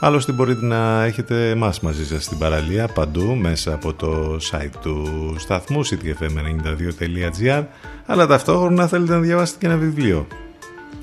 Άλλωστε 0.00 0.32
μπορείτε 0.32 0.66
να 0.66 1.04
έχετε 1.04 1.50
εμάς 1.50 1.80
μαζί 1.80 2.06
σας 2.06 2.24
στην 2.24 2.38
παραλία 2.38 2.88
παντού 2.88 3.34
μέσα 3.36 3.74
από 3.74 3.94
το 3.94 4.38
site 4.50 4.76
του 4.82 5.06
σταθμού 5.38 5.86
ctfm92.gr 5.86 7.64
αλλά 8.06 8.26
ταυτόχρονα 8.26 8.86
θέλετε 8.86 9.12
να 9.12 9.20
διαβάσετε 9.20 9.58
και 9.60 9.66
ένα 9.66 9.76
βιβλίο. 9.76 10.26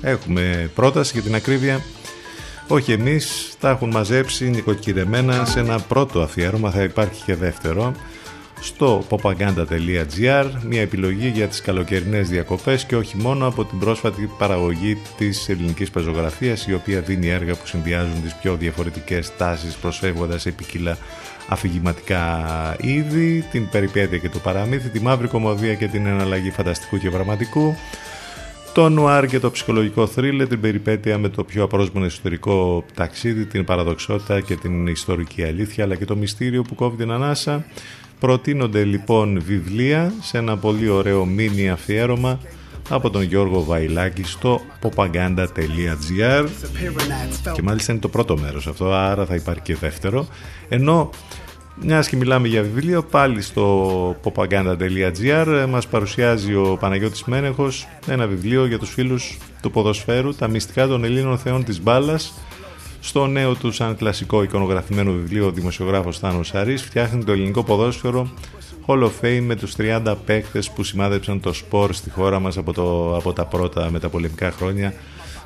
Έχουμε 0.00 0.70
πρόταση 0.74 1.12
για 1.12 1.22
την 1.22 1.34
ακρίβεια 1.34 1.80
όχι 2.68 2.92
εμείς, 2.92 3.54
τα 3.60 3.70
έχουν 3.70 3.90
μαζέψει 3.90 4.50
νοικοκυρεμένα 4.50 5.44
σε 5.44 5.60
ένα 5.60 5.78
πρώτο 5.80 6.20
αφιέρωμα, 6.20 6.70
θα 6.70 6.82
υπάρχει 6.82 7.22
και 7.24 7.34
δεύτερο, 7.34 7.92
στο 8.60 9.04
popaganda.gr, 9.10 10.46
μια 10.68 10.80
επιλογή 10.80 11.28
για 11.28 11.46
τις 11.46 11.60
καλοκαιρινές 11.60 12.28
διακοπές 12.28 12.84
και 12.84 12.96
όχι 12.96 13.16
μόνο 13.16 13.46
από 13.46 13.64
την 13.64 13.78
πρόσφατη 13.78 14.30
παραγωγή 14.38 14.98
της 15.16 15.48
ελληνικής 15.48 15.90
πεζογραφίας, 15.90 16.66
η 16.66 16.74
οποία 16.74 17.00
δίνει 17.00 17.28
έργα 17.28 17.54
που 17.54 17.66
συνδυάζουν 17.66 18.22
τις 18.22 18.34
πιο 18.34 18.56
διαφορετικές 18.56 19.36
τάσεις 19.36 19.74
προσφεύγοντας 19.74 20.42
σε 20.42 20.50
ποικίλα 20.50 20.98
αφηγηματικά 21.48 22.76
είδη, 22.80 23.44
την 23.50 23.68
περιπέτεια 23.68 24.18
και 24.18 24.28
το 24.28 24.38
παραμύθι, 24.38 24.88
τη 24.88 25.00
μαύρη 25.00 25.28
κομμωδία 25.28 25.74
και 25.74 25.86
την 25.86 26.06
εναλλαγή 26.06 26.50
φανταστικού 26.50 26.98
και 26.98 27.10
πραγματικού, 27.10 27.76
το 28.76 28.88
νουάρ 28.88 29.26
και 29.26 29.38
το 29.38 29.50
ψυχολογικό 29.50 30.06
θρύλε, 30.06 30.46
την 30.46 30.60
περιπέτεια 30.60 31.18
με 31.18 31.28
το 31.28 31.44
πιο 31.44 31.62
απρόσμενο 31.62 32.06
εσωτερικό 32.06 32.84
ταξίδι, 32.94 33.46
την 33.46 33.64
παραδοξότητα 33.64 34.40
και 34.40 34.56
την 34.56 34.86
ιστορική 34.86 35.44
αλήθεια, 35.44 35.84
αλλά 35.84 35.94
και 35.94 36.04
το 36.04 36.16
μυστήριο 36.16 36.62
που 36.62 36.74
κόβει 36.74 36.96
την 36.96 37.10
ανάσα. 37.10 37.64
Προτείνονται 38.20 38.84
λοιπόν 38.84 39.42
βιβλία 39.46 40.12
σε 40.20 40.38
ένα 40.38 40.56
πολύ 40.56 40.88
ωραίο 40.88 41.24
μίνι 41.24 41.70
αφιέρωμα 41.70 42.40
από 42.88 43.10
τον 43.10 43.22
Γιώργο 43.22 43.64
Βαϊλάκη 43.64 44.22
στο 44.22 44.60
popaganda.gr 44.82 46.46
και 47.52 47.62
μάλιστα 47.62 47.92
είναι 47.92 48.00
το 48.00 48.08
πρώτο 48.08 48.36
μέρος 48.36 48.66
αυτό, 48.66 48.92
άρα 48.92 49.26
θα 49.26 49.34
υπάρχει 49.34 49.62
και 49.62 49.74
δεύτερο. 49.76 50.26
Ενώ 50.68 51.10
μιας 51.80 52.08
και 52.08 52.16
μιλάμε 52.16 52.48
για 52.48 52.62
βιβλίο, 52.62 53.02
πάλι 53.02 53.42
στο 53.42 54.16
popaganda.gr 54.24 55.66
μας 55.68 55.86
παρουσιάζει 55.86 56.54
ο 56.54 56.76
Παναγιώτης 56.80 57.24
Μένεχος 57.24 57.88
ένα 58.06 58.26
βιβλίο 58.26 58.66
για 58.66 58.78
τους 58.78 58.90
φίλους 58.90 59.38
του 59.62 59.70
ποδοσφαίρου, 59.70 60.34
τα 60.34 60.48
μυστικά 60.48 60.86
των 60.86 61.04
Ελλήνων 61.04 61.38
θεών 61.38 61.64
της 61.64 61.82
μπάλας. 61.82 62.34
Στο 63.00 63.26
νέο 63.26 63.54
του 63.54 63.72
σαν 63.72 63.96
κλασικό 63.96 64.42
εικονογραφημένο 64.42 65.12
βιβλίο 65.12 65.46
ο 65.46 65.50
δημοσιογράφος 65.50 66.18
Θάνος 66.18 66.46
Σαρής 66.46 66.82
φτιάχνει 66.82 67.24
το 67.24 67.32
ελληνικό 67.32 67.64
ποδόσφαιρο 67.64 68.30
Hall 68.86 69.02
of 69.02 69.10
Fame 69.20 69.42
με 69.42 69.56
τους 69.56 69.74
30 69.78 70.14
παίκτες 70.26 70.70
που 70.70 70.82
σημάδεψαν 70.82 71.40
το 71.40 71.52
σπορ 71.52 71.92
στη 71.92 72.10
χώρα 72.10 72.40
μας 72.40 72.56
από, 72.56 72.72
το, 72.72 73.16
από 73.16 73.32
τα 73.32 73.44
πρώτα 73.44 73.90
μεταπολεμικά 73.90 74.50
χρόνια 74.50 74.94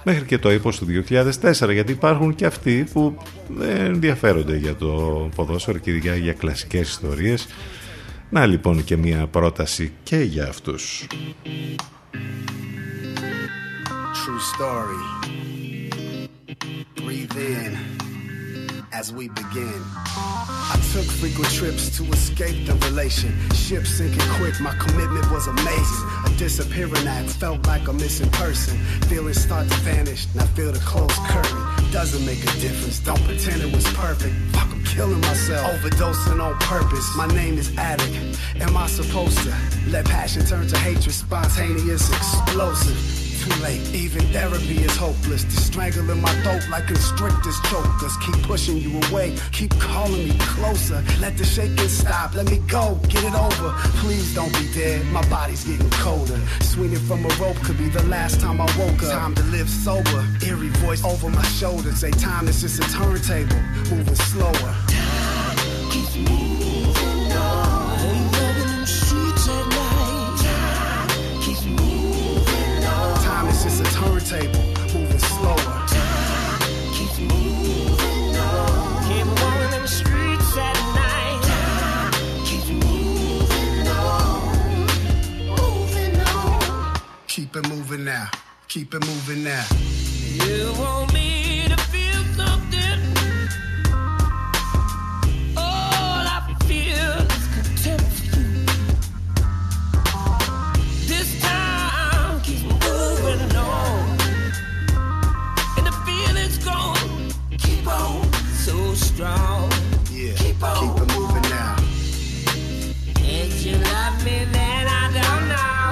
μέχρι 0.05 0.25
και 0.25 0.39
το 0.39 0.53
ύπος 0.53 0.79
του 0.79 0.87
2004 1.09 1.73
γιατί 1.73 1.93
υπάρχουν 1.93 2.35
και 2.35 2.47
αυτοί 2.47 2.87
που 2.93 3.17
ενδιαφέρονται 3.63 4.57
για 4.57 4.75
το 4.75 5.29
ποδόσφαιρο 5.35 5.79
και 5.79 5.91
ειδικά 5.91 6.17
για 6.17 6.33
κλασικές 6.33 6.89
ιστορίες. 6.89 7.47
Να 8.31 8.47
λοιπόν 8.47 8.85
και 8.85 8.97
μια 8.97 9.27
πρόταση 9.27 9.93
και 10.03 10.17
για 10.17 10.49
αυτούς. 10.49 11.07
True 14.21 14.43
story. 14.53 15.03
Breathe 16.97 17.37
in 17.37 17.73
as 18.93 19.13
we 19.13 19.29
begin. 19.29 19.83
I 20.07 20.79
took 20.93 21.05
frequent 21.05 21.51
trips 21.51 21.97
to 21.99 22.05
escape 22.05 22.67
the 22.67 22.75
relation. 22.87 23.01
relationship 23.71 23.87
sinking 23.87 24.29
quick. 24.37 24.61
My 24.61 24.75
commitment 24.77 25.31
was 25.31 25.47
amazing. 25.47 26.09
A 26.27 26.31
disappearing 26.37 27.07
act 27.07 27.31
felt 27.31 27.67
like 27.67 27.89
a 27.89 27.93
missing 27.93 28.31
person. 28.31 28.77
Feelings 29.09 29.41
start 29.41 29.69
to 29.69 29.77
vanish. 29.77 30.27
Now 30.35 30.45
feel 30.57 30.73
the 30.73 30.79
closed 30.81 31.13
curtain. 31.29 31.93
Doesn't 31.93 32.25
make 32.25 32.43
a 32.43 32.53
difference. 32.61 33.01
Don't 33.01 33.23
pretend 33.25 33.63
it 33.63 33.75
was 33.75 33.85
perfect. 33.95 34.35
Fuck, 34.53 34.71
I'm 34.71 34.85
killing 34.85 35.21
myself. 35.21 35.71
Overdosing 35.73 36.41
on 36.43 36.59
purpose. 36.61 37.17
My 37.17 37.27
name 37.29 37.59
is 37.59 37.77
Addict. 37.77 38.39
Am 38.61 38.77
I 38.77 38.87
supposed 38.87 39.39
to 39.39 39.55
let 39.89 40.05
passion 40.07 40.45
turn 40.45 40.67
to 40.69 40.79
hatred? 40.79 41.13
Spontaneous, 41.13 42.11
explosive 42.11 43.30
too 43.41 43.63
late. 43.63 43.81
Even 43.95 44.21
therapy 44.33 44.85
is 44.85 44.97
hopeless. 44.97 45.45
The 45.45 45.53
strangling 45.53 46.21
my 46.21 46.33
throat 46.43 46.63
like 46.71 46.87
constrictors 46.87 47.59
chokers. 47.65 48.17
Keep 48.19 48.43
pushing 48.45 48.77
you 48.77 49.01
away. 49.09 49.35
Keep 49.53 49.73
calling 49.81 50.29
me 50.29 50.37
closer. 50.39 51.03
Let 51.21 51.37
the 51.39 51.45
shaking 51.45 51.89
stop. 51.89 52.35
Let 52.35 52.51
me 52.51 52.59
go. 52.69 53.01
Get 53.09 53.25
it 53.25 53.35
over. 53.35 53.73
Please 54.03 54.35
don't 54.35 54.53
be 54.53 54.67
dead. 54.75 55.05
My 55.07 55.27
body's 55.29 55.65
getting 55.65 55.91
colder. 55.91 56.39
Swinging 56.61 57.05
from 57.09 57.25
a 57.25 57.29
rope 57.41 57.57
could 57.65 57.79
be 57.79 57.89
the 57.89 58.03
last 58.05 58.41
time 58.41 58.61
I 58.61 58.69
woke 58.79 59.03
up. 59.05 59.13
Time 59.13 59.35
to 59.35 59.43
live 59.45 59.69
sober. 59.69 60.27
Eerie 60.45 60.69
voice 60.85 61.05
over 61.05 61.31
my 61.31 61.45
shoulder. 61.45 61.93
Say 61.93 62.11
time 62.11 62.47
is 62.49 62.61
just 62.61 62.79
a 62.79 62.87
turntable. 62.93 63.63
Moving 63.91 64.15
slower. 64.15 64.75
Keeps 65.91 66.17
moving 66.17 66.50
Moving 74.31 75.19
slower. 75.19 75.57
Keeps 76.95 77.19
moving 77.19 78.37
on. 78.37 79.03
Keep 79.09 79.27
walking 79.27 79.71
them 79.73 79.87
streets 79.89 80.57
at 80.57 80.77
night. 80.95 81.43
Keeps 82.45 82.69
moving 82.69 83.89
on. 83.89 84.87
Moving 85.49 86.21
on. 86.21 87.01
Keep 87.27 87.57
it 87.57 87.69
moving 87.69 88.05
now. 88.05 88.31
Keep 88.69 88.95
it 88.95 89.05
moving 89.05 89.43
now. 89.43 89.67
You 90.47 90.75
want 90.79 91.13
me 91.13 91.60
strong. 109.21 109.69
Yeah, 110.11 110.33
keep, 110.37 110.63
on 110.63 110.77
keep 110.81 110.97
it 111.03 111.09
moving 111.15 111.47
now. 111.53 111.77
Did 113.21 113.53
you 113.65 113.77
love 113.77 114.17
me 114.25 114.37
then? 114.57 114.85
I 114.89 115.05
don't 115.19 115.47
know. 115.53 115.91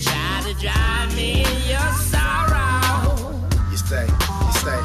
Try 0.00 0.32
to 0.46 0.52
drive 0.64 1.14
me 1.14 1.44
in 1.44 1.58
your 1.68 1.90
sorrow. 2.08 3.44
You 3.70 3.76
stay, 3.76 4.08
you 4.08 4.52
stay. 4.62 4.82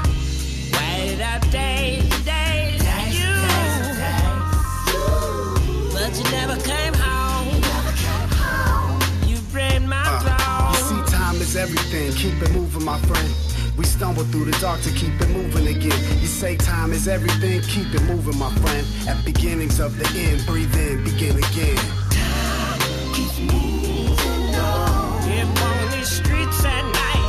Wait 0.75 1.21
up 1.21 1.41
days, 1.49 2.09
days, 2.25 2.81
days, 2.83 3.15
days, 3.15 3.97
days. 5.95 6.31
Never 6.31 6.57
came 6.57 6.93
home. 6.93 7.47
You 7.55 7.67
never 7.71 7.93
came 8.03 8.31
home. 8.43 8.99
You 9.29 9.37
my 9.87 9.95
uh. 9.95 10.75
You 10.75 10.83
see, 10.89 11.03
time 11.15 11.35
is 11.35 11.55
everything. 11.55 12.11
Keep 12.11 12.41
it 12.43 12.51
moving, 12.51 12.83
my 12.83 12.99
friend 12.99 13.42
We 13.78 13.84
stumble 13.84 14.24
through 14.24 14.46
the 14.50 14.56
dark 14.60 14.80
to 14.82 14.90
keep 15.00 15.14
it 15.20 15.30
moving 15.38 15.66
again. 15.74 16.00
You 16.22 16.26
say 16.26 16.56
time 16.56 16.90
is 16.92 17.06
everything, 17.08 17.60
keep 17.62 17.88
it 17.94 18.02
moving, 18.12 18.38
my 18.38 18.50
friend. 18.62 18.84
At 19.10 19.24
beginnings 19.24 19.78
of 19.80 19.90
the 20.00 20.08
end, 20.26 20.38
breathe 20.46 20.74
in, 20.86 21.04
begin 21.04 21.36
again. 21.36 21.78
Live 25.28 25.62
on 25.68 25.90
these 25.92 26.10
streets 26.20 26.60
at 26.64 26.84
night. 27.02 27.28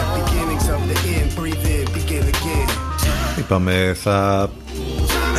At 0.00 0.08
beginnings 0.20 0.68
of 0.74 0.80
the 0.90 0.98
end, 1.16 1.28
breathe 1.34 1.66
in, 1.76 1.84
begin 1.92 2.24
again. 2.34 2.68
Είπαμε 3.38 3.96
θα 4.02 4.50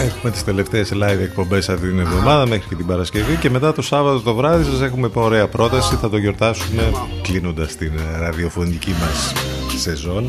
έχουμε 0.03 0.31
τις 0.31 0.45
τελευταίες 0.45 0.93
live 0.95 1.21
εκπομπές 1.21 1.69
αυτή 1.69 1.89
την 1.89 1.99
εβδομάδα 1.99 2.47
μέχρι 2.47 2.69
και 2.69 2.75
την 2.75 2.87
Παρασκευή 2.87 3.37
και 3.37 3.51
μετά 3.51 3.73
το 3.73 3.83
Σάββατο 3.83 4.21
το 4.21 4.35
βράδυ 4.35 4.65
σας 4.65 4.81
έχουμε 4.81 5.11
ωραία 5.13 5.49
πρόταση. 5.49 5.97
Θα 5.97 6.11
το 6.11 6.17
γιορτάσουμε 6.17 6.91
κλείνοντας 7.23 7.77
την 7.77 7.93
ραδιοφωνική 8.19 8.91
μας 9.01 9.33
σεζόν. 9.77 10.25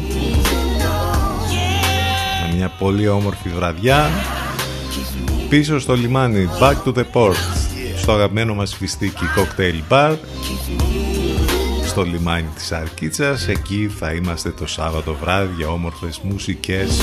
Με 2.47 2.55
μια 2.55 2.71
πολύ 2.79 3.07
όμορφη 3.07 3.49
βραδιά. 3.49 4.09
Πίσω 5.49 5.79
στο 5.79 5.93
λιμάνι 5.93 6.49
Back 6.61 6.75
to 6.85 6.93
the 6.93 7.03
Port 7.13 7.63
στο 7.95 8.11
αγαπημένο 8.11 8.53
μας 8.53 8.75
φιστίκι 8.75 9.23
Cocktail 9.35 9.93
Bar 9.93 10.15
στο 11.93 12.03
λιμάνι 12.03 12.47
της 12.55 12.71
Αρκίτσας. 12.71 13.47
Εκεί 13.47 13.91
θα 13.99 14.13
είμαστε 14.13 14.49
το 14.49 14.67
Σάββατο 14.67 15.15
βράδυ 15.15 15.53
για 15.57 15.67
όμορφες 15.67 16.19
μουσικές. 16.23 17.01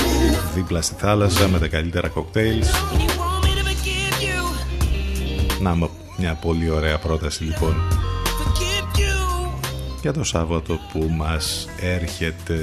Δίπλα 0.55 0.81
στη 0.81 0.95
θάλασσα 0.97 1.47
με 1.47 1.59
τα 1.59 1.67
καλύτερα 1.67 2.07
κοκτέιλς. 2.07 2.69
Να 5.59 5.75
μ- 5.75 5.89
μια 6.17 6.33
πολύ 6.33 6.69
ωραία 6.69 6.97
πρόταση 6.97 7.43
λοιπόν. 7.43 7.75
Για 10.01 10.13
το 10.13 10.23
Σάββατο 10.23 10.79
που 10.93 11.09
μας 11.17 11.67
έρχεται 11.79 12.57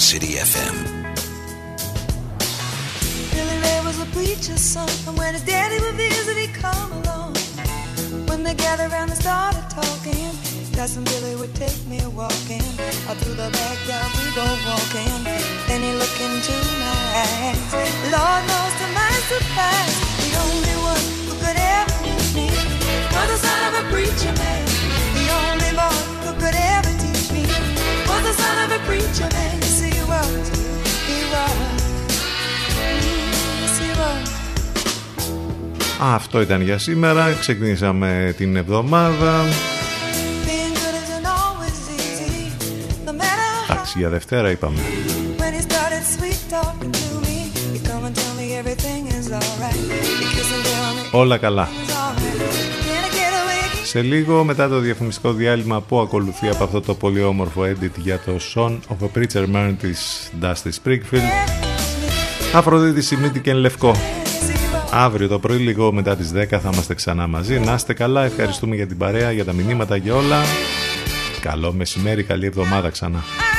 City 0.00 0.34
FM. 0.34 0.76
Billy 3.32 3.58
Ray 3.62 3.80
was 3.84 4.00
a 4.00 4.06
preacher's 4.06 4.60
son, 4.60 4.88
and 5.08 5.18
when 5.18 5.34
his 5.34 5.42
daddy 5.42 5.80
would 5.80 5.94
visit, 5.94 6.36
he'd 6.36 6.54
come 6.54 6.92
along. 6.92 7.34
When 8.28 8.44
they 8.44 8.54
gathered 8.54 8.92
around 8.92 9.10
and 9.10 9.18
started 9.18 9.64
talking, 9.68 10.30
Cousin 10.74 11.02
Billy 11.02 11.34
would 11.34 11.54
take 11.56 11.84
me 11.86 11.98
walking. 12.14 12.62
Through 13.18 13.34
the 13.34 13.50
backyard 13.50 14.10
we 14.22 14.30
go 14.38 14.46
walking. 14.70 15.24
Then 15.66 15.82
he 15.82 15.92
into 16.22 16.54
my 16.78 17.00
eyes. 17.24 17.58
Lord 18.14 18.42
knows 18.46 18.74
to 18.78 18.86
my 18.94 19.14
surprise, 19.26 19.96
the 20.22 20.32
only 20.46 20.76
one 20.92 21.04
who 21.26 21.34
could 21.42 21.58
ever 21.58 21.96
me 22.38 22.46
was 23.10 23.26
the 23.26 23.38
son 23.42 23.60
of 23.68 23.74
a 23.82 23.84
preacher 23.90 24.32
man. 24.38 24.64
The 25.18 25.26
only 25.42 25.70
who 26.22 26.32
could 26.38 26.54
ever 26.54 26.92
teach 27.02 27.07
Αυτό 36.00 36.40
ήταν 36.40 36.60
για 36.60 36.78
σήμερα. 36.78 37.32
Ξεκινήσαμε 37.32 38.34
την 38.36 38.56
εβδομάδα. 38.56 39.44
Εντάξει 43.68 43.98
για 43.98 44.08
Δευτέρα 44.08 44.50
είπαμε. 44.50 44.78
Όλα 51.12 51.38
καλά. 51.38 51.68
Σε 53.88 54.02
λίγο 54.02 54.44
μετά 54.44 54.68
το 54.68 54.78
διαφημιστικό 54.78 55.32
διάλειμμα 55.32 55.80
που 55.80 56.00
ακολουθεί 56.00 56.48
από 56.48 56.64
αυτό 56.64 56.80
το 56.80 56.94
πολύ 56.94 57.22
όμορφο 57.22 57.62
edit 57.62 57.90
για 57.96 58.18
το 58.18 58.32
Son 58.54 58.78
of 58.88 59.04
a 59.04 59.18
Preacher 59.18 59.46
Man 59.54 59.74
της 59.80 60.30
Dusty 60.42 60.70
Springfield. 60.84 61.48
Αφροδίτη 62.54 63.02
Σιμίτη 63.02 63.40
και 63.40 63.52
Λευκό. 63.52 63.94
Αύριο 64.92 65.28
το 65.28 65.38
πρωί 65.38 65.58
λίγο 65.58 65.92
μετά 65.92 66.16
τις 66.16 66.32
10 66.34 66.46
θα 66.48 66.70
είμαστε 66.72 66.94
ξανά 66.94 67.26
μαζί. 67.26 67.60
Να 67.60 67.74
είστε 67.74 67.92
καλά, 67.92 68.24
ευχαριστούμε 68.24 68.74
για 68.74 68.86
την 68.86 68.96
παρέα, 68.98 69.32
για 69.32 69.44
τα 69.44 69.52
μηνύματα 69.52 69.98
και 69.98 70.12
όλα. 70.12 70.42
Καλό 71.40 71.72
μεσημέρι, 71.72 72.22
καλή 72.22 72.46
εβδομάδα 72.46 72.90
ξανά. 72.90 73.22
I 73.54 73.57